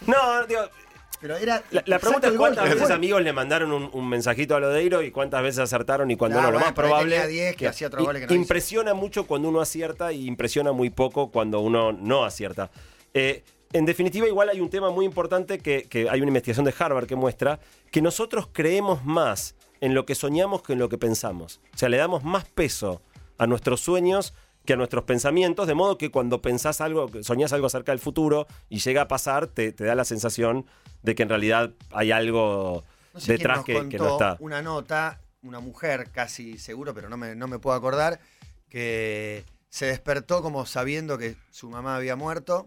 No, 0.07 0.45
digo, 0.45 0.61
Pero 1.21 1.37
era. 1.37 1.61
la, 1.71 1.83
la 1.85 1.99
pregunta 1.99 2.27
es 2.27 2.33
gol, 2.35 2.39
cuántas 2.55 2.73
veces 2.73 2.89
amigos 2.89 3.21
le 3.21 3.31
mandaron 3.31 3.71
un, 3.71 3.89
un 3.93 4.09
mensajito 4.09 4.55
a 4.55 4.59
Lodeiro 4.59 5.01
y 5.03 5.11
cuántas 5.11 5.41
veces 5.43 5.59
acertaron 5.59 6.09
y 6.11 6.17
cuando 6.17 6.39
Ah, 6.39 6.41
no, 6.41 6.47
lo 6.47 6.53
bueno, 6.53 6.65
más 6.65 6.73
probable. 6.73 7.11
tenía 7.15 7.27
10 7.27 7.55
que 7.55 7.67
hacía 7.67 7.89
goles 7.89 8.21
que 8.21 8.27
no 8.27 8.33
hizo. 8.33 8.41
impresiona 8.41 8.93
mucho 8.95 9.25
cuando 9.27 9.47
uno 9.49 9.61
acierta 9.61 10.11
y 10.11 10.25
impresiona 10.27 10.71
muy 10.71 10.89
poco 10.89 11.31
cuando 11.31 11.59
uno 11.59 11.91
no 11.93 12.25
acierta. 12.25 12.71
Eh, 13.13 13.43
en 13.73 13.85
definitiva, 13.85 14.27
igual 14.27 14.49
hay 14.49 14.59
un 14.59 14.69
tema 14.69 14.89
muy 14.89 15.05
importante 15.05 15.59
que, 15.59 15.83
que 15.83 16.09
hay 16.09 16.19
una 16.21 16.29
investigación 16.29 16.65
de 16.65 16.73
Harvard 16.77 17.07
que 17.07 17.15
muestra 17.15 17.59
que 17.91 18.01
nosotros 18.01 18.49
creemos 18.51 19.05
más 19.05 19.55
en 19.79 19.93
lo 19.93 20.05
que 20.05 20.15
soñamos 20.15 20.61
que 20.61 20.73
en 20.73 20.79
lo 20.79 20.89
que 20.89 20.97
pensamos. 20.97 21.61
O 21.73 21.77
sea, 21.77 21.89
le 21.89 21.97
damos 21.97 22.23
más 22.23 22.45
peso 22.45 23.01
a 23.37 23.47
nuestros 23.47 23.81
sueños 23.81 24.33
que 24.65 24.73
a 24.73 24.75
nuestros 24.75 25.05
pensamientos, 25.05 25.67
de 25.67 25.73
modo 25.73 25.97
que 25.97 26.11
cuando 26.11 26.41
pensás 26.41 26.81
algo, 26.81 27.09
soñás 27.23 27.51
algo 27.53 27.67
acerca 27.67 27.91
del 27.91 27.99
futuro 27.99 28.45
y 28.69 28.79
llega 28.79 29.03
a 29.03 29.07
pasar, 29.07 29.47
te, 29.47 29.71
te 29.71 29.85
da 29.85 29.95
la 29.95 30.05
sensación 30.05 30.65
de 31.01 31.15
que 31.15 31.23
en 31.23 31.29
realidad 31.29 31.71
hay 31.91 32.11
algo 32.11 32.83
No 33.13 33.19
sé 33.19 33.25
quién 33.25 33.37
detrás 33.37 33.57
nos 33.57 33.65
que, 33.65 33.89
que 33.89 33.97
no 33.97 34.11
está. 34.11 34.37
Una 34.39 34.61
nota, 34.61 35.21
una 35.41 35.59
mujer 35.59 36.11
casi 36.11 36.59
seguro, 36.59 36.93
pero 36.93 37.09
no 37.09 37.17
me, 37.17 37.35
no 37.35 37.47
me 37.47 37.57
puedo 37.57 37.75
acordar, 37.75 38.19
que 38.69 39.43
se 39.69 39.87
despertó 39.87 40.43
como 40.43 40.65
sabiendo 40.67 41.17
que 41.17 41.35
su 41.49 41.69
mamá 41.69 41.95
había 41.95 42.15
muerto, 42.15 42.65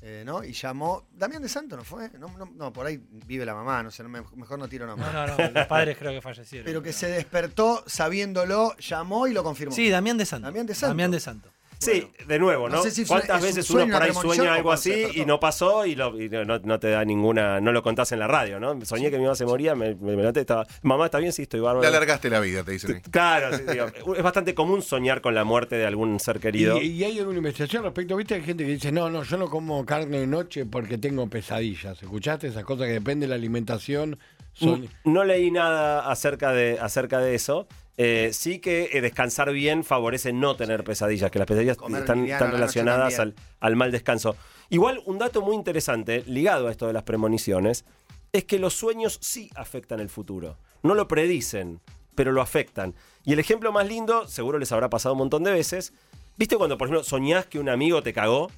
eh, 0.00 0.22
¿no? 0.24 0.44
Y 0.44 0.52
llamó. 0.52 1.06
Damián 1.12 1.42
de 1.42 1.48
Santo 1.48 1.76
no 1.76 1.84
fue. 1.84 2.10
No, 2.18 2.28
no, 2.38 2.50
no, 2.54 2.72
por 2.72 2.86
ahí 2.86 3.00
vive 3.26 3.44
la 3.44 3.54
mamá, 3.54 3.82
no 3.82 3.90
sé, 3.90 4.04
mejor 4.04 4.58
no 4.58 4.68
tiro 4.68 4.86
nombres. 4.86 5.12
No, 5.12 5.26
no, 5.26 5.36
no. 5.36 5.50
Los 5.50 5.66
padres 5.66 5.96
creo 5.98 6.12
que 6.12 6.22
fallecieron. 6.22 6.64
Pero 6.64 6.82
que 6.82 6.92
se 6.92 7.08
despertó 7.08 7.82
sabiéndolo, 7.86 8.76
llamó 8.78 9.26
y 9.26 9.32
lo 9.32 9.42
confirmó. 9.42 9.74
Sí, 9.74 9.88
Damián 9.90 10.16
de 10.16 10.26
Santo. 10.26 10.46
Damián 10.46 10.66
de 10.66 10.74
Santo. 10.74 10.88
Damián 10.88 11.10
de 11.10 11.20
Santo. 11.20 11.50
Sí, 11.80 12.08
de 12.26 12.38
nuevo, 12.40 12.68
no 12.68 12.76
¿no? 12.76 12.82
sé 12.82 12.90
si 12.90 13.02
es 13.02 13.08
¿Cuántas 13.08 13.36
un 13.40 13.46
veces 13.46 13.64
sueño, 13.66 13.84
uno 13.86 13.94
por 13.94 14.02
ahí 14.02 14.12
sueña 14.12 14.54
algo 14.54 14.72
así 14.72 14.92
y 15.14 15.24
no 15.24 15.38
pasó 15.38 15.86
y, 15.86 15.94
lo- 15.94 16.20
y 16.20 16.28
no, 16.28 16.44
no 16.58 16.78
te 16.80 16.88
da 16.90 17.04
ninguna, 17.04 17.60
no 17.60 17.70
lo 17.72 17.82
contás 17.84 18.10
en 18.12 18.18
la 18.18 18.26
radio, 18.26 18.58
¿no? 18.58 18.84
Soñé 18.84 19.10
que 19.10 19.16
mi 19.18 19.22
mamá 19.24 19.36
se 19.36 19.46
moría, 19.46 19.76
me, 19.76 19.94
me, 19.94 20.10
me 20.12 20.16
levanté, 20.16 20.40
estaba, 20.40 20.66
mamá, 20.82 21.04
¿está 21.06 21.18
bien? 21.18 21.32
Sí, 21.32 21.42
estoy 21.42 21.60
bárbaro. 21.60 21.82
Le 21.82 21.86
alargaste 21.86 22.30
la 22.30 22.40
vida, 22.40 22.64
te 22.64 22.72
dicen. 22.72 23.00
Claro, 23.10 23.56
sí, 23.56 23.62
digo, 23.70 23.86
es 24.16 24.22
bastante 24.22 24.54
común 24.54 24.82
soñar 24.82 25.20
con 25.20 25.34
la 25.36 25.44
muerte 25.44 25.76
de 25.76 25.86
algún 25.86 26.18
ser 26.18 26.40
querido. 26.40 26.82
Y, 26.82 26.86
y 26.88 27.04
hay 27.04 27.18
alguna 27.20 27.38
investigación 27.38 27.84
respecto, 27.84 28.16
viste, 28.16 28.34
hay 28.34 28.42
gente 28.42 28.64
que 28.64 28.70
dice, 28.72 28.90
no, 28.90 29.08
no, 29.08 29.22
yo 29.22 29.36
no 29.36 29.48
como 29.48 29.86
carne 29.86 30.18
de 30.18 30.26
noche 30.26 30.66
porque 30.66 30.98
tengo 30.98 31.28
pesadillas. 31.28 32.02
¿Escuchaste 32.02 32.48
esas 32.48 32.64
cosas 32.64 32.86
que 32.88 32.94
depende 32.94 33.26
de 33.26 33.30
la 33.30 33.36
alimentación? 33.36 34.18
Son... 34.52 34.80
N- 34.80 34.88
No 35.04 35.22
leí 35.24 35.52
nada 35.52 36.10
acerca 36.10 36.52
de, 36.52 36.78
acerca 36.80 37.20
de 37.20 37.36
eso. 37.36 37.68
Eh, 38.00 38.30
sí 38.32 38.60
que 38.60 38.90
eh, 38.92 39.00
descansar 39.00 39.52
bien 39.52 39.82
favorece 39.82 40.32
no 40.32 40.54
tener 40.54 40.84
pesadillas, 40.84 41.32
que 41.32 41.40
las 41.40 41.48
pesadillas 41.48 41.76
Comer 41.76 42.02
están, 42.02 42.20
liviano 42.20 42.46
relacionadas 42.46 43.18
al, 43.18 43.34
al 43.58 43.74
mal 43.74 43.90
descanso. 43.90 44.36
Igual, 44.70 45.02
un 45.04 45.18
dato 45.18 45.42
muy 45.42 45.56
interesante 45.56 46.22
ligado 46.26 46.68
a 46.68 46.70
esto 46.70 46.86
de 46.86 46.92
las 46.92 47.02
premoniciones 47.02 47.84
es 48.32 48.44
que 48.44 48.60
los 48.60 48.74
sueños 48.74 49.18
sí 49.20 49.50
afectan 49.56 49.98
el 49.98 50.08
futuro. 50.08 50.58
No 50.84 50.94
lo 50.94 51.08
predicen, 51.08 51.80
pero 52.14 52.30
lo 52.30 52.40
afectan. 52.40 52.94
Y 53.24 53.32
el 53.32 53.40
ejemplo 53.40 53.72
más 53.72 53.88
lindo, 53.88 54.28
seguro 54.28 54.58
les 54.58 54.70
habrá 54.70 54.88
pasado 54.88 55.14
un 55.14 55.18
montón 55.18 55.42
de 55.42 55.50
veces, 55.50 55.92
¿viste 56.36 56.56
cuando, 56.56 56.78
por 56.78 56.86
ejemplo, 56.86 57.02
soñás 57.02 57.46
que 57.46 57.58
un 57.58 57.68
amigo 57.68 58.02
te 58.02 58.12
cagó? 58.12 58.48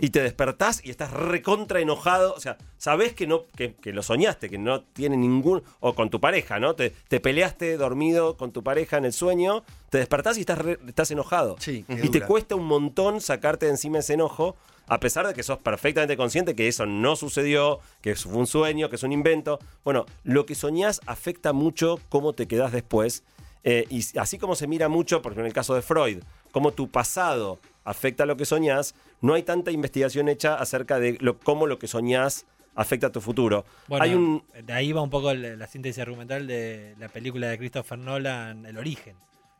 Y 0.00 0.10
te 0.10 0.22
despertás 0.22 0.80
y 0.84 0.90
estás 0.90 1.12
recontra 1.12 1.80
enojado. 1.80 2.34
O 2.34 2.40
sea, 2.40 2.56
sabés 2.78 3.12
que 3.14 3.26
no, 3.26 3.46
que, 3.56 3.74
que 3.74 3.92
lo 3.92 4.02
soñaste, 4.02 4.48
que 4.50 4.58
no 4.58 4.82
tiene 4.82 5.16
ningún. 5.16 5.62
O 5.80 5.94
con 5.94 6.10
tu 6.10 6.20
pareja, 6.20 6.58
¿no? 6.58 6.74
Te, 6.74 6.90
te 6.90 7.20
peleaste 7.20 7.76
dormido 7.76 8.36
con 8.36 8.52
tu 8.52 8.62
pareja 8.62 8.96
en 8.98 9.04
el 9.04 9.12
sueño, 9.12 9.62
te 9.90 9.98
despertás 9.98 10.36
y 10.36 10.40
estás, 10.40 10.58
re- 10.58 10.78
estás 10.86 11.10
enojado. 11.10 11.56
Sí, 11.60 11.84
y 11.88 12.08
te 12.10 12.20
cuesta 12.22 12.54
un 12.56 12.64
montón 12.66 13.20
sacarte 13.20 13.66
de 13.66 13.72
encima 13.72 13.98
ese 13.98 14.14
enojo, 14.14 14.56
a 14.86 15.00
pesar 15.00 15.26
de 15.26 15.34
que 15.34 15.42
sos 15.42 15.58
perfectamente 15.58 16.16
consciente 16.16 16.54
que 16.54 16.66
eso 16.66 16.86
no 16.86 17.14
sucedió, 17.14 17.78
que 18.00 18.16
fue 18.16 18.32
un 18.32 18.46
sueño, 18.46 18.88
que 18.88 18.96
es 18.96 19.02
un 19.02 19.12
invento. 19.12 19.58
Bueno, 19.84 20.06
lo 20.24 20.46
que 20.46 20.54
soñás 20.54 21.00
afecta 21.06 21.52
mucho 21.52 22.00
cómo 22.08 22.32
te 22.32 22.48
quedás 22.48 22.72
después. 22.72 23.22
Eh, 23.64 23.86
y 23.90 24.02
así 24.18 24.38
como 24.38 24.54
se 24.54 24.66
mira 24.66 24.88
mucho, 24.88 25.20
por 25.20 25.32
ejemplo, 25.32 25.42
en 25.44 25.48
el 25.48 25.52
caso 25.52 25.74
de 25.74 25.82
Freud, 25.82 26.22
cómo 26.52 26.72
tu 26.72 26.88
pasado 26.90 27.58
afecta 27.88 28.24
a 28.24 28.26
lo 28.26 28.36
que 28.36 28.44
soñás, 28.44 28.94
no 29.20 29.34
hay 29.34 29.42
tanta 29.42 29.70
investigación 29.70 30.28
hecha 30.28 30.54
acerca 30.54 30.98
de 31.00 31.16
lo, 31.20 31.38
cómo 31.38 31.66
lo 31.66 31.78
que 31.78 31.88
soñás 31.88 32.44
afecta 32.74 33.08
a 33.08 33.12
tu 33.12 33.20
futuro. 33.20 33.64
Bueno, 33.88 34.04
hay 34.04 34.14
un. 34.14 34.44
de 34.62 34.72
ahí 34.72 34.92
va 34.92 35.00
un 35.02 35.10
poco 35.10 35.32
la, 35.34 35.56
la 35.56 35.66
síntesis 35.66 36.00
argumental 36.00 36.46
de 36.46 36.94
la 36.98 37.08
película 37.08 37.48
de 37.48 37.58
Christopher 37.58 37.98
Nolan, 37.98 38.66
El 38.66 38.78
Origen. 38.78 39.16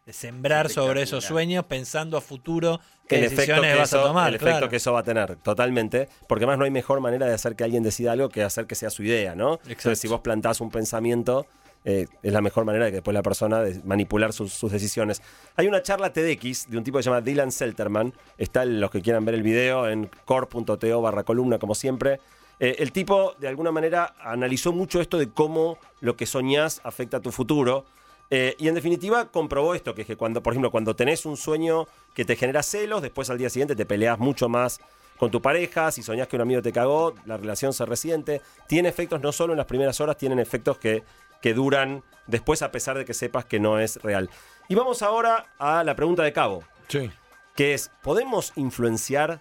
de 0.07 0.13
sembrar 0.13 0.71
sobre 0.71 1.03
esos 1.03 1.25
sueños 1.25 1.65
pensando 1.67 2.17
a 2.17 2.21
futuro 2.21 2.81
qué 3.09 3.17
el 3.17 3.31
decisiones 3.31 3.73
que 3.73 3.79
vas 3.79 3.89
eso, 3.89 4.01
a 4.01 4.09
tomar. 4.09 4.29
el 4.29 4.35
efecto 4.37 4.69
que 4.69 4.77
eso 4.77 4.93
va 4.93 5.01
a 5.01 5.03
tener, 5.03 5.37
totalmente. 5.37 6.09
Porque 6.27 6.45
además 6.45 6.59
no 6.59 6.65
hay 6.65 6.71
mejor 6.71 7.01
manera 7.01 7.27
de 7.27 7.35
hacer 7.35 7.57
que 7.57 7.65
alguien 7.65 7.83
decida 7.83 8.13
algo 8.13 8.29
que 8.29 8.43
hacer 8.43 8.67
que 8.67 8.75
sea 8.75 8.91
su 8.91 9.03
idea, 9.03 9.35
¿no? 9.35 9.59
Entonces, 9.67 9.99
si 9.99 10.09
vos 10.09 10.21
plantás 10.21 10.61
un 10.61 10.71
pensamiento, 10.71 11.47
eh, 11.85 12.07
es 12.23 12.33
la 12.33 12.41
mejor 12.41 12.65
manera 12.65 12.87
de 12.87 12.91
que 12.91 12.97
después 12.97 13.15
la 13.15 13.23
persona 13.23 13.61
de 13.61 13.81
manipular 13.85 14.33
sus, 14.33 14.61
decisiones. 14.71 15.23
Hay 15.57 15.67
una 15.67 15.83
charla 15.83 16.13
TEDx 16.13 16.69
de 16.69 16.77
un 16.77 16.85
tipo 16.85 16.99
que 16.99 17.03
se 17.03 17.11
llama 17.11 17.21
Dylan 17.21 17.53
Selterman. 17.53 18.13
Está 18.37 18.65
en 18.65 18.81
los 18.81 18.91
que 18.91 19.01
quieran 19.01 19.25
ver 19.25 19.35
el 19.35 19.43
video 19.43 19.89
en 19.89 20.11
core.to 20.25 21.01
barra 21.01 21.25
columna, 21.25 21.59
como 21.59 21.75
siempre. 21.75 22.21
Eh, 22.61 22.77
el 22.81 22.93
tipo, 22.93 23.35
de 23.39 23.49
alguna 23.49 23.71
manera, 23.71 24.15
analizó 24.21 24.73
mucho 24.73 25.01
esto 25.01 25.19
de 25.19 25.31
cómo 25.31 25.79
lo 26.01 26.17
que 26.17 26.27
soñás 26.27 26.81
afecta 26.85 27.19
a 27.19 27.21
tu 27.21 27.31
futuro. 27.31 27.85
Eh, 28.31 28.57
y 28.59 28.69
en 28.69 28.75
definitiva 28.75 29.31
comprobó 29.31 29.75
esto, 29.75 29.95
que 29.95 30.03
es 30.03 30.07
que 30.07 30.17
cuando, 30.17 30.43
por 30.43 30.53
ejemplo, 30.53 30.71
cuando 30.71 30.95
tenés 30.95 31.25
un 31.25 31.37
sueño 31.37 31.87
que 32.15 32.25
te 32.25 32.37
genera 32.37 32.63
celos, 32.63 33.01
después 33.01 33.31
al 33.31 33.39
día 33.39 33.49
siguiente 33.49 33.75
te 33.75 33.87
peleas 33.87 34.19
mucho 34.19 34.49
más 34.49 34.81
con 35.19 35.31
tu 35.31 35.43
pareja, 35.43 35.91
si 35.91 36.03
soñás 36.03 36.29
que 36.29 36.37
un 36.37 36.43
amigo 36.43 36.63
te 36.63 36.73
cagó, 36.73 37.15
la 37.27 37.37
relación 37.37 37.73
se 37.73 37.85
resiente. 37.85 38.41
Tiene 38.67 38.89
efectos 38.89 39.21
no 39.21 39.33
solo 39.33 39.53
en 39.53 39.57
las 39.59 39.67
primeras 39.67 40.01
horas, 40.01 40.17
tienen 40.17 40.39
efectos 40.39 40.79
que, 40.79 41.03
que 41.43 41.55
duran 41.55 42.03
después 42.27 42.63
a 42.63 42.71
pesar 42.71 42.97
de 42.97 43.05
que 43.05 43.15
sepas 43.15 43.45
que 43.45 43.59
no 43.61 43.79
es 43.81 43.97
real. 44.03 44.31
Y 44.69 44.75
vamos 44.75 45.03
ahora 45.03 45.47
a 45.59 45.83
la 45.85 45.95
pregunta 45.97 46.23
de 46.23 46.33
Cabo, 46.33 46.63
Sí. 46.89 47.11
que 47.57 47.75
es, 47.75 47.91
¿podemos 48.03 48.53
influenciar 48.57 49.41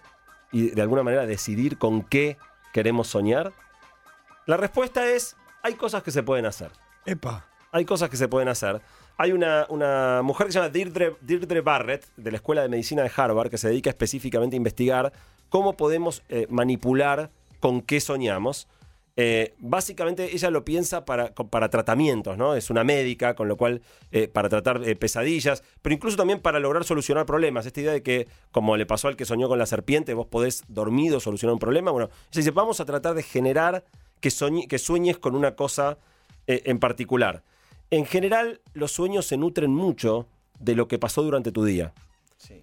y 0.50 0.70
de 0.70 0.82
alguna 0.82 1.02
manera 1.02 1.26
decidir 1.26 1.78
con 1.78 2.02
qué 2.02 2.36
queremos 2.72 3.08
soñar? 3.08 3.52
La 4.46 4.56
respuesta 4.56 5.06
es, 5.10 5.36
hay 5.62 5.74
cosas 5.74 6.02
que 6.02 6.10
se 6.10 6.22
pueden 6.22 6.46
hacer 6.46 6.70
Epa. 7.04 7.44
hay 7.72 7.84
cosas 7.84 8.08
que 8.10 8.16
se 8.16 8.28
pueden 8.28 8.48
hacer. 8.48 8.80
Hay 9.20 9.32
una, 9.32 9.66
una 9.68 10.22
mujer 10.22 10.46
que 10.46 10.52
se 10.52 10.58
llama 10.60 10.68
Deirdre, 10.70 11.16
Deirdre 11.20 11.60
Barrett, 11.60 12.06
de 12.16 12.30
la 12.30 12.36
Escuela 12.36 12.62
de 12.62 12.68
Medicina 12.68 13.02
de 13.02 13.10
Harvard, 13.14 13.50
que 13.50 13.58
se 13.58 13.68
dedica 13.68 13.90
específicamente 13.90 14.54
a 14.54 14.58
investigar 14.58 15.12
cómo 15.48 15.76
podemos 15.76 16.22
eh, 16.28 16.46
manipular 16.50 17.30
con 17.60 17.80
qué 17.82 18.00
soñamos. 18.00 18.68
Eh, 19.20 19.54
básicamente 19.58 20.32
ella 20.32 20.48
lo 20.50 20.64
piensa 20.64 21.04
para, 21.04 21.34
para 21.34 21.68
tratamientos, 21.70 22.38
¿no? 22.38 22.54
Es 22.54 22.70
una 22.70 22.84
médica, 22.84 23.34
con 23.34 23.48
lo 23.48 23.56
cual 23.56 23.82
eh, 24.12 24.28
para 24.28 24.48
tratar 24.48 24.80
pesadillas, 24.96 25.64
pero 25.82 25.92
incluso 25.92 26.16
también 26.16 26.40
para 26.40 26.60
lograr 26.60 26.84
solucionar 26.84 27.26
problemas. 27.26 27.66
Esta 27.66 27.80
idea 27.80 27.92
de 27.92 28.04
que, 28.04 28.28
como 28.52 28.76
le 28.76 28.86
pasó 28.86 29.08
al 29.08 29.16
que 29.16 29.24
soñó 29.24 29.48
con 29.48 29.58
la 29.58 29.66
serpiente, 29.66 30.14
vos 30.14 30.28
podés 30.28 30.62
dormido 30.68 31.18
solucionar 31.18 31.54
un 31.54 31.58
problema. 31.58 31.90
Bueno, 31.90 32.10
ella 32.30 32.30
dice, 32.38 32.52
vamos 32.52 32.78
a 32.78 32.84
tratar 32.84 33.14
de 33.14 33.24
generar 33.24 33.84
que, 34.20 34.28
soñe- 34.28 34.68
que 34.68 34.78
sueñes 34.78 35.18
con 35.18 35.34
una 35.34 35.56
cosa 35.56 35.98
en 36.46 36.78
particular. 36.78 37.42
En 37.90 38.06
general, 38.06 38.60
los 38.72 38.92
sueños 38.92 39.26
se 39.26 39.36
nutren 39.36 39.72
mucho 39.72 40.28
de 40.60 40.76
lo 40.76 40.86
que 40.86 40.98
pasó 40.98 41.22
durante 41.22 41.50
tu 41.50 41.64
día. 41.64 41.92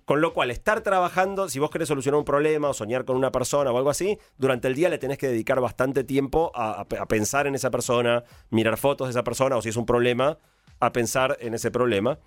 Con 0.06 0.22
lo 0.22 0.34
cual, 0.34 0.52
estar 0.52 0.82
trabajando, 0.82 1.50
si 1.50 1.60
vos 1.60 1.70
querés 1.70 1.88
solucionar 1.88 2.18
un 2.18 2.26
problema 2.26 2.70
o 2.70 2.74
soñar 2.74 3.06
con 3.06 3.18
una 3.18 3.32
persona 3.32 3.72
o 3.72 3.78
algo 3.78 3.90
así, 3.90 4.18
durante 4.38 4.68
el 4.68 4.76
día 4.76 4.90
le 4.90 4.98
tenés 4.98 5.18
que 5.18 5.28
dedicar 5.28 5.60
bastante 5.60 6.04
tiempo 6.04 6.52
a 6.56 6.86
pensar 7.08 7.46
en 7.46 7.56
esa 7.56 7.72
persona, 7.72 8.24
mirar 8.50 8.78
fotos 8.78 9.08
de 9.08 9.12
esa 9.12 9.24
persona 9.24 9.58
o 9.58 9.62
si 9.62 9.70
es 9.70 9.76
un 9.76 9.86
problema, 9.86 10.38
a 10.80 10.92
pensar 10.92 11.38
en 11.40 11.54
ese 11.54 11.72
problema. 11.72 12.20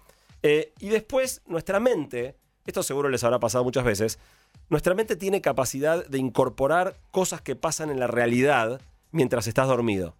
Eh, 0.43 0.73
y 0.79 0.89
después, 0.89 1.43
nuestra 1.47 1.81
mente, 1.81 2.37
esto 2.67 2.83
seguro 2.83 3.09
les 3.09 3.25
habrá 3.25 3.39
pasado 3.39 3.65
muchas 3.65 3.85
veces, 3.85 4.19
nuestra 4.69 4.95
mente 4.95 5.17
tiene 5.17 5.41
capacidad 5.41 6.07
de 6.07 6.19
incorporar 6.19 6.97
cosas 7.11 7.41
que 7.41 7.57
pasan 7.57 7.91
en 7.91 7.99
la 7.99 8.07
realidad 8.07 8.81
mientras 9.11 9.47
estás 9.47 9.69
dormido. 9.69 10.17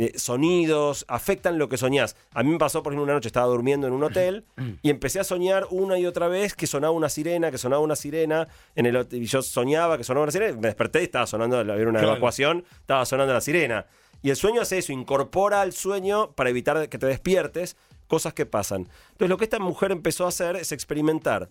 Eh, 0.00 0.12
sonidos, 0.16 1.04
afectan 1.08 1.58
lo 1.58 1.68
que 1.68 1.76
soñás. 1.76 2.14
A 2.32 2.44
mí 2.44 2.50
me 2.52 2.58
pasó, 2.58 2.84
por 2.84 2.92
ejemplo, 2.92 3.02
una 3.02 3.14
noche 3.14 3.26
estaba 3.26 3.46
durmiendo 3.48 3.88
en 3.88 3.92
un 3.92 4.04
hotel 4.04 4.44
y 4.82 4.90
empecé 4.90 5.18
a 5.18 5.24
soñar 5.24 5.66
una 5.70 5.98
y 5.98 6.06
otra 6.06 6.28
vez 6.28 6.54
que 6.54 6.68
sonaba 6.68 6.92
una 6.92 7.08
sirena, 7.08 7.50
que 7.50 7.58
sonaba 7.58 7.82
una 7.82 7.96
sirena. 7.96 8.46
En 8.76 8.86
el 8.86 8.96
hot- 8.96 9.12
y 9.12 9.24
yo 9.24 9.42
soñaba 9.42 9.98
que 9.98 10.04
sonaba 10.04 10.22
una 10.22 10.30
sirena. 10.32 10.54
Me 10.54 10.68
desperté 10.68 11.00
y 11.00 11.04
estaba 11.04 11.26
sonando, 11.26 11.58
había 11.58 11.74
una 11.88 11.98
Claro. 11.98 12.10
evacuación, 12.12 12.64
estaba 12.80 13.04
sonando 13.06 13.34
la 13.34 13.40
sirena. 13.40 13.86
Y 14.22 14.30
el 14.30 14.36
sueño 14.36 14.60
hace 14.60 14.78
eso, 14.78 14.92
incorpora 14.92 15.62
al 15.62 15.72
sueño 15.72 16.30
para 16.32 16.50
evitar 16.50 16.88
que 16.88 16.98
te 16.98 17.06
despiertes 17.06 17.76
cosas 18.06 18.34
que 18.34 18.46
pasan. 18.46 18.82
Entonces, 19.10 19.28
lo 19.28 19.36
que 19.36 19.44
esta 19.44 19.58
mujer 19.58 19.90
empezó 19.90 20.26
a 20.26 20.28
hacer 20.28 20.54
es 20.54 20.70
experimentar. 20.70 21.48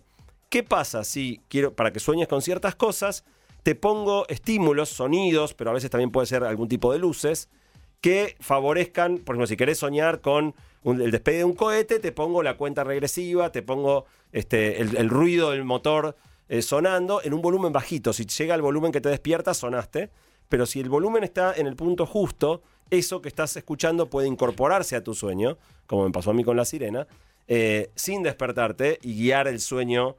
¿Qué 0.48 0.62
pasa 0.62 1.04
si 1.04 1.42
quiero, 1.48 1.74
para 1.74 1.92
que 1.92 2.00
sueñes 2.00 2.28
con 2.28 2.40
ciertas 2.40 2.74
cosas, 2.74 3.24
te 3.62 3.74
pongo 3.74 4.26
estímulos, 4.28 4.88
sonidos, 4.88 5.52
pero 5.52 5.68
a 5.70 5.74
veces 5.74 5.90
también 5.90 6.10
puede 6.10 6.26
ser 6.26 6.44
algún 6.44 6.68
tipo 6.68 6.90
de 6.92 6.98
luces, 6.98 7.50
que 8.00 8.36
favorezcan, 8.40 9.18
por 9.18 9.34
ejemplo, 9.34 9.46
si 9.46 9.56
querés 9.56 9.78
soñar 9.78 10.20
con 10.20 10.54
el 10.84 11.10
despegue 11.10 11.38
de 11.38 11.44
un 11.44 11.54
cohete, 11.54 11.98
te 11.98 12.12
pongo 12.12 12.42
la 12.42 12.56
cuenta 12.56 12.84
regresiva, 12.84 13.50
te 13.52 13.62
pongo 13.62 14.06
este, 14.32 14.80
el, 14.80 14.96
el 14.96 15.08
ruido 15.08 15.50
del 15.50 15.64
motor 15.64 16.16
eh, 16.48 16.62
sonando 16.62 17.20
en 17.22 17.34
un 17.34 17.42
volumen 17.42 17.72
bajito. 17.72 18.12
Si 18.12 18.24
llega 18.24 18.54
al 18.54 18.62
volumen 18.62 18.92
que 18.92 19.00
te 19.00 19.08
despierta, 19.08 19.52
sonaste. 19.52 20.10
Pero 20.48 20.64
si 20.64 20.80
el 20.80 20.88
volumen 20.88 21.24
está 21.24 21.52
en 21.54 21.66
el 21.66 21.76
punto 21.76 22.06
justo, 22.06 22.62
eso 22.90 23.20
que 23.20 23.28
estás 23.28 23.54
escuchando 23.56 24.08
puede 24.08 24.28
incorporarse 24.28 24.96
a 24.96 25.04
tu 25.04 25.14
sueño, 25.14 25.58
como 25.86 26.04
me 26.04 26.10
pasó 26.10 26.30
a 26.30 26.34
mí 26.34 26.42
con 26.42 26.56
la 26.56 26.64
sirena, 26.64 27.06
eh, 27.48 27.90
sin 27.94 28.22
despertarte 28.22 28.98
y 29.02 29.14
guiar 29.14 29.46
el 29.46 29.60
sueño 29.60 30.16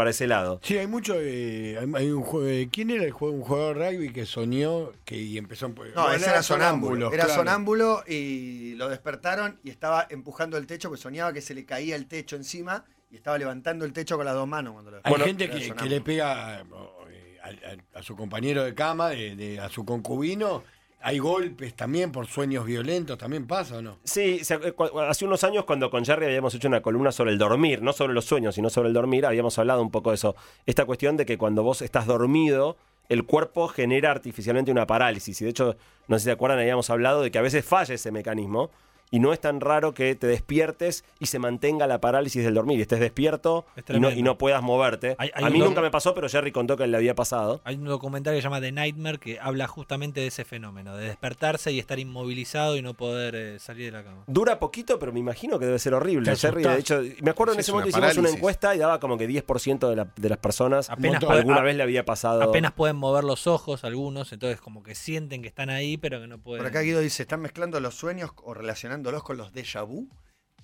para 0.00 0.10
ese 0.10 0.26
lado. 0.26 0.60
Sí, 0.62 0.78
hay 0.78 0.86
mucho. 0.86 1.14
eh, 1.18 1.78
hay, 1.94 2.10
un 2.10 2.22
juego. 2.22 2.46
de- 2.46 2.70
¿Quién 2.72 2.88
era 2.90 3.04
el 3.04 3.10
juego, 3.10 3.34
un 3.34 3.42
jugador 3.42 3.78
de 3.78 3.90
rugby 3.90 4.12
que 4.14 4.24
soñó 4.24 4.92
que, 5.04 5.16
y 5.16 5.36
empezó 5.36 5.66
en. 5.66 5.74
No, 5.74 5.82
Bueno, 6.04 6.12
ese 6.14 6.30
era 6.30 6.42
sonámbulo. 6.42 7.12
Era 7.12 7.24
claro. 7.24 7.40
sonámbulo 7.40 8.02
y 8.08 8.74
lo 8.76 8.88
despertaron 8.88 9.60
y 9.62 9.68
estaba 9.68 10.06
empujando 10.08 10.56
el 10.56 10.66
techo, 10.66 10.88
pues 10.88 11.00
soñaba 11.00 11.34
que 11.34 11.42
se 11.42 11.52
le 11.54 11.66
caía 11.66 11.96
el 11.96 12.06
techo 12.06 12.36
encima 12.36 12.86
y 13.10 13.16
estaba 13.16 13.36
levantando 13.36 13.84
el 13.84 13.92
techo 13.92 14.16
con 14.16 14.24
las 14.24 14.34
dos 14.34 14.48
manos 14.48 14.72
cuando 14.72 14.90
lo 14.92 14.96
Hay 15.02 15.10
Bueno, 15.10 15.26
gente 15.26 15.50
que, 15.50 15.88
le 15.88 16.00
pega 16.00 16.60
eh, 16.60 17.38
a, 17.42 17.48
a- 17.48 17.98
a 17.98 18.02
su 18.02 18.16
compañero 18.16 18.64
de 18.64 18.74
cama, 18.74 19.10
de, 19.10 19.36
de- 19.36 19.60
a 19.60 19.68
su 19.68 19.84
concubino. 19.84 20.64
Hay 21.02 21.18
golpes 21.18 21.74
también 21.74 22.12
por 22.12 22.26
sueños 22.26 22.66
violentos, 22.66 23.16
también 23.16 23.46
pasa 23.46 23.78
o 23.78 23.82
no. 23.82 23.98
Sí, 24.04 24.40
eh, 24.48 24.74
hace 25.08 25.24
unos 25.24 25.44
años 25.44 25.64
cuando 25.64 25.90
con 25.90 26.04
Jerry 26.04 26.26
habíamos 26.26 26.54
hecho 26.54 26.68
una 26.68 26.82
columna 26.82 27.10
sobre 27.10 27.30
el 27.30 27.38
dormir, 27.38 27.80
no 27.80 27.92
sobre 27.92 28.12
los 28.12 28.26
sueños, 28.26 28.54
sino 28.54 28.68
sobre 28.68 28.88
el 28.88 28.94
dormir, 28.94 29.24
habíamos 29.24 29.58
hablado 29.58 29.80
un 29.80 29.90
poco 29.90 30.10
de 30.10 30.16
eso. 30.16 30.36
Esta 30.66 30.84
cuestión 30.84 31.16
de 31.16 31.24
que 31.24 31.38
cuando 31.38 31.62
vos 31.62 31.80
estás 31.80 32.06
dormido, 32.06 32.76
el 33.08 33.24
cuerpo 33.24 33.68
genera 33.68 34.10
artificialmente 34.10 34.70
una 34.70 34.86
parálisis. 34.86 35.40
Y 35.40 35.44
de 35.44 35.50
hecho, 35.50 35.76
no 36.06 36.16
sé 36.16 36.20
si 36.20 36.24
se 36.26 36.30
acuerdan, 36.32 36.60
habíamos 36.60 36.90
hablado 36.90 37.22
de 37.22 37.30
que 37.30 37.38
a 37.38 37.42
veces 37.42 37.64
falla 37.64 37.94
ese 37.94 38.12
mecanismo. 38.12 38.70
Y 39.12 39.18
no 39.18 39.32
es 39.32 39.40
tan 39.40 39.60
raro 39.60 39.92
que 39.92 40.14
te 40.14 40.26
despiertes 40.28 41.04
y 41.18 41.26
se 41.26 41.38
mantenga 41.40 41.86
la 41.88 42.00
parálisis 42.00 42.44
del 42.44 42.54
dormir 42.54 42.78
y 42.78 42.82
estés 42.82 43.00
despierto 43.00 43.66
Es 43.74 43.78
y 43.78 43.80
no, 43.80 43.84
tremendo. 43.86 44.20
y 44.20 44.22
no 44.22 44.38
puedas 44.38 44.62
moverte. 44.62 45.16
Hay- 45.18 45.30
hay 45.34 45.44
a 45.44 45.50
mí 45.50 45.58
nunca 45.58 45.80
me 45.80 45.90
pasó, 45.90 46.14
pero 46.14 46.28
Jerry 46.28 46.52
contó 46.52 46.76
que 46.76 46.86
le 46.86 46.96
había 46.96 47.14
pasado. 47.16 47.60
Hay 47.64 47.74
un 47.76 47.84
documental 47.86 48.34
que 48.34 48.38
se 48.40 48.44
llama 48.44 48.60
The 48.60 48.70
Nightmare 48.72 49.18
que 49.18 49.40
habla 49.40 49.66
justamente 49.66 50.20
de 50.20 50.28
ese 50.28 50.44
fenómeno, 50.44 50.96
de 50.96 51.06
despertarse 51.08 51.72
y 51.72 51.78
estar 51.80 51.98
inmovilizado 51.98 52.76
y 52.76 52.82
no 52.82 52.94
poder 52.94 53.34
eh, 53.34 53.58
salir 53.58 53.86
de 53.86 53.98
la 53.98 54.04
cama. 54.04 54.22
Dura 54.28 54.58
poquito, 54.60 54.98
pero 54.98 55.12
me 55.12 55.18
imagino 55.20 55.58
que 55.58 55.66
debe 55.66 55.78
ser 55.80 55.94
horrible. 55.94 56.36
Jerry, 56.36 56.62
de 56.62 56.78
hecho, 56.78 57.02
me 57.22 57.30
acuerdo 57.32 57.54
en 57.54 57.60
ese 57.60 57.72
momento 57.72 57.88
hicimos 57.98 58.16
una 58.16 58.30
encuesta 58.30 58.74
y 58.74 58.78
daba 58.78 59.00
como 59.00 59.18
que 59.18 59.26
10% 59.28 59.88
de, 59.88 59.96
la- 59.96 60.08
de 60.16 60.28
las 60.28 60.38
personas 60.38 60.88
Apenas, 60.88 61.14
montón. 61.14 61.26
puede- 61.28 61.40
alguna 61.40 61.56
a- 61.58 61.62
vez 61.62 61.74
le 61.76 61.82
había 61.82 62.04
pasado. 62.04 62.42
apenas 62.42 62.72
pueden 62.72 62.96
mover 62.96 63.24
los 63.24 63.48
ojos 63.48 63.82
algunos, 63.84 64.32
entonces 64.32 64.60
como 64.60 64.82
que 64.84 64.94
sienten 64.94 65.42
que 65.42 65.48
están 65.48 65.68
ahí, 65.70 65.96
pero 65.96 66.20
que 66.20 66.28
no 66.28 66.38
pueden. 66.38 66.62
Por 66.62 66.68
acá 66.70 66.80
Guido 66.82 67.00
dice, 67.00 67.22
¿están 67.24 67.40
mezclando 67.40 67.80
los 67.80 67.94
sueños 67.96 68.30
o 68.44 68.54
relacionándolos 69.02 69.22
con 69.22 69.36
los 69.36 69.52
déjà 69.52 69.86
vu? 69.86 70.08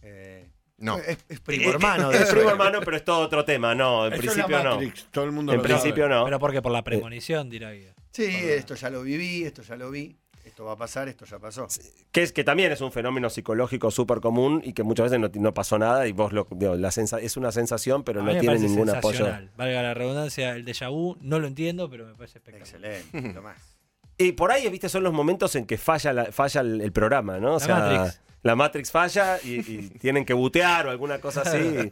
Eh, 0.03 0.49
No. 0.79 0.99
Es, 0.99 1.19
es 1.29 1.41
primo 1.41 1.71
hermano 1.71 2.11
de 2.11 2.19
Es 2.19 2.31
primo 2.31 2.51
hermano, 2.51 2.81
pero 2.85 2.97
es 2.99 3.05
todo 3.05 3.21
otro 3.21 3.45
tema. 3.47 3.75
No, 3.75 4.07
en 4.07 4.13
Eso 4.13 4.21
principio 4.23 4.63
no. 4.63 4.73
Matrix, 4.75 5.07
todo 5.11 5.25
el 5.25 5.33
mundo 5.33 5.53
En 5.53 5.59
lo 5.59 5.65
principio 5.65 6.05
sabe. 6.05 6.15
no. 6.15 6.25
Pero 6.27 6.39
porque 6.39 6.61
por 6.63 6.73
la 6.73 6.83
premonición, 6.85 7.49
dirá 7.49 7.73
Guido. 7.73 7.95
Sí, 8.13 8.25
esto 8.27 8.75
ya 8.75 8.91
lo 8.91 9.03
viví, 9.03 9.45
esto 9.45 9.63
ya 9.63 9.77
lo 9.77 9.91
vi, 9.91 10.17
esto 10.45 10.65
va 10.67 10.73
a 10.73 10.77
pasar, 10.77 11.09
esto 11.09 11.25
ya 11.25 11.39
pasó. 11.39 11.67
Que, 12.13 12.23
es, 12.23 12.33
que 12.33 12.45
también 12.45 12.73
es 12.73 12.81
un 12.83 12.93
fenómeno 12.93 13.29
psicológico 13.31 13.91
súper 13.91 14.21
común 14.21 14.61
y 14.65 14.73
que 14.75 14.83
muchas 14.83 15.11
veces 15.11 15.19
no, 15.19 15.31
no 15.41 15.53
pasó 15.55 15.79
nada 15.79 16.07
y 16.07 16.13
vos 16.13 16.33
lo. 16.33 16.47
digo, 16.51 16.77
la 16.77 16.91
sensa- 16.91 17.21
es 17.21 17.37
una 17.39 17.53
sensación, 17.53 18.05
pero 18.05 18.21
A 18.21 18.25
no 18.25 18.39
tiene 18.39 18.59
ningún 18.59 18.91
apoyo. 18.91 19.27
Valga 19.57 19.83
la 19.83 19.95
redundancia, 19.95 20.53
el 20.57 20.65
déjà 20.67 20.91
vu, 20.91 21.17
no 21.23 21.39
lo 21.39 21.47
entiendo, 21.47 21.89
pero 21.91 22.07
me 22.07 22.15
parece 22.15 22.39
espectacular. 22.39 22.93
Excelente, 22.93 23.33
lo 23.35 23.43
más. 23.43 23.76
Y 24.19 24.33
por 24.33 24.51
ahí, 24.51 24.69
viste, 24.69 24.89
son 24.89 25.03
los 25.03 25.13
momentos 25.13 25.55
en 25.57 25.67
que 25.67 25.77
falla, 25.79 26.13
la- 26.13 26.33
falla 26.33 26.61
el, 26.63 26.81
el 26.81 26.93
programa, 26.93 27.39
¿no? 27.39 27.51
O 27.57 27.59
La 27.59 27.61
sea, 27.61 27.77
Matrix. 27.79 28.21
la 28.43 28.57
Matrix 28.57 28.91
falla 28.91 29.39
y, 29.45 29.57
y 29.61 29.89
tienen 30.01 30.25
que 30.25 30.33
butear 30.35 30.87
o 30.87 30.91
alguna 30.91 31.19
cosa 31.21 31.43
así. 31.43 31.59
y 31.59 31.91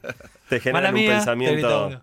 te 0.48 0.56
Mala 0.72 0.88
generan 0.88 0.94
un 0.94 1.00
mía, 1.00 1.10
pensamiento. 1.16 2.00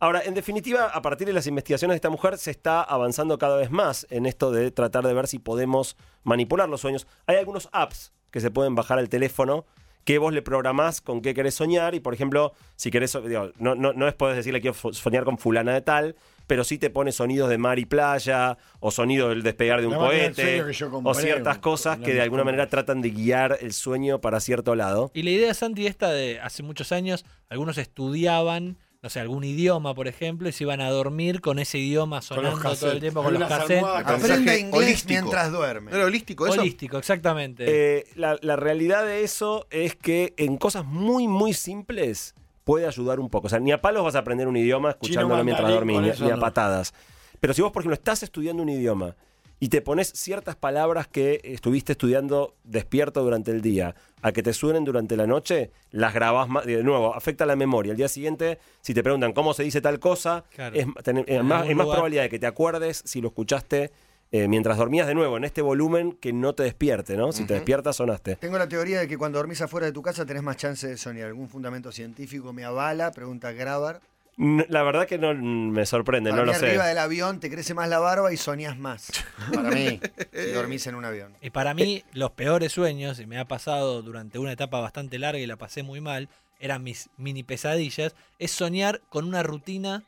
Ahora, 0.00 0.22
en 0.24 0.34
definitiva, 0.34 0.84
a 0.86 1.02
partir 1.02 1.26
de 1.26 1.32
las 1.32 1.48
investigaciones 1.48 1.94
de 1.94 1.96
esta 1.96 2.08
mujer, 2.10 2.38
se 2.38 2.52
está 2.52 2.82
avanzando 2.82 3.36
cada 3.36 3.56
vez 3.56 3.72
más 3.72 4.06
en 4.10 4.26
esto 4.26 4.52
de 4.52 4.70
tratar 4.70 5.04
de 5.04 5.12
ver 5.12 5.26
si 5.26 5.40
podemos 5.40 5.96
manipular 6.22 6.68
los 6.68 6.80
sueños. 6.82 7.08
Hay 7.26 7.34
algunos 7.36 7.68
apps 7.72 8.12
que 8.30 8.38
se 8.40 8.52
pueden 8.52 8.76
bajar 8.76 9.00
al 9.00 9.08
teléfono 9.08 9.64
que 10.04 10.18
vos 10.18 10.32
le 10.32 10.40
programás 10.40 11.00
con 11.00 11.20
qué 11.20 11.34
querés 11.34 11.56
soñar 11.56 11.96
y, 11.96 12.00
por 12.00 12.14
ejemplo, 12.14 12.52
si 12.76 12.92
querés, 12.92 13.12
digo, 13.26 13.50
no, 13.58 13.74
no, 13.74 13.92
no 13.92 14.06
es 14.06 14.14
podés 14.14 14.36
decirle 14.36 14.60
quiero 14.60 14.76
soñar 14.92 15.24
con 15.24 15.36
fulana 15.36 15.74
de 15.74 15.80
tal, 15.80 16.14
pero 16.48 16.64
sí 16.64 16.78
te 16.78 16.90
pone 16.90 17.12
sonidos 17.12 17.48
de 17.50 17.58
mar 17.58 17.78
y 17.78 17.84
playa, 17.84 18.58
o 18.80 18.90
sonido 18.90 19.28
del 19.28 19.42
despegar 19.42 19.80
de 19.80 19.86
un 19.86 19.94
cohete, 19.94 20.64
o 21.04 21.14
ciertas 21.14 21.58
cosas 21.58 21.98
que 21.98 22.14
de 22.14 22.22
alguna 22.22 22.42
manera 22.42 22.66
tratan 22.66 23.02
de 23.02 23.10
guiar 23.10 23.58
el 23.60 23.72
sueño 23.72 24.20
para 24.20 24.40
cierto 24.40 24.74
lado. 24.74 25.12
Y 25.14 25.22
la 25.22 25.30
idea, 25.30 25.54
Santi, 25.54 25.86
esta 25.86 26.10
de 26.10 26.40
hace 26.40 26.62
muchos 26.62 26.90
años, 26.90 27.26
algunos 27.50 27.76
estudiaban, 27.76 28.78
no 29.02 29.10
sé, 29.10 29.20
algún 29.20 29.44
idioma, 29.44 29.94
por 29.94 30.08
ejemplo, 30.08 30.48
y 30.48 30.52
se 30.52 30.64
iban 30.64 30.80
a 30.80 30.88
dormir 30.88 31.42
con 31.42 31.58
ese 31.58 31.76
idioma 31.76 32.22
sonando 32.22 32.74
todo 32.74 32.92
el 32.92 33.00
tiempo 33.00 33.22
con 33.22 33.34
los 33.34 33.46
cassettes. 33.46 34.38
inglés 34.38 34.72
holístico. 34.72 35.20
mientras 35.20 35.52
duerme. 35.52 35.90
¿No 35.90 35.98
era 35.98 36.06
holístico 36.06 36.46
eso? 36.46 36.60
Holístico, 36.62 36.96
exactamente. 36.96 37.64
Eh, 37.68 38.06
la, 38.16 38.38
la 38.40 38.56
realidad 38.56 39.04
de 39.04 39.22
eso 39.22 39.66
es 39.70 39.94
que 39.94 40.32
en 40.38 40.56
cosas 40.56 40.86
muy, 40.86 41.28
muy 41.28 41.52
simples 41.52 42.34
puede 42.68 42.86
ayudar 42.86 43.18
un 43.18 43.30
poco. 43.30 43.46
O 43.46 43.50
sea, 43.50 43.60
ni 43.60 43.72
a 43.72 43.80
palos 43.80 44.04
vas 44.04 44.14
a 44.14 44.18
aprender 44.18 44.46
un 44.46 44.54
idioma 44.58 44.90
escuchándolo 44.90 45.42
mientras 45.42 45.70
dormís, 45.70 46.20
ni, 46.20 46.28
a 46.30 46.34
no. 46.34 46.38
patadas. 46.38 46.92
Pero 47.40 47.54
si 47.54 47.62
vos, 47.62 47.72
por 47.72 47.80
ejemplo, 47.80 47.94
estás 47.94 48.22
estudiando 48.22 48.62
un 48.62 48.68
idioma 48.68 49.16
y 49.58 49.70
te 49.70 49.80
pones 49.80 50.08
ciertas 50.14 50.54
palabras 50.54 51.08
que 51.08 51.40
estuviste 51.44 51.92
estudiando 51.92 52.56
despierto 52.64 53.22
durante 53.24 53.52
el 53.52 53.62
día 53.62 53.94
a 54.20 54.32
que 54.32 54.42
te 54.42 54.52
suenen 54.52 54.84
durante 54.84 55.16
la 55.16 55.26
noche, 55.26 55.70
las 55.92 56.12
grabás 56.12 56.46
más. 56.50 56.66
De 56.66 56.82
nuevo, 56.84 57.14
afecta 57.14 57.46
la 57.46 57.56
memoria. 57.56 57.92
El 57.92 57.96
día 57.96 58.08
siguiente, 58.08 58.58
si 58.82 58.92
te 58.92 59.02
preguntan 59.02 59.32
cómo 59.32 59.54
se 59.54 59.62
dice 59.62 59.80
tal 59.80 59.98
cosa, 59.98 60.44
Claro. 60.54 60.76
es, 60.76 60.86
ten- 61.02 61.18
es 61.18 61.24
En 61.40 61.46
más, 61.46 61.66
es 61.66 61.74
más 61.74 61.86
probabilidad 61.86 62.24
de 62.24 62.28
que 62.28 62.38
te 62.38 62.46
acuerdes 62.46 63.00
si 63.06 63.22
lo 63.22 63.28
escuchaste 63.28 63.92
eh, 64.30 64.48
mientras 64.48 64.76
dormías 64.76 65.06
de 65.06 65.14
nuevo 65.14 65.36
en 65.36 65.44
este 65.44 65.62
volumen 65.62 66.12
que 66.12 66.32
no 66.32 66.54
te 66.54 66.62
despierte, 66.62 67.16
¿no? 67.16 67.32
Si 67.32 67.44
te 67.46 67.54
despiertas, 67.54 67.96
sonaste. 67.96 68.36
Tengo 68.36 68.58
la 68.58 68.68
teoría 68.68 69.00
de 69.00 69.08
que 69.08 69.16
cuando 69.16 69.38
dormís 69.38 69.60
afuera 69.62 69.86
de 69.86 69.92
tu 69.92 70.02
casa 70.02 70.26
tenés 70.26 70.42
más 70.42 70.56
chance 70.56 70.86
de 70.86 70.96
soñar. 70.96 71.26
¿Algún 71.28 71.48
fundamento 71.48 71.92
científico 71.92 72.52
me 72.52 72.64
avala? 72.64 73.10
Pregunta 73.12 73.52
Grabar. 73.52 74.00
La 74.36 74.84
verdad 74.84 75.08
que 75.08 75.18
no 75.18 75.34
me 75.34 75.84
sorprende, 75.84 76.30
Para 76.30 76.42
no 76.42 76.46
mí 76.46 76.52
lo 76.52 76.58
sé. 76.60 76.68
arriba 76.68 76.86
del 76.86 76.98
avión 76.98 77.40
te 77.40 77.50
crece 77.50 77.74
más 77.74 77.88
la 77.88 77.98
barba 77.98 78.32
y 78.32 78.36
soñás 78.36 78.78
más. 78.78 79.10
Para 79.52 79.70
mí, 79.70 79.98
si 80.32 80.50
dormís 80.52 80.86
en 80.86 80.94
un 80.94 81.04
avión. 81.04 81.34
Y 81.40 81.50
para 81.50 81.74
mí, 81.74 82.04
los 82.12 82.30
peores 82.30 82.70
sueños, 82.70 83.18
y 83.18 83.26
me 83.26 83.38
ha 83.40 83.46
pasado 83.46 84.00
durante 84.00 84.38
una 84.38 84.52
etapa 84.52 84.78
bastante 84.80 85.18
larga 85.18 85.40
y 85.40 85.46
la 85.48 85.56
pasé 85.56 85.82
muy 85.82 86.00
mal, 86.00 86.28
eran 86.60 86.84
mis 86.84 87.10
mini 87.16 87.42
pesadillas, 87.42 88.14
es 88.38 88.52
soñar 88.52 89.00
con 89.08 89.24
una 89.24 89.42
rutina 89.42 90.04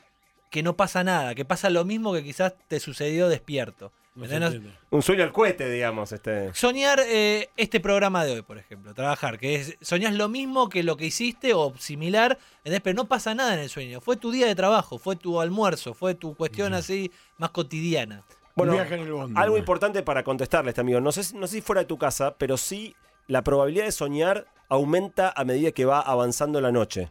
que 0.51 0.63
no 0.63 0.77
pasa 0.77 1.03
nada, 1.03 1.35
que 1.35 1.45
pasa 1.45 1.69
lo 1.69 1.85
mismo 1.85 2.13
que 2.13 2.23
quizás 2.23 2.55
te 2.69 2.79
sucedió 2.79 3.29
despierto. 3.29 3.91
Un 4.91 5.03
sueño 5.03 5.23
al 5.23 5.33
cohete, 5.33 5.71
digamos. 5.71 6.13
Este. 6.13 6.53
Soñar 6.55 7.01
eh, 7.07 7.49
este 7.57 7.81
programa 7.81 8.25
de 8.25 8.33
hoy, 8.33 8.43
por 8.43 8.59
ejemplo, 8.59 8.93
trabajar, 8.93 9.39
que 9.39 9.55
es, 9.57 9.77
soñás 9.81 10.15
lo 10.15 10.29
mismo 10.29 10.69
que 10.69 10.83
lo 10.83 10.97
que 10.97 11.07
hiciste 11.07 11.55
o 11.55 11.73
similar, 11.79 12.39
¿entendés? 12.59 12.81
pero 12.83 12.95
no 12.97 13.07
pasa 13.07 13.35
nada 13.35 13.55
en 13.55 13.61
el 13.61 13.69
sueño. 13.71 14.01
Fue 14.01 14.17
tu 14.17 14.31
día 14.33 14.47
de 14.47 14.55
trabajo, 14.55 14.99
fue 14.99 15.17
tu 15.17 15.41
almuerzo, 15.41 15.95
fue 15.95 16.15
tu 16.15 16.35
cuestión 16.35 16.75
así 16.75 17.11
más 17.39 17.51
cotidiana. 17.51 18.25
Bueno, 18.57 18.73
Un 18.73 18.79
viaje 18.79 18.95
en 18.97 19.01
el 19.03 19.13
bondi, 19.13 19.41
algo 19.41 19.57
importante 19.57 20.03
para 20.03 20.25
contestarle 20.25 20.69
a 20.69 20.73
este 20.73 20.81
amigo. 20.81 21.01
No 21.01 21.13
sé, 21.13 21.23
si- 21.25 21.37
no 21.37 21.47
sé 21.47 21.55
si 21.55 21.61
fuera 21.61 21.83
de 21.83 21.87
tu 21.87 21.97
casa, 21.97 22.35
pero 22.37 22.57
sí 22.57 22.95
la 23.29 23.43
probabilidad 23.43 23.85
de 23.85 23.93
soñar 23.93 24.47
aumenta 24.69 25.33
a 25.35 25.45
medida 25.45 25.71
que 25.71 25.85
va 25.85 26.01
avanzando 26.01 26.61
la 26.61 26.73
noche. 26.73 27.11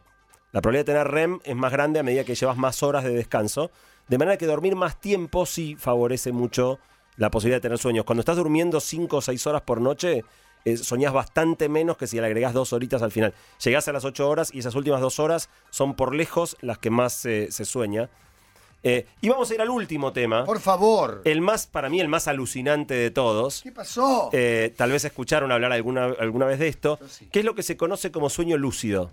La 0.52 0.60
probabilidad 0.60 0.86
de 0.86 0.92
tener 0.92 1.08
REM 1.08 1.40
es 1.44 1.56
más 1.56 1.72
grande 1.72 1.98
a 1.98 2.02
medida 2.02 2.24
que 2.24 2.34
llevas 2.34 2.56
más 2.58 2.82
horas 2.82 3.04
de 3.04 3.10
descanso. 3.14 3.70
De 4.10 4.18
manera 4.18 4.36
que 4.36 4.46
dormir 4.46 4.74
más 4.74 5.00
tiempo 5.00 5.46
sí 5.46 5.76
favorece 5.78 6.32
mucho 6.32 6.80
la 7.16 7.30
posibilidad 7.30 7.58
de 7.58 7.62
tener 7.62 7.78
sueños. 7.78 8.04
Cuando 8.04 8.22
estás 8.22 8.36
durmiendo 8.36 8.80
5 8.80 9.18
o 9.18 9.20
6 9.20 9.46
horas 9.46 9.62
por 9.62 9.80
noche, 9.80 10.24
eh, 10.64 10.76
soñás 10.76 11.12
bastante 11.12 11.68
menos 11.68 11.96
que 11.96 12.08
si 12.08 12.18
le 12.18 12.26
agregás 12.26 12.52
dos 12.52 12.72
horitas 12.72 13.02
al 13.02 13.12
final. 13.12 13.32
Llegás 13.64 13.86
a 13.86 13.92
las 13.92 14.04
8 14.04 14.28
horas 14.28 14.50
y 14.52 14.58
esas 14.58 14.74
últimas 14.74 15.00
dos 15.00 15.20
horas 15.20 15.48
son 15.70 15.94
por 15.94 16.12
lejos 16.12 16.56
las 16.60 16.78
que 16.78 16.90
más 16.90 17.24
eh, 17.24 17.52
se 17.52 17.64
sueña. 17.64 18.10
Eh, 18.82 19.06
y 19.20 19.28
vamos 19.28 19.48
a 19.48 19.54
ir 19.54 19.60
al 19.60 19.70
último 19.70 20.12
tema. 20.12 20.44
Por 20.44 20.58
favor. 20.58 21.22
El 21.24 21.40
más, 21.40 21.68
para 21.68 21.88
mí, 21.88 22.00
el 22.00 22.08
más 22.08 22.26
alucinante 22.26 22.94
de 22.94 23.12
todos. 23.12 23.62
¿Qué 23.62 23.70
pasó? 23.70 24.30
Eh, 24.32 24.74
tal 24.76 24.90
vez 24.90 25.04
escucharon 25.04 25.52
hablar 25.52 25.70
alguna, 25.70 26.06
alguna 26.18 26.46
vez 26.46 26.58
de 26.58 26.66
esto, 26.66 26.98
sí. 27.08 27.26
que 27.26 27.38
es 27.38 27.44
lo 27.44 27.54
que 27.54 27.62
se 27.62 27.76
conoce 27.76 28.10
como 28.10 28.28
sueño 28.28 28.56
lúcido. 28.56 29.12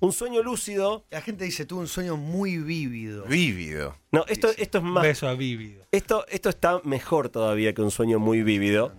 Un 0.00 0.12
sueño 0.12 0.42
lúcido. 0.42 1.04
La 1.10 1.20
gente 1.20 1.44
dice, 1.44 1.66
tuve 1.66 1.80
un 1.80 1.88
sueño 1.88 2.16
muy 2.16 2.56
vívido. 2.58 3.24
Vívido. 3.24 3.96
No, 4.12 4.24
esto, 4.28 4.48
esto 4.56 4.78
es 4.78 4.84
Un 4.84 4.90
más. 4.90 5.02
beso 5.02 5.28
a 5.28 5.34
vívido. 5.34 5.84
Esto, 5.92 6.26
esto 6.28 6.48
está 6.48 6.80
mejor 6.84 7.28
todavía 7.28 7.74
que 7.74 7.82
un 7.82 7.90
sueño 7.90 8.18
muy 8.18 8.42
vívido. 8.42 8.92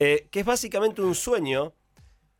eh, 0.00 0.26
que 0.30 0.40
es 0.40 0.46
básicamente 0.46 1.00
un 1.02 1.14
sueño 1.14 1.72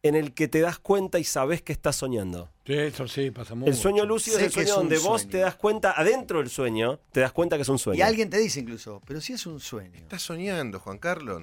en 0.02 0.14
el 0.14 0.32
que 0.32 0.46
te 0.46 0.60
das 0.60 0.78
cuenta 0.78 1.18
y 1.18 1.24
sabes 1.24 1.60
que 1.62 1.72
estás 1.72 1.96
soñando. 1.96 2.50
Sí, 2.64 2.72
eso 2.74 3.08
sí, 3.08 3.30
pasa 3.32 3.54
mucho. 3.56 3.70
El 3.70 3.76
sueño 3.76 4.04
lúcido 4.04 4.38
Sé 4.38 4.42
es 4.46 4.46
el 4.48 4.52
sueño 4.52 4.68
es 4.68 4.74
donde 4.76 4.98
vos 4.98 5.28
te 5.28 5.38
das 5.38 5.56
cuenta, 5.56 5.92
adentro 5.96 6.38
del 6.38 6.50
sueño, 6.50 7.00
te 7.10 7.20
das 7.20 7.32
cuenta 7.32 7.56
que 7.56 7.62
es 7.62 7.68
un 7.68 7.78
sueño. 7.80 7.98
Y 7.98 8.02
alguien 8.02 8.30
te 8.30 8.38
dice 8.38 8.60
incluso, 8.60 9.00
pero 9.06 9.20
si 9.20 9.32
es 9.32 9.44
un 9.46 9.58
sueño. 9.58 9.96
Estás 9.98 10.22
soñando, 10.22 10.78
Juan 10.78 10.98
Carlos. 10.98 11.42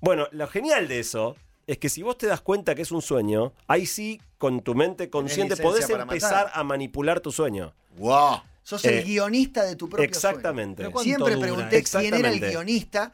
Bueno, 0.00 0.28
lo 0.30 0.46
genial 0.46 0.86
de 0.86 1.00
eso 1.00 1.36
es 1.66 1.78
que 1.78 1.88
si 1.88 2.02
vos 2.02 2.16
te 2.18 2.26
das 2.26 2.40
cuenta 2.40 2.74
que 2.74 2.82
es 2.82 2.92
un 2.92 3.02
sueño, 3.02 3.52
ahí 3.66 3.86
sí, 3.86 4.20
con 4.38 4.60
tu 4.62 4.74
mente 4.74 5.10
consciente, 5.10 5.56
podés 5.56 5.88
empezar 5.90 6.46
matar. 6.46 6.50
a 6.60 6.64
manipular 6.64 7.20
tu 7.20 7.32
sueño. 7.32 7.74
¡Wow! 7.96 8.40
Sos 8.62 8.84
Eh, 8.84 8.98
el 8.98 9.04
guionista 9.04 9.64
de 9.64 9.76
tu 9.76 9.88
propio 9.88 10.04
exactamente. 10.04 10.82
sueño. 10.82 10.88
¿Pero 10.88 10.90
cuánto 10.92 11.04
Siempre 11.04 11.34
dura? 11.34 11.68
pregunté 11.68 11.82
quién 12.00 12.14
era 12.14 12.28
el 12.30 12.40
guionista 12.40 13.12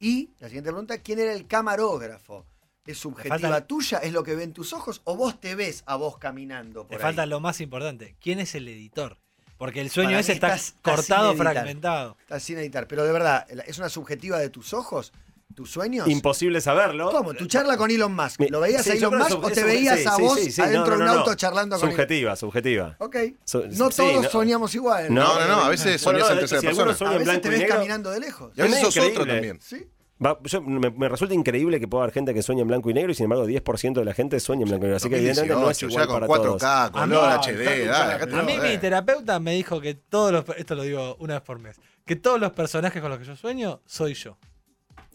y 0.00 0.30
la 0.40 0.48
siguiente 0.48 0.70
pregunta, 0.70 0.98
¿quién 0.98 1.18
era 1.18 1.32
el 1.32 1.46
camarógrafo? 1.46 2.46
¿Es 2.86 2.98
subjetiva 2.98 3.38
falta- 3.38 3.66
tuya? 3.66 3.98
¿Es 3.98 4.12
lo 4.12 4.22
que 4.22 4.34
ven 4.34 4.52
tus 4.52 4.72
ojos? 4.74 5.00
¿O 5.04 5.16
vos 5.16 5.40
te 5.40 5.54
ves 5.54 5.82
a 5.86 5.96
vos 5.96 6.18
caminando 6.18 6.80
por 6.82 6.88
Te 6.90 6.96
ahí? 6.96 7.00
falta 7.02 7.24
lo 7.26 7.40
más 7.40 7.60
importante. 7.60 8.16
¿Quién 8.20 8.40
es 8.40 8.54
el 8.54 8.68
editor? 8.68 9.16
Porque 9.56 9.80
el 9.80 9.88
sueño 9.88 10.10
Para 10.10 10.20
ese 10.20 10.32
está 10.32 10.54
estás 10.54 10.74
cortado, 10.82 11.34
fragmentado. 11.34 12.16
Está 12.20 12.40
sin 12.40 12.58
editar. 12.58 12.86
Pero 12.88 13.04
de 13.04 13.12
verdad, 13.12 13.46
¿es 13.66 13.78
una 13.78 13.88
subjetiva 13.88 14.38
de 14.38 14.50
tus 14.50 14.74
ojos? 14.74 15.12
¿Tus 15.54 15.70
sueños? 15.70 16.08
Imposible 16.08 16.60
saberlo. 16.60 17.10
¿Cómo? 17.10 17.32
¿Tu 17.34 17.46
charla 17.46 17.76
con 17.76 17.90
Elon 17.90 18.12
Musk? 18.14 18.40
¿Lo 18.50 18.60
veías 18.60 18.82
Sí, 18.82 18.90
a 18.90 18.94
Elon 18.94 19.18
Musk 19.18 19.38
o 19.44 19.50
te 19.50 19.62
veías 19.62 20.00
sí, 20.00 20.06
a 20.06 20.16
vos 20.16 20.38
sí, 20.40 20.50
sí, 20.50 20.60
adentro 20.60 20.92
no, 20.92 20.96
de 20.96 21.02
un 21.02 21.06
no, 21.06 21.12
no. 21.14 21.20
auto 21.20 21.34
charlando 21.34 21.76
con 21.76 21.88
Elon 21.88 21.96
Subjetiva, 21.96 22.36
subjetiva. 22.36 22.96
Ok. 22.98 23.16
Su- 23.44 23.64
No 23.72 23.90
sí, 23.90 23.96
todos 23.98 24.22
no. 24.24 24.30
soñamos 24.30 24.74
igual. 24.74 25.12
No, 25.14 25.38
no, 25.38 25.46
no, 25.46 25.64
a 25.64 25.68
veces 25.68 26.02
Bueno, 26.02 26.20
soñás 26.20 26.28
no, 26.28 26.34
en 26.34 26.48
tercera 26.48 26.84
persona. 26.84 27.10
A 27.14 27.18
veces 27.18 27.40
te 27.40 27.48
ves 27.50 27.58
negro. 27.60 27.74
caminando 27.76 28.10
de 28.10 28.20
lejos. 28.20 28.52
Y 28.56 28.60
a 28.60 28.64
veces 28.64 28.82
Es 28.82 28.94
sos 28.94 29.04
otro 29.04 29.26
también. 29.26 29.60
¿Sí? 29.60 29.86
Va- 30.24 30.38
yo- 30.44 30.62
me, 30.62 30.90
me 30.90 31.08
resulta 31.08 31.34
increíble 31.34 31.78
que 31.78 31.86
pueda 31.86 32.04
haber 32.04 32.14
gente 32.14 32.32
que 32.34 32.42
sueña 32.42 32.62
en 32.62 32.68
blanco 32.68 32.88
y 32.90 32.94
negro 32.94 33.12
y 33.12 33.14
sin 33.14 33.24
embargo 33.24 33.46
10% 33.46 34.00
de 34.00 34.04
la 34.04 34.14
gente 34.14 34.40
sueña 34.40 34.62
en 34.62 34.68
blanco 34.68 34.84
y 34.84 34.86
negro. 34.86 34.96
Así 34.96 35.08
que 35.08 35.16
evidentemente 35.16 35.54
no 35.54 35.70
es 35.70 35.78
2018, 35.80 35.92
igual 35.92 36.06
ya 36.06 36.06
con 36.06 36.20
para 36.20 36.26
4K, 36.26 36.58
todos. 36.58 36.90
con 36.92 37.02
A 37.02 37.06
mí- 37.06 37.14
LOL 37.14 37.24
Ah, 37.28 37.34
HD, 37.34 37.64
dale, 37.64 37.82
escuchando. 37.82 38.12
acá 38.14 38.26
te 38.26 38.36
A 38.36 38.42
mí 38.42 38.58
mi 38.58 38.78
terapeuta 38.78 39.38
me 39.40 39.52
dijo 39.54 39.80
que 39.80 39.94
todos 39.94 40.32
los... 40.32 40.44
Esto 40.56 40.74
lo 40.74 40.82
digo 40.82 41.16
una 41.20 41.34
vez 41.34 41.42
por 41.42 41.58
mes. 41.60 41.76
Que 42.06 42.16
todos 42.16 42.40
los 42.40 42.52
personajes 42.52 43.00
con 43.02 43.10
los 43.10 43.18
que 43.20 43.24
yo 43.24 43.36
sueño, 43.36 43.80
soy 43.86 44.14
yo. 44.14 44.36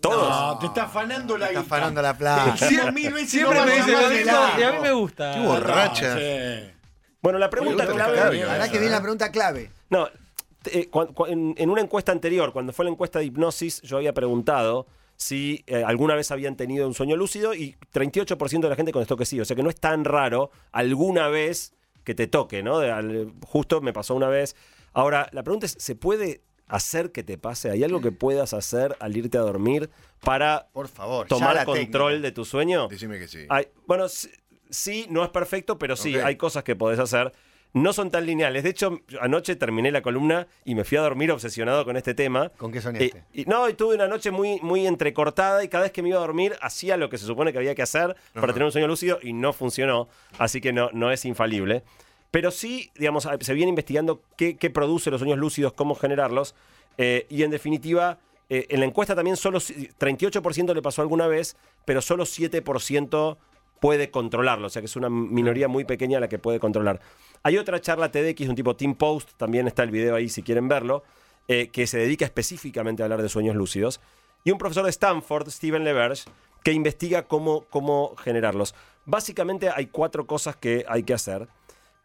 Todos. 0.02 0.30
No, 0.30 0.60
te 0.60 0.66
está 0.68 0.84
afanando 0.84 1.38
la 1.38 1.48
Te 1.48 1.54
está 1.54 1.62
guita. 1.64 1.76
afanando 1.76 2.02
la 2.02 2.18
plata. 2.18 2.56
mil 2.94 3.14
veces 3.14 3.30
Siempre 3.32 3.60
no 3.60 3.66
me 3.66 3.74
dice 3.76 3.92
lo 3.92 4.10
mismo 4.10 4.38
y 4.58 4.64
a 4.64 4.72
mí 4.72 4.78
me 4.82 4.92
gusta. 4.94 5.34
Qué 5.34 5.40
borracha. 5.42 6.18
Sí. 6.18 6.72
Bueno, 7.22 7.38
la 7.40 7.50
pregunta 7.50 7.86
clave. 7.86 8.16
La 8.18 8.30
verdad 8.54 8.66
que 8.72 8.78
viene 8.80 8.92
la 8.92 9.02
pregunta 9.02 9.32
clave. 9.32 9.72
No, 9.90 10.08
eh, 10.72 10.90
en, 11.28 11.54
en 11.58 11.70
una 11.70 11.82
encuesta 11.82 12.12
anterior, 12.12 12.54
cuando 12.54 12.72
fue 12.74 12.86
la 12.86 12.92
encuesta 12.92 13.20
de 13.20 13.26
hipnosis, 13.26 13.82
yo 13.82 13.98
había 13.98 14.14
preguntado 14.14 14.88
si 15.18 15.64
eh, 15.68 15.84
alguna 15.86 16.16
vez 16.16 16.32
habían 16.32 16.56
tenido 16.56 16.88
un 16.88 16.94
sueño 16.94 17.18
lúcido 17.18 17.54
y 17.54 17.76
38% 17.94 18.62
de 18.62 18.70
la 18.70 18.76
gente 18.78 18.94
contestó 18.94 19.18
que 19.18 19.26
sí. 19.26 19.40
O 19.42 19.44
sea 19.46 19.56
que 19.56 19.64
no 19.64 19.70
es 19.70 19.76
tan 19.76 20.06
raro 20.06 20.50
alguna 20.72 21.28
vez 21.28 21.74
que 22.06 22.16
te 22.16 22.28
toque, 22.28 22.64
¿no? 22.64 22.80
De- 22.80 22.90
al- 22.92 23.34
justo 23.46 23.82
me 23.82 23.92
pasó 23.92 24.16
una 24.16 24.30
vez. 24.30 24.56
Ahora, 24.94 25.28
la 25.34 25.44
pregunta 25.44 25.66
es, 25.66 25.76
¿se 25.78 25.96
puede 25.96 26.42
hacer 26.70 27.12
que 27.12 27.24
te 27.24 27.38
pase? 27.38 27.70
¿Hay 27.72 27.84
algo 27.84 28.00
que 28.02 28.12
puedas 28.12 28.54
hacer 28.54 28.96
al 29.00 29.18
irte 29.18 29.38
a 29.38 29.42
dormir 29.42 29.90
para 30.22 30.68
Por 30.72 30.88
favor. 30.88 31.26
ya 31.26 31.30
tomar 31.30 31.56
la 31.56 31.66
control 31.66 32.12
técnica. 32.14 32.28
de 32.28 32.32
tu 32.32 32.46
sueño? 32.46 32.88
Decime 32.88 33.20
que 33.20 33.28
sí. 33.28 33.46
Hay- 33.50 33.68
bueno, 33.88 34.08
sí, 34.08 34.30
sí, 34.70 35.06
no 35.10 35.24
es 35.24 35.30
perfecto, 35.30 35.78
pero 35.78 35.96
sí, 35.96 36.16
Ok. 36.18 36.24
hay 36.24 36.36
cosas 36.38 36.64
que 36.64 36.76
podés 36.76 37.00
hacer. 37.00 37.34
No 37.72 37.94
son 37.94 38.10
tan 38.10 38.26
lineales. 38.26 38.64
De 38.64 38.72
hecho, 38.72 39.00
anoche 39.22 39.56
terminé 39.56 39.92
la 39.92 40.02
columna 40.02 40.48
y 40.66 40.74
me 40.74 40.84
fui 40.84 40.98
a 40.98 41.02
dormir 41.02 41.32
obsesionado 41.32 41.86
con 41.86 41.98
este 41.98 42.16
tema. 42.16 42.50
¿Con 42.58 42.72
qué 42.72 42.80
Eh, 42.80 42.82
soñaste? 42.82 43.24
y, 43.32 43.46
no, 43.46 43.70
y 43.70 43.76
tuve 43.76 43.94
una 43.94 44.08
noche 44.08 44.32
muy, 44.32 44.60
muy 44.64 44.88
entrecortada 44.88 45.64
y 45.64 45.68
cada 45.68 45.84
vez 45.84 45.92
que 45.92 46.02
me 46.02 46.10
iba 46.10 46.18
a 46.18 46.22
dormir 46.22 46.56
hacía 46.64 46.98
lo 46.98 47.10
que 47.12 47.20
se 47.20 47.28
supone 47.28 47.52
que 47.52 47.60
había 47.60 47.76
que 47.76 47.84
hacer 47.84 48.16
para 48.34 48.54
tener 48.54 48.66
un 48.66 48.72
sueño 48.72 48.88
lúcido 48.88 49.20
y 49.22 49.34
no 49.34 49.54
funcionó. 49.54 50.10
Así 50.40 50.62
que 50.62 50.74
no, 50.74 50.90
no 50.94 51.12
es 51.12 51.26
infalible. 51.26 51.84
Pero 52.32 52.52
sí, 52.52 52.92
digamos, 52.96 53.28
se 53.40 53.54
viene 53.54 53.70
investigando 53.70 54.22
qué, 54.38 54.56
produce 54.74 55.10
los 55.12 55.20
sueños 55.20 55.40
lúcidos, 55.40 55.74
cómo 55.74 55.96
generarlos. 55.96 56.56
eh, 57.02 57.26
y 57.30 57.44
en 57.44 57.52
definitiva, 57.52 58.20
eh, 58.50 58.66
en 58.70 58.82
la 58.82 58.86
encuesta 58.86 59.16
también 59.16 59.38
solo 59.38 59.62
si- 59.62 59.88
38% 59.98 60.74
le 60.74 60.82
pasó 60.82 61.02
alguna 61.02 61.28
vez, 61.28 61.56
pero 61.86 62.02
solo 62.02 62.26
7% 62.26 63.38
puede 63.80 64.12
controlarlo. 64.12 64.68
O 64.68 64.70
sea 64.70 64.82
que 64.82 64.88
es 64.88 64.96
una 64.98 65.10
minoría 65.10 65.70
muy 65.70 65.86
pequeña 65.86 66.20
la 66.20 66.28
que 66.28 66.40
puede 66.40 66.60
controlar. 66.60 67.00
Hay 67.44 67.58
otra 67.58 67.80
charla 67.80 68.12
TEDx 68.12 68.40
de 68.40 68.50
un 68.50 68.56
tipo 68.56 68.76
Team 68.76 68.96
Post, 68.96 69.32
también 69.38 69.66
está 69.68 69.84
el 69.84 69.92
video 69.92 70.16
ahí 70.16 70.28
si 70.28 70.44
quieren 70.44 70.68
verlo, 70.68 71.04
eh, 71.48 71.70
que 71.70 71.88
se 71.88 71.98
dedica 72.00 72.26
específicamente 72.26 73.02
a 73.02 73.06
hablar 73.06 73.22
de 73.22 73.30
sueños 73.30 73.56
lúcidos. 73.56 74.02
Y 74.44 74.52
un 74.52 74.58
profesor 74.58 74.84
de 74.84 74.90
Stanford, 74.90 75.50
Steven 75.50 75.86
LeVerge, 75.86 76.26
que 76.64 76.74
investiga 76.74 77.24
cómo, 77.24 77.64
cómo 77.70 78.16
generarlos. 78.18 78.76
Básicamente 79.06 79.70
hay 79.74 79.88
cuatro 79.88 80.28
cosas 80.28 80.58
que 80.58 80.84
hay 80.90 81.04
que 81.04 81.14
hacer. 81.14 81.48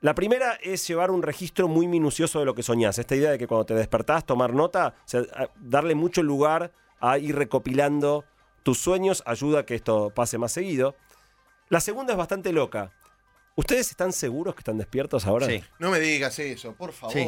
La 0.04 0.14
primera 0.14 0.58
es 0.62 0.86
llevar 0.86 1.10
un 1.10 1.22
registro 1.22 1.66
muy 1.66 1.88
minucioso 1.88 2.38
de 2.38 2.44
lo 2.44 2.54
que 2.54 2.62
soñás. 2.62 2.98
Esta 2.98 3.16
idea 3.16 3.30
de 3.30 3.38
que 3.38 3.46
cuando 3.46 3.64
te 3.64 3.72
despertás, 3.72 4.26
tomar 4.26 4.52
nota, 4.52 4.96
o 4.98 5.08
sea, 5.08 5.22
darle 5.58 5.94
mucho 5.94 6.22
lugar 6.22 6.72
a 7.00 7.16
ir 7.16 7.34
recopilando 7.34 8.26
tus 8.62 8.76
sueños 8.76 9.22
ayuda 9.24 9.60
a 9.60 9.64
que 9.64 9.74
esto 9.74 10.12
pase 10.14 10.36
más 10.36 10.52
seguido. 10.52 10.94
La 11.70 11.80
segunda 11.80 12.12
es 12.12 12.18
bastante 12.18 12.52
loca. 12.52 12.92
¿Ustedes 13.56 13.88
están 13.92 14.12
seguros 14.12 14.54
que 14.54 14.60
están 14.60 14.76
despiertos 14.76 15.26
ahora? 15.26 15.46
Sí. 15.46 15.64
No 15.78 15.90
me 15.90 16.00
digas 16.00 16.38
eso, 16.38 16.74
por 16.74 16.92
favor. 16.92 17.14
Sí. 17.14 17.26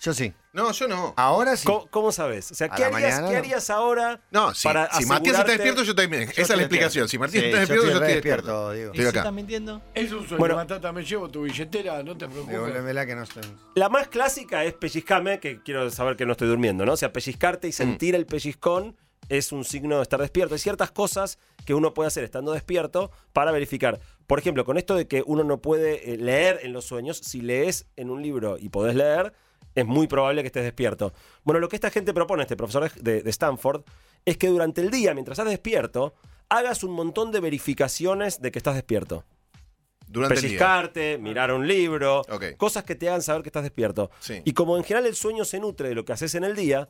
Yo 0.00 0.14
sí. 0.14 0.32
No, 0.54 0.72
yo 0.72 0.88
no. 0.88 1.12
Ahora 1.16 1.56
sí. 1.58 1.66
¿Cómo, 1.66 1.86
cómo 1.90 2.10
sabes? 2.10 2.50
O 2.50 2.54
sea, 2.54 2.70
¿qué 2.70 2.84
harías, 2.84 3.02
mañana 3.02 3.26
qué 3.28 3.32
no. 3.34 3.38
harías 3.38 3.68
ahora 3.68 4.20
No, 4.30 4.54
si, 4.54 4.66
para 4.66 4.90
si 4.94 5.04
Matías 5.04 5.38
está 5.38 5.52
despierto, 5.52 5.82
yo 5.82 5.94
también. 5.94 6.22
Esa 6.22 6.40
es 6.40 6.48
la 6.50 6.62
explicación. 6.62 7.06
Si 7.06 7.18
Matías 7.18 7.42
Sí, 7.42 7.48
está 7.50 7.58
despierto, 7.60 7.86
yo 7.86 7.92
estoy 7.92 8.12
despierto, 8.14 8.70
despierto. 8.70 8.72
Diego. 8.72 8.88
¿Y 8.88 8.96
Estoy 8.96 9.04
si 9.04 9.08
acá. 9.10 9.18
están 9.20 9.34
mintiendo? 9.34 9.82
Es 9.94 10.10
un 10.12 10.20
sueño, 10.26 10.38
Bueno. 10.38 10.56
Matata, 10.56 10.90
me 10.92 11.04
llevo 11.04 11.28
tu 11.28 11.42
billetera, 11.42 12.02
no 12.02 12.16
te 12.16 12.26
preocupes. 12.26 12.54
Devuélvemela 12.54 13.04
que 13.04 13.14
no 13.14 13.22
estoy. 13.24 13.42
La 13.74 13.90
más 13.90 14.08
clásica 14.08 14.64
es 14.64 14.72
pellizcame, 14.72 15.38
que 15.38 15.62
quiero 15.62 15.90
saber 15.90 16.16
que 16.16 16.24
no 16.24 16.32
estoy 16.32 16.48
durmiendo, 16.48 16.86
¿no? 16.86 16.94
O 16.94 16.96
sea, 16.96 17.12
pellizcarte 17.12 17.68
y 17.68 17.72
sentir 17.72 18.14
el 18.14 18.24
pellizcón 18.24 18.96
es 19.28 19.52
un 19.52 19.64
signo 19.66 19.96
de 19.96 20.02
estar 20.02 20.18
despierto. 20.18 20.54
Hay 20.54 20.60
ciertas 20.60 20.90
cosas 20.90 21.38
que 21.66 21.74
uno 21.74 21.92
puede 21.92 22.08
hacer 22.08 22.24
estando 22.24 22.52
despierto 22.52 23.10
para 23.34 23.52
verificar. 23.52 24.00
Por 24.26 24.38
ejemplo, 24.38 24.64
con 24.64 24.78
esto 24.78 24.94
de 24.94 25.06
que 25.06 25.22
uno 25.26 25.44
no 25.44 25.60
puede 25.60 26.14
eh, 26.14 26.16
leer 26.16 26.60
en 26.62 26.72
los 26.72 26.86
sueños, 26.86 27.18
si 27.18 27.42
lees 27.42 27.86
en 27.96 28.08
un 28.08 28.22
libro 28.22 28.56
y 28.58 28.70
podés 28.70 28.96
leer, 28.96 29.34
es 29.74 29.86
muy 29.86 30.06
probable 30.06 30.42
que 30.42 30.46
estés 30.48 30.64
despierto. 30.64 31.12
Bueno, 31.44 31.60
lo 31.60 31.68
que 31.68 31.76
esta 31.76 31.90
gente 31.90 32.12
propone, 32.12 32.42
este 32.42 32.56
profesor 32.56 32.92
de, 32.92 33.22
de 33.22 33.30
Stanford, 33.30 33.82
es 34.24 34.36
que 34.36 34.48
durante 34.48 34.80
el 34.80 34.90
día, 34.90 35.14
mientras 35.14 35.38
estás 35.38 35.50
despierto, 35.50 36.14
hagas 36.48 36.84
un 36.84 36.92
montón 36.92 37.30
de 37.30 37.40
verificaciones 37.40 38.40
de 38.40 38.50
que 38.50 38.58
estás 38.58 38.74
despierto. 38.74 39.24
Durante 40.06 40.34
el 40.34 40.40
día. 40.40 40.48
Pellizcarte, 40.50 41.18
mirar 41.18 41.52
un 41.52 41.66
libro, 41.66 42.22
cosas 42.56 42.84
que 42.84 42.96
te 42.96 43.08
hagan 43.08 43.22
saber 43.22 43.42
que 43.42 43.48
estás 43.48 43.62
despierto. 43.62 44.10
Sí. 44.18 44.42
Y 44.44 44.52
como 44.52 44.76
en 44.76 44.82
general 44.82 45.06
el 45.06 45.14
sueño 45.14 45.44
se 45.44 45.60
nutre 45.60 45.88
de 45.88 45.94
lo 45.94 46.04
que 46.04 46.12
haces 46.12 46.34
en 46.34 46.42
el 46.42 46.56
día, 46.56 46.88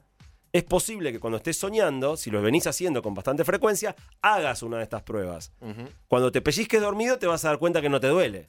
es 0.53 0.65
posible 0.65 1.13
que 1.13 1.21
cuando 1.21 1.37
estés 1.37 1.59
soñando, 1.59 2.17
si 2.17 2.31
lo 2.31 2.41
venís 2.43 2.67
haciendo 2.67 3.03
con 3.03 3.15
bastante 3.15 3.45
frecuencia, 3.45 3.95
hagas 4.23 4.63
una 4.63 4.79
de 4.79 4.85
estas 4.85 5.03
pruebas. 5.03 5.53
Cuando 6.09 6.33
te 6.33 6.41
pellizques 6.41 6.81
dormido, 6.81 7.19
te 7.19 7.27
vas 7.27 7.45
a 7.45 7.49
dar 7.49 7.59
cuenta 7.59 7.83
que 7.83 7.91
no 7.91 8.01
te 8.01 8.09
duele. 8.09 8.49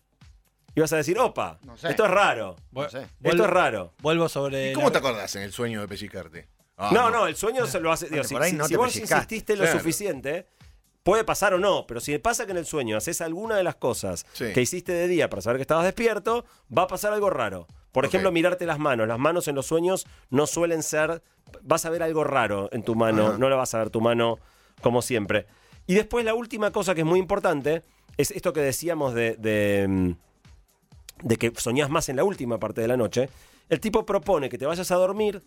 Y 0.75 0.79
vas 0.79 0.93
a 0.93 0.97
decir, 0.97 1.17
opa, 1.19 1.59
No 1.63 1.77
sé. 1.77 1.89
esto 1.89 2.05
es 2.05 2.11
raro. 2.11 2.55
No 2.71 2.89
sé. 2.89 3.05
Esto 3.21 3.43
es 3.43 3.49
raro. 3.49 3.93
Vuelvo 4.01 4.29
sobre. 4.29 4.71
¿Y 4.71 4.73
cómo 4.73 4.87
la- 4.87 4.91
te 4.93 4.97
acordás 4.99 5.35
en 5.35 5.43
el 5.43 5.51
sueño 5.51 5.81
de 5.81 5.87
pellizcarte? 5.87 6.47
Ah, 6.77 6.89
no, 6.93 7.09
no, 7.11 7.27
el 7.27 7.35
sueño 7.35 7.67
se 7.67 7.79
lo 7.79 7.91
hace. 7.91 8.07
digo, 8.09 8.23
Porque 8.29 8.67
si 8.67 8.75
vos 8.75 8.95
insististe 8.95 9.55
lo 9.55 9.63
Claro. 9.63 9.77
suficiente, 9.79 10.47
puede 11.03 11.23
pasar 11.23 11.53
o 11.53 11.59
no, 11.59 11.85
pero 11.87 11.99
si 11.99 12.17
pasa 12.19 12.45
que 12.45 12.51
en 12.53 12.57
el 12.57 12.65
sueño 12.65 12.97
haces 12.97 13.21
alguna 13.21 13.55
de 13.55 13.63
las 13.63 13.75
cosas 13.75 14.25
Sí. 14.33 14.51
que 14.53 14.61
hiciste 14.61 14.91
de 14.93 15.07
día 15.07 15.29
para 15.29 15.41
saber 15.41 15.57
que 15.57 15.63
estabas 15.63 15.83
despierto, 15.85 16.45
va 16.75 16.83
a 16.83 16.87
pasar 16.87 17.11
algo 17.13 17.29
raro. 17.29 17.67
Por 17.91 18.05
ejemplo, 18.05 18.31
mirarte 18.31 18.65
las 18.65 18.79
manos. 18.79 19.07
Las 19.07 19.19
manos 19.19 19.47
en 19.49 19.55
los 19.55 19.65
sueños 19.65 20.07
no 20.29 20.47
suelen 20.47 20.81
ser. 20.81 21.21
Vas 21.61 21.85
a 21.85 21.89
ver 21.89 22.01
algo 22.01 22.23
raro 22.23 22.69
en 22.71 22.83
tu 22.83 22.95
mano, 22.95 23.27
Ajá. 23.27 23.37
no 23.37 23.49
la 23.49 23.57
vas 23.57 23.73
a 23.75 23.79
ver 23.79 23.89
tu 23.89 23.99
mano 23.99 24.37
como 24.81 25.01
siempre. 25.01 25.45
Y 25.85 25.95
después, 25.95 26.23
la 26.23 26.33
última 26.33 26.71
cosa 26.71 26.95
que 26.95 27.01
es 27.01 27.05
muy 27.07 27.19
importante 27.19 27.81
es 28.17 28.31
esto 28.31 28.53
que 28.53 28.61
decíamos 28.61 29.13
de. 29.13 29.35
de 29.37 29.85
mm, 29.89 30.11
de 31.23 31.37
que 31.37 31.51
soñás 31.55 31.89
más 31.89 32.09
en 32.09 32.15
la 32.17 32.23
última 32.23 32.59
parte 32.59 32.81
de 32.81 32.87
la 32.87 32.97
noche, 32.97 33.29
el 33.69 33.79
tipo 33.79 34.05
propone 34.05 34.49
que 34.49 34.57
te 34.57 34.65
vayas 34.65 34.91
a 34.91 34.95
dormir, 34.95 35.43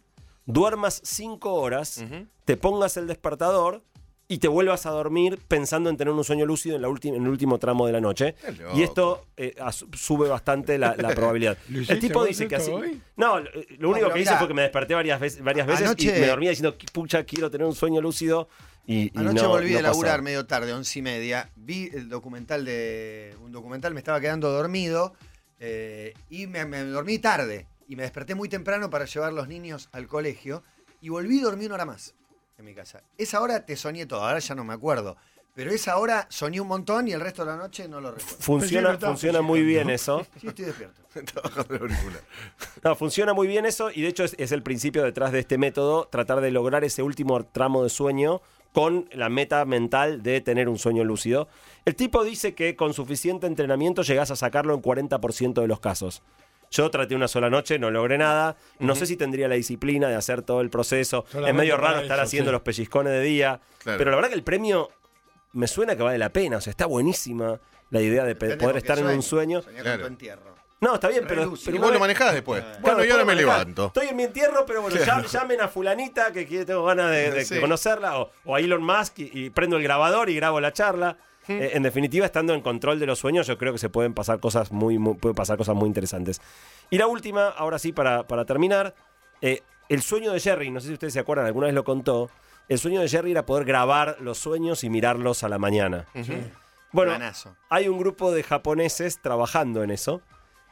duermas 0.46 1.00
cinco 1.04 1.54
horas, 1.54 2.04
te 2.44 2.56
pongas 2.56 2.96
el 2.96 3.06
despertador 3.06 3.82
y 4.26 4.38
te 4.38 4.48
vuelvas 4.48 4.86
a 4.86 4.90
dormir 4.90 5.38
pensando 5.48 5.90
en 5.90 5.98
tener 5.98 6.12
un 6.14 6.24
sueño 6.24 6.46
lúcido 6.46 6.76
en, 6.76 6.82
la 6.82 6.88
última- 6.88 7.16
en 7.16 7.24
el 7.24 7.28
último 7.28 7.58
tramo 7.58 7.86
de 7.86 7.92
la 7.92 8.00
noche. 8.00 8.34
Y 8.74 8.82
esto 8.82 9.26
eh, 9.36 9.54
sube 9.92 10.28
bastante 10.28 10.78
la, 10.78 10.96
la 10.96 11.08
probabilidad. 11.14 11.58
¿Lo 11.68 11.80
el 11.86 12.00
tipo 12.00 12.24
dice 12.24 12.48
que 12.48 12.54
esto 12.56 12.78
así... 12.78 12.82
hoy? 12.84 13.02
No, 13.16 13.38
lo 13.40 13.50
eh, 13.50 13.66
lo 13.78 13.90
único 13.90 14.10
que 14.10 14.20
hice 14.20 14.34
fue 14.36 14.48
que 14.48 14.54
me 14.54 14.62
desperté 14.62 14.94
varias 14.94 15.20
veces, 15.20 15.44
varias 15.44 15.66
veces 15.66 15.94
y 15.98 16.06
me 16.06 16.26
dormía 16.26 16.50
diciendo, 16.50 16.74
pucha, 16.92 17.24
quiero 17.24 17.50
tener 17.50 17.66
un 17.66 17.74
sueño 17.74 18.00
lúcido. 18.00 18.48
Y, 18.86 19.04
y 19.04 19.12
Anoche 19.14 19.42
no- 19.42 19.48
volví 19.50 19.72
no 19.72 19.78
a 19.78 19.82
laburar 19.82 20.12
pasó. 20.14 20.22
medio 20.24 20.46
tarde, 20.46 20.72
once 20.72 20.98
y 20.98 21.02
media. 21.02 21.50
Vi 21.56 21.90
el 21.92 22.08
documental 22.08 22.64
de. 22.66 23.34
Un 23.42 23.52
documental, 23.52 23.92
me 23.94 24.00
estaba 24.00 24.20
quedando 24.20 24.50
dormido. 24.50 25.14
Eh, 25.60 26.14
y 26.30 26.46
me, 26.46 26.64
me 26.64 26.82
dormí 26.84 27.18
tarde. 27.18 27.66
Y 27.86 27.96
me 27.96 28.02
desperté 28.02 28.34
muy 28.34 28.48
temprano 28.48 28.88
para 28.90 29.04
llevar 29.04 29.32
los 29.32 29.48
niños 29.48 29.88
al 29.92 30.06
colegio. 30.06 30.62
Y 31.00 31.10
volví 31.10 31.38
y 31.38 31.40
dormí 31.40 31.66
una 31.66 31.74
hora 31.74 31.84
más 31.84 32.14
en 32.58 32.64
mi 32.64 32.74
casa. 32.74 33.02
Esa 33.18 33.40
hora 33.40 33.66
te 33.66 33.76
soñé 33.76 34.06
todo, 34.06 34.22
ahora 34.24 34.38
ya 34.38 34.54
no 34.54 34.64
me 34.64 34.74
acuerdo. 34.74 35.16
Pero 35.54 35.70
esa 35.70 35.98
hora 35.98 36.26
soñé 36.30 36.60
un 36.60 36.66
montón 36.66 37.06
y 37.06 37.12
el 37.12 37.20
resto 37.20 37.44
de 37.44 37.52
la 37.52 37.56
noche 37.56 37.86
no 37.86 38.00
lo 38.00 38.10
recuerdo. 38.10 38.38
Funciona, 38.40 38.98
funciona 38.98 39.40
muy 39.40 39.62
bien 39.62 39.88
eso. 39.88 40.26
Sí, 40.40 40.48
estoy 40.48 40.64
despierto. 40.64 41.00
Estaba 41.14 41.48
bajando 41.48 41.74
el 41.76 41.82
auricular. 41.82 42.20
No, 42.82 42.96
funciona 42.96 43.34
muy 43.34 43.46
bien 43.46 43.64
eso 43.64 43.90
y 43.90 44.02
de 44.02 44.08
hecho 44.08 44.24
es, 44.24 44.34
es 44.38 44.50
el 44.50 44.62
principio 44.62 45.04
detrás 45.04 45.30
de 45.30 45.38
este 45.38 45.56
método, 45.56 46.08
tratar 46.08 46.40
de 46.40 46.50
lograr 46.50 46.82
ese 46.84 47.02
último 47.02 47.44
tramo 47.44 47.84
de 47.84 47.90
sueño 47.90 48.42
con 48.74 49.08
la 49.12 49.28
meta 49.28 49.64
mental 49.64 50.24
de 50.24 50.40
tener 50.40 50.68
un 50.68 50.78
sueño 50.80 51.04
lúcido. 51.04 51.46
El 51.84 51.94
tipo 51.94 52.24
dice 52.24 52.56
que 52.56 52.74
con 52.74 52.92
suficiente 52.92 53.46
entrenamiento 53.46 54.02
llegás 54.02 54.32
a 54.32 54.36
sacarlo 54.36 54.74
en 54.74 54.82
40% 54.82 55.60
de 55.62 55.68
los 55.68 55.78
casos. 55.78 56.24
Yo 56.72 56.90
traté 56.90 57.14
una 57.14 57.28
sola 57.28 57.48
noche, 57.48 57.78
no 57.78 57.92
logré 57.92 58.18
nada. 58.18 58.56
No 58.80 58.96
sé 58.96 59.06
si 59.06 59.16
tendría 59.16 59.46
la 59.46 59.54
disciplina 59.54 60.08
de 60.08 60.16
hacer 60.16 60.42
todo 60.42 60.60
el 60.60 60.70
proceso. 60.70 61.24
Solamente 61.28 61.50
es 61.50 61.56
medio 61.56 61.76
raro 61.76 62.00
estar 62.00 62.18
eso, 62.18 62.24
haciendo 62.24 62.50
sí. 62.50 62.52
los 62.52 62.62
pellizcones 62.62 63.12
de 63.12 63.20
día. 63.20 63.60
Claro. 63.78 63.98
Pero 63.98 64.10
la 64.10 64.16
verdad 64.16 64.30
que 64.30 64.34
el 64.34 64.42
premio 64.42 64.90
me 65.52 65.68
suena 65.68 65.94
que 65.94 66.02
vale 66.02 66.18
la 66.18 66.30
pena. 66.30 66.56
O 66.56 66.60
sea, 66.60 66.72
está 66.72 66.86
buenísima 66.86 67.60
la 67.90 68.00
idea 68.00 68.24
de 68.24 68.34
poder 68.34 68.76
estar 68.76 68.98
en 68.98 69.06
un 69.06 69.22
sueño. 69.22 69.62
Claro. 69.62 70.08
No, 70.84 70.94
está 70.94 71.08
bien, 71.08 71.24
pero, 71.26 71.52
pero 71.64 71.76
Y 71.76 71.80
vos 71.80 71.92
lo 71.92 71.98
manejás 71.98 72.32
después. 72.34 72.62
Bueno, 72.62 72.78
Bueno, 72.80 73.04
yo 73.04 73.12
ahora 73.12 73.24
me 73.24 73.34
manejar. 73.34 73.58
levanto. 73.58 73.86
Estoy 73.86 74.08
en 74.08 74.16
mi 74.16 74.22
entierro, 74.24 74.64
pero 74.66 74.82
bueno, 74.82 74.96
llam- 74.96 75.26
llamen 75.26 75.60
a 75.60 75.68
fulanita 75.68 76.32
que, 76.32 76.44
tengo 76.64 76.84
ganas 76.84 77.10
de, 77.10 77.30
de 77.30 77.44
Sí. 77.44 77.58
conocerla, 77.60 78.18
o, 78.20 78.30
o 78.44 78.54
a 78.54 78.60
Elon 78.60 78.82
Musk 78.84 79.18
y, 79.20 79.30
y 79.32 79.50
prendo 79.50 79.76
el 79.76 79.82
grabador 79.82 80.28
y 80.30 80.36
grabo 80.36 80.60
la 80.60 80.72
charla. 80.72 81.16
Eh, 81.48 81.72
en 81.74 81.82
definitiva, 81.82 82.24
estando 82.24 82.54
en 82.54 82.60
control 82.62 82.98
de 82.98 83.06
los 83.06 83.18
sueños, 83.18 83.46
yo 83.46 83.58
creo 83.58 83.72
que 83.72 83.78
se 83.78 83.90
pueden 83.90 84.14
pasar 84.14 84.40
cosas 84.40 84.72
muy, 84.72 84.98
muy- 84.98 85.14
pueden 85.14 85.34
pasar 85.34 85.56
cosas 85.58 85.74
muy 85.74 85.86
interesantes. 85.88 86.40
Y 86.90 86.96
la 86.98 87.06
última, 87.06 87.48
ahora 87.48 87.78
sí, 87.78 87.92
para, 87.92 88.26
para 88.26 88.44
terminar, 88.44 88.94
eh, 89.42 89.62
el 89.90 90.00
sueño 90.02 90.32
de 90.32 90.40
Jerry, 90.40 90.70
no 90.70 90.80
sé 90.80 90.86
si 90.88 90.92
ustedes 90.94 91.12
se 91.12 91.20
acuerdan, 91.20 91.46
alguna 91.46 91.66
vez 91.66 91.74
lo 91.74 91.84
contó. 91.84 92.30
El 92.68 92.78
sueño 92.78 93.02
de 93.02 93.08
Jerry 93.08 93.32
era 93.32 93.44
poder 93.44 93.66
grabar 93.66 94.16
los 94.20 94.38
sueños 94.38 94.84
y 94.84 94.88
mirarlos 94.90 95.44
a 95.44 95.50
la 95.50 95.58
mañana. 95.58 96.06
Bueno, 96.92 97.10
Planazo. 97.12 97.56
hay 97.68 97.88
un 97.88 97.98
grupo 97.98 98.32
de 98.32 98.42
japoneses 98.42 99.20
trabajando 99.20 99.82
en 99.82 99.90
eso. 99.90 100.22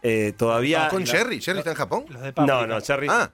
Eh, 0.03 0.33
todavía. 0.37 0.89
¿Con 0.89 1.07
Jerry? 1.07 1.41
¿Jerry 1.41 1.59
está 1.59 1.71
en 1.71 1.77
Japón? 1.77 2.05
Los 2.09 2.23
de 2.23 2.33
no, 2.47 2.67
no, 2.67 2.81
Jerry, 2.81 3.07
Ah, 3.11 3.31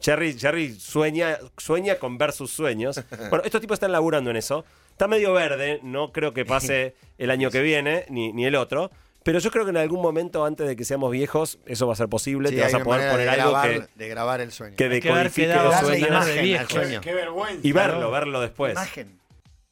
Jerry, 0.00 0.38
Jerry 0.38 0.74
sueña, 0.78 1.38
sueña 1.56 1.96
con 1.96 2.18
ver 2.18 2.32
sus 2.32 2.50
sueños. 2.50 3.00
Bueno, 3.30 3.42
estos 3.44 3.60
tipos 3.60 3.76
están 3.76 3.92
laburando 3.92 4.30
en 4.30 4.36
eso. 4.36 4.64
Está 4.90 5.08
medio 5.08 5.32
verde, 5.32 5.80
no 5.82 6.12
creo 6.12 6.34
que 6.34 6.44
pase 6.44 6.94
el 7.18 7.30
año 7.30 7.50
que 7.50 7.60
viene, 7.62 8.04
ni, 8.10 8.32
ni 8.32 8.44
el 8.44 8.56
otro. 8.56 8.90
Pero 9.24 9.38
yo 9.38 9.52
creo 9.52 9.64
que 9.64 9.70
en 9.70 9.76
algún 9.76 10.02
momento, 10.02 10.44
antes 10.44 10.66
de 10.66 10.74
que 10.74 10.84
seamos 10.84 11.12
viejos, 11.12 11.60
eso 11.64 11.86
va 11.86 11.92
a 11.92 11.96
ser 11.96 12.08
posible. 12.08 12.48
Sí, 12.48 12.56
Te 12.56 12.62
vas 12.62 12.74
a 12.74 12.80
poder 12.82 13.08
poner 13.12 13.26
de 13.26 13.30
algo 13.40 13.50
grabar, 13.52 13.70
que, 13.70 13.88
de 13.94 14.08
grabar 14.08 14.40
el 14.40 14.50
sueño. 14.50 14.76
que 14.76 14.88
decodifique 14.88 15.54
los 15.54 15.76
sueños. 15.76 16.00
de 16.00 16.08
imagen 16.08 16.38
al 16.38 16.44
viejo. 16.44 16.70
sueño. 16.70 17.00
Qué 17.00 17.14
vergüenza. 17.14 17.60
Y 17.66 17.70
verlo, 17.72 18.10
verlo 18.10 18.40
después. 18.40 18.72
Imagen. 18.72 19.20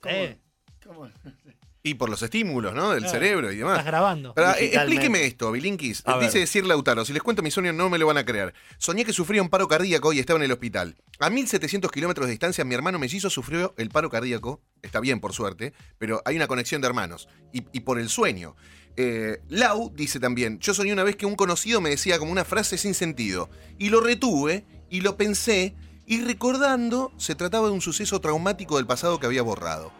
¿Cómo? 0.00 0.14
Eh, 0.14 0.38
¿Cómo? 0.86 1.10
Y 1.82 1.94
por 1.94 2.10
los 2.10 2.20
estímulos, 2.22 2.74
¿no? 2.74 2.90
Del 2.90 3.00
Claro. 3.04 3.12
cerebro 3.18 3.52
y 3.52 3.56
demás. 3.56 3.72
estás 3.78 3.86
grabando. 3.86 4.34
Ahora, 4.36 4.58
eh, 4.58 4.66
explíqueme 4.74 5.24
esto, 5.24 5.50
Bilinkis. 5.50 6.02
A 6.04 6.18
Dice 6.18 6.32
ver. 6.34 6.40
decir 6.42 6.66
Lautaro, 6.66 7.04
si 7.04 7.12
les 7.14 7.22
cuento 7.22 7.42
mi 7.42 7.50
sueño 7.50 7.72
no 7.72 7.88
me 7.88 7.96
lo 7.98 8.06
van 8.06 8.18
a 8.18 8.24
creer. 8.24 8.52
Soñé 8.78 9.04
que 9.04 9.12
sufría 9.14 9.40
un 9.40 9.48
paro 9.48 9.66
cardíaco 9.66 10.12
y 10.12 10.18
estaba 10.18 10.38
en 10.38 10.44
el 10.44 10.52
hospital. 10.52 10.96
A 11.18 11.30
1700 11.30 11.90
kilómetros 11.90 12.26
de 12.26 12.32
distancia, 12.32 12.64
mi 12.64 12.74
hermano 12.74 12.98
mellizo 12.98 13.30
sufrió 13.30 13.74
el 13.78 13.88
paro 13.90 14.10
cardíaco. 14.10 14.60
Está 14.82 15.00
bien, 15.00 15.20
por 15.20 15.32
suerte, 15.32 15.72
pero 15.98 16.20
hay 16.24 16.36
una 16.36 16.46
conexión 16.48 16.80
de 16.82 16.88
hermanos. 16.88 17.28
Y, 17.52 17.64
y 17.72 17.80
por 17.80 17.98
el 17.98 18.08
sueño. 18.10 18.56
Eh, 18.96 19.40
Lau 19.48 19.90
dice 19.94 20.20
también, 20.20 20.58
yo 20.58 20.74
soñé 20.74 20.92
una 20.92 21.04
vez 21.04 21.16
que 21.16 21.24
un 21.24 21.36
conocido 21.36 21.80
me 21.80 21.88
decía 21.90 22.18
como 22.18 22.32
una 22.32 22.44
frase 22.44 22.76
sin 22.76 22.92
sentido. 22.94 23.48
Y 23.78 23.88
lo 23.88 24.00
retuve 24.02 24.66
y 24.90 25.00
lo 25.00 25.16
pensé. 25.16 25.74
Y 26.06 26.20
recordando, 26.24 27.12
se 27.16 27.34
trataba 27.36 27.68
de 27.68 27.72
un 27.72 27.80
suceso 27.80 28.20
traumático 28.20 28.76
del 28.76 28.86
pasado 28.86 29.20
que 29.20 29.26
había 29.26 29.42
borrado. 29.42 29.92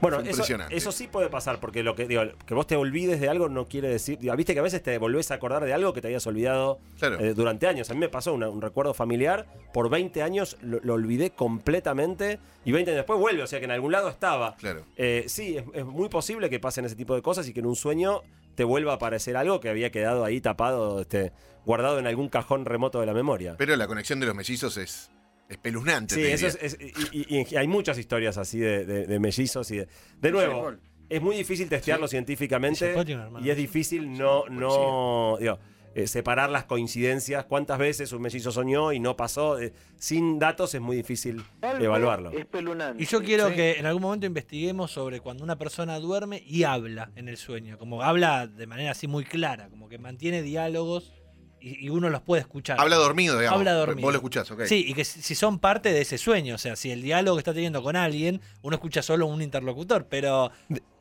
Bueno, 0.00 0.20
eso, 0.20 0.42
eso 0.70 0.92
sí 0.92 1.06
puede 1.08 1.28
pasar, 1.28 1.60
porque 1.60 1.82
lo 1.82 1.94
que 1.94 2.06
digo, 2.06 2.22
que 2.46 2.54
vos 2.54 2.66
te 2.66 2.76
olvides 2.76 3.20
de 3.20 3.28
algo 3.28 3.48
no 3.48 3.66
quiere 3.66 3.88
decir. 3.88 4.18
digo, 4.18 4.34
Viste 4.36 4.54
que 4.54 4.60
a 4.60 4.62
veces 4.62 4.82
te 4.82 4.96
volvés 4.98 5.30
a 5.30 5.34
acordar 5.34 5.64
de 5.64 5.72
algo 5.74 5.92
que 5.92 6.00
te 6.00 6.08
habías 6.08 6.26
olvidado 6.26 6.78
Claro. 6.98 7.20
eh, 7.20 7.34
durante 7.34 7.66
años. 7.66 7.90
A 7.90 7.94
mí 7.94 8.00
me 8.00 8.08
pasó 8.08 8.32
una- 8.32 8.48
un 8.48 8.62
recuerdo 8.62 8.94
familiar, 8.94 9.46
por 9.72 9.90
20 9.90 10.22
años 10.22 10.56
lo, 10.62 10.80
lo 10.82 10.94
olvidé 10.94 11.30
completamente 11.30 12.38
y 12.64 12.72
20 12.72 12.90
años 12.92 12.98
después 13.00 13.18
vuelve, 13.18 13.42
o 13.42 13.46
sea 13.46 13.58
que 13.58 13.64
en 13.66 13.70
algún 13.70 13.92
lado 13.92 14.08
estaba. 14.08 14.56
Claro. 14.56 14.84
Eh, 14.96 15.24
sí, 15.28 15.56
es, 15.56 15.64
es 15.74 15.84
muy 15.84 16.08
posible 16.08 16.50
que 16.50 16.58
pasen 16.60 16.84
ese 16.84 16.96
tipo 16.96 17.14
de 17.14 17.22
cosas 17.22 17.46
y 17.48 17.52
que 17.52 17.60
en 17.60 17.66
un 17.66 17.76
sueño 17.76 18.22
te 18.54 18.64
vuelva 18.64 18.92
a 18.92 18.94
aparecer 18.96 19.36
algo 19.36 19.60
que 19.60 19.68
había 19.68 19.90
quedado 19.90 20.24
ahí 20.24 20.40
tapado, 20.40 21.00
este, 21.00 21.32
guardado 21.64 21.98
en 21.98 22.06
algún 22.06 22.28
cajón 22.28 22.64
remoto 22.64 23.00
de 23.00 23.06
la 23.06 23.14
memoria. 23.14 23.54
Pero 23.58 23.76
la 23.76 23.86
conexión 23.86 24.18
de 24.20 24.26
los 24.26 24.34
mellizos 24.34 24.76
es 24.76 25.10
espeluznante. 25.50 26.14
Sí, 26.14 26.22
te 26.22 26.32
eso 26.32 26.46
diría. 26.46 26.60
es, 26.66 26.76
es- 26.80 27.12
y, 27.12 27.36
y- 27.38 27.46
y 27.50 27.56
hay 27.56 27.68
muchas 27.68 27.98
historias 27.98 28.38
así 28.38 28.58
de, 28.58 28.84
de- 28.86 29.06
de 29.06 29.18
mellizos 29.18 29.70
y 29.70 29.78
de, 29.78 29.88
de 30.20 30.30
nuevo. 30.32 30.72
Es 31.08 31.20
muy 31.20 31.34
difícil 31.36 31.68
testearlo 31.68 32.06
científicamente 32.06 32.94
un 32.94 33.10
hermano. 33.10 33.44
y 33.44 33.50
es 33.50 33.56
difícil 33.56 34.12
no, 34.16 34.44
no, 34.48 35.36
digo, 35.40 35.58
eh, 35.92 36.06
separar 36.06 36.50
las 36.50 36.66
coincidencias, 36.66 37.46
cuántas 37.46 37.76
veces 37.80 38.12
un 38.12 38.22
mellizo 38.22 38.52
soñó 38.52 38.92
y 38.92 39.00
no 39.00 39.16
pasó. 39.16 39.58
Eh, 39.60 39.72
sin 39.96 40.38
datos 40.38 40.72
es 40.72 40.80
muy 40.80 40.96
difícil 40.96 41.42
evaluarlo. 41.80 42.30
Y 42.96 43.06
yo 43.06 43.22
quiero 43.24 43.52
que 43.52 43.72
en 43.72 43.86
algún 43.86 44.02
momento 44.02 44.24
investiguemos 44.26 44.92
sobre 44.92 45.18
cuando 45.18 45.42
una 45.42 45.58
persona 45.58 45.98
duerme 45.98 46.44
y 46.46 46.62
habla 46.62 47.10
en 47.16 47.28
el 47.28 47.36
sueño, 47.36 47.76
como 47.76 48.02
habla 48.04 48.46
de 48.46 48.68
manera 48.68 48.92
así 48.92 49.08
muy 49.08 49.24
clara, 49.24 49.68
como 49.68 49.88
que 49.88 49.98
mantiene 49.98 50.42
diálogos 50.42 51.12
y, 51.60 51.86
y 51.86 51.90
uno 51.90 52.10
los 52.10 52.22
puede 52.22 52.42
escuchar. 52.42 52.80
Habla 52.80 52.96
dormido, 52.96 53.38
digamos. 53.38 53.58
Habla 53.58 53.72
dormido. 53.72 54.06
Vos 54.06 54.12
lo 54.12 54.18
escuchás, 54.18 54.50
ok. 54.50 54.62
Sí, 54.64 54.84
y 54.88 54.94
que 54.94 55.04
si 55.04 55.22
si 55.22 55.34
son 55.34 55.58
parte 55.58 55.92
de 55.92 56.00
ese 56.00 56.18
sueño, 56.18 56.54
o 56.54 56.58
sea, 56.58 56.76
si 56.76 56.90
el 56.90 57.02
diálogo 57.02 57.36
que 57.36 57.40
está 57.40 57.54
teniendo 57.54 57.82
con 57.82 57.96
alguien, 57.96 58.40
uno 58.62 58.74
escucha 58.76 59.02
solo 59.02 59.26
un 59.26 59.42
interlocutor, 59.42 60.06
pero 60.08 60.50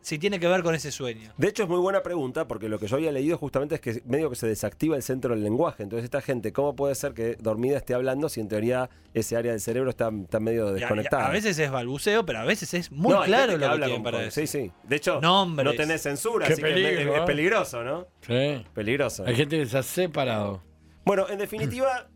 si 0.10 0.20
tiene 0.20 0.40
que 0.40 0.48
ver 0.48 0.64
con 0.64 0.74
ese 0.76 0.92
sueño. 0.92 1.32
De 1.38 1.48
hecho, 1.48 1.64
es 1.64 1.70
muy 1.70 1.80
buena 1.80 2.02
pregunta 2.04 2.48
porque 2.48 2.68
lo 2.68 2.80
que 2.80 2.88
yo 2.88 2.96
había 2.96 3.12
leído 3.12 3.38
justamente 3.38 3.76
es 3.76 3.82
que 3.82 4.02
medio 4.06 4.30
que 4.30 4.36
se 4.36 4.48
desactiva 4.48 4.96
el 4.96 5.04
centro 5.04 5.34
del 5.36 5.44
lenguaje. 5.44 5.84
Entonces, 5.84 6.04
esta 6.06 6.22
gente, 6.22 6.52
¿cómo 6.52 6.76
puede 6.76 6.96
ser 6.96 7.14
que 7.14 7.36
dormida 7.40 7.78
esté 7.78 7.94
hablando 7.94 8.28
si 8.30 8.42
en 8.42 8.48
teoría 8.48 8.90
ese 9.14 9.38
área 9.38 9.52
del 9.52 9.62
cerebro 9.62 9.90
está, 9.92 10.10
está 10.24 10.40
medio 10.40 10.66
Y 10.66 10.68
a- 10.68 10.72
y 10.72 10.72
a- 10.72 10.76
desconectada? 10.80 11.28
A 11.28 11.32
veces 11.32 11.58
es 11.60 11.70
balbuceo, 11.72 12.26
pero 12.26 12.40
a 12.40 12.44
veces 12.46 12.74
es 12.74 12.92
muy 12.92 13.14
No, 13.14 13.22
claro 13.24 13.54
lo 13.54 13.60
que 13.60 13.66
habla 13.66 13.86
tienen 13.86 14.04
para 14.04 14.18
con- 14.18 14.26
decir. 14.26 14.48
Sí, 14.48 14.60
sí. 14.66 14.72
De 14.84 14.96
hecho, 14.96 15.22
Nombres. 15.22 15.66
no 15.66 15.74
tenés 15.76 16.02
censura, 16.02 16.48
Qué 16.48 16.54
así 16.54 16.62
que 16.62 16.68
es- 16.70 16.74
peligro, 16.74 17.16
es, 17.16 17.22
¿eh? 17.22 17.26
peligroso, 17.26 17.84
¿no? 17.84 18.08
Sí. 18.26 18.66
Peligroso. 18.74 19.24
Hay 19.26 19.36
gente 19.36 19.58
que 19.60 19.66
se 19.66 19.78
ha 19.78 19.84
separado. 19.84 20.62
Bueno, 21.06 21.28
en 21.30 21.38
definitiva, 21.40 22.08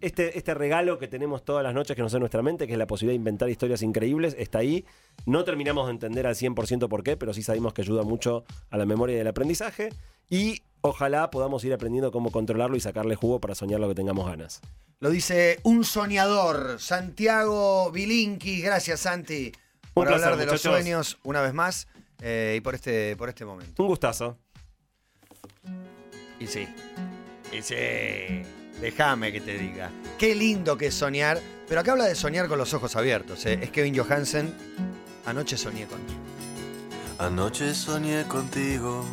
este, 0.00 0.38
este 0.38 0.54
regalo 0.54 0.98
que 0.98 1.08
tenemos 1.08 1.44
todas 1.44 1.62
las 1.62 1.74
noches 1.74 1.96
que 1.96 2.02
nos 2.02 2.12
da 2.12 2.18
nuestra 2.18 2.42
mente, 2.42 2.66
que 2.66 2.72
es 2.72 2.78
la 2.78 2.86
posibilidad 2.86 3.12
de 3.12 3.16
inventar 3.16 3.48
historias 3.48 3.82
increíbles, 3.82 4.34
está 4.38 4.58
ahí. 4.58 4.84
No 5.26 5.44
terminamos 5.44 5.86
de 5.86 5.92
entender 5.92 6.26
al 6.26 6.34
100% 6.34 6.88
por 6.88 7.02
qué, 7.02 7.16
pero 7.16 7.34
sí 7.34 7.42
sabemos 7.42 7.72
que 7.72 7.82
ayuda 7.82 8.02
mucho 8.02 8.44
a 8.70 8.76
la 8.76 8.86
memoria 8.86 9.16
y 9.16 9.20
al 9.20 9.26
aprendizaje. 9.26 9.90
Y 10.30 10.62
ojalá 10.80 11.30
podamos 11.30 11.64
ir 11.64 11.72
aprendiendo 11.72 12.12
cómo 12.12 12.30
controlarlo 12.30 12.76
y 12.76 12.80
sacarle 12.80 13.14
jugo 13.14 13.40
para 13.40 13.54
soñar 13.54 13.80
lo 13.80 13.88
que 13.88 13.94
tengamos 13.94 14.26
ganas. 14.26 14.60
Lo 15.00 15.10
dice 15.10 15.60
un 15.62 15.84
soñador, 15.84 16.80
Santiago 16.80 17.90
Bilinki. 17.92 18.60
Gracias, 18.60 19.00
Santi, 19.00 19.52
por 19.94 20.08
placer, 20.08 20.24
hablar 20.24 20.46
de 20.46 20.52
los 20.52 20.60
sueños 20.60 21.18
una 21.22 21.40
vez 21.40 21.54
más 21.54 21.86
eh, 22.20 22.54
y 22.58 22.60
por 22.60 22.74
este, 22.74 23.14
por 23.16 23.28
este 23.28 23.44
momento. 23.44 23.80
Un 23.82 23.88
gustazo. 23.88 24.36
Y 26.40 26.46
sí, 26.46 26.68
y 27.52 27.62
sí, 27.62 27.74
déjame 28.80 29.32
que 29.32 29.40
te 29.40 29.58
diga. 29.58 29.90
Qué 30.18 30.34
lindo 30.34 30.76
que 30.76 30.86
es 30.86 30.94
soñar, 30.94 31.40
pero 31.68 31.80
acá 31.80 31.92
habla 31.92 32.04
de 32.04 32.14
soñar 32.14 32.48
con 32.48 32.58
los 32.58 32.72
ojos 32.74 32.96
abiertos. 32.96 33.44
¿eh? 33.46 33.58
Es 33.62 33.70
Kevin 33.70 33.96
Johansen. 33.96 34.54
Anoche 35.26 35.56
soñé 35.56 35.86
contigo. 35.86 36.20
Anoche 37.18 37.74
soñé 37.74 38.24
contigo 38.24 39.04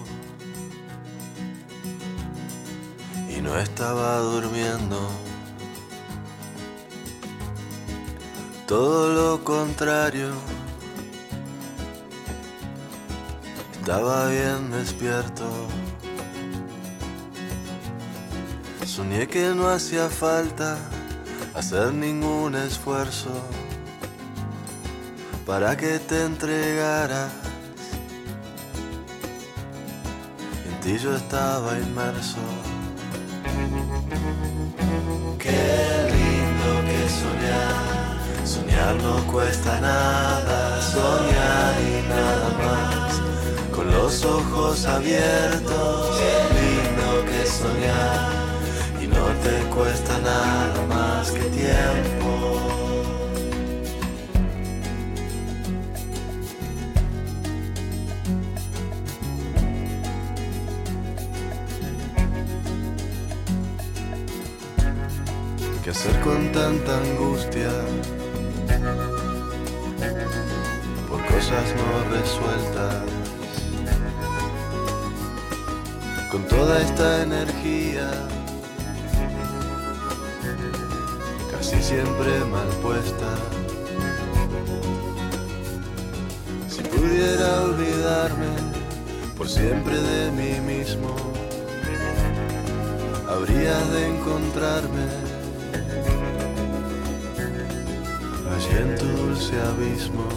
y 3.35 3.41
no 3.41 3.57
estaba 3.57 4.17
durmiendo. 4.19 5.09
Todo 8.67 9.13
lo 9.13 9.43
contrario, 9.43 10.31
estaba 13.79 14.29
bien 14.29 14.71
despierto. 14.71 15.45
Soñé 18.95 19.27
que 19.27 19.49
no 19.53 19.67
hacía 19.67 20.09
falta 20.09 20.77
hacer 21.53 21.93
ningún 21.93 22.55
esfuerzo 22.55 23.29
para 25.45 25.75
que 25.75 25.99
te 25.99 26.23
entregaras. 26.23 27.29
En 30.65 30.79
ti 30.79 30.97
yo 30.97 31.13
estaba 31.13 31.77
inmerso. 31.77 32.39
Qué 35.39 35.65
lindo 36.15 36.71
que 36.87 37.01
soñar, 37.21 38.47
soñar 38.47 38.95
no 39.03 39.29
cuesta 39.29 39.81
nada, 39.81 40.81
soñar 40.81 41.73
y 41.81 42.07
nada 42.07 42.49
más, 42.63 43.21
con 43.75 43.91
los 43.91 44.23
ojos 44.23 44.85
abiertos. 44.85 46.17
Qué 46.17 46.33
lindo 46.55 47.25
que 47.29 47.45
soñar, 47.45 48.44
te 49.45 49.57
cuesta 49.75 50.17
nada 50.19 50.81
más 50.87 51.31
que 51.31 51.45
tiempo. 51.61 52.31
¿Qué 65.83 65.89
hacer 65.91 66.19
con 66.21 66.51
tanta 66.51 66.97
angustia? 66.97 67.71
Por 71.07 71.21
cosas 71.27 71.65
no 71.79 71.89
resueltas. 72.15 72.95
Con 76.31 76.43
toda 76.47 76.81
esta 76.81 77.21
energía, 77.21 78.09
casi 81.65 81.81
siempre 81.81 82.31
mal 82.51 82.67
puesta. 82.83 83.29
Si 86.69 86.81
pudiera 86.83 87.63
olvidarme 87.63 88.53
por 89.35 89.49
siempre 89.49 89.97
de 89.99 90.31
mí 90.31 90.59
mismo, 90.61 91.15
habría 93.27 93.77
de 93.93 94.07
encontrarme 94.09 95.05
allí 98.53 98.77
en 98.77 98.95
tu 98.99 99.05
dulce 99.05 99.59
abismo. 99.61 100.27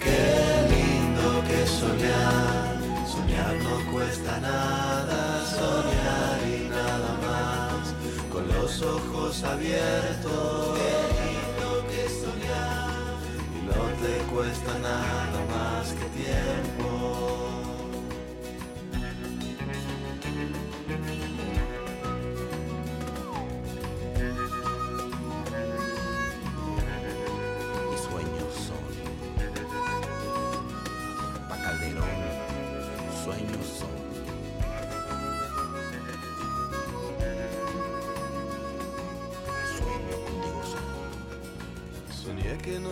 Qué 0.00 0.22
lindo 0.72 1.44
que 1.48 1.60
soñar, 1.80 2.76
soñar 3.06 3.54
no 3.62 3.92
cuesta 3.92 4.40
nada, 4.40 5.46
soñar 5.46 5.91
con 8.32 8.48
los 8.48 8.82
ojos 8.82 9.42
abiertos. 9.44 10.78
Qué 10.78 10.92
lindo 11.20 11.86
que 11.88 12.08
soñar, 12.08 13.18
y 13.54 13.66
no 13.66 13.82
te 14.00 14.12
cuesta 14.32 14.78
nada 14.78 15.44
más 15.50 15.92
que 15.92 16.06
tiempo. 16.22 17.01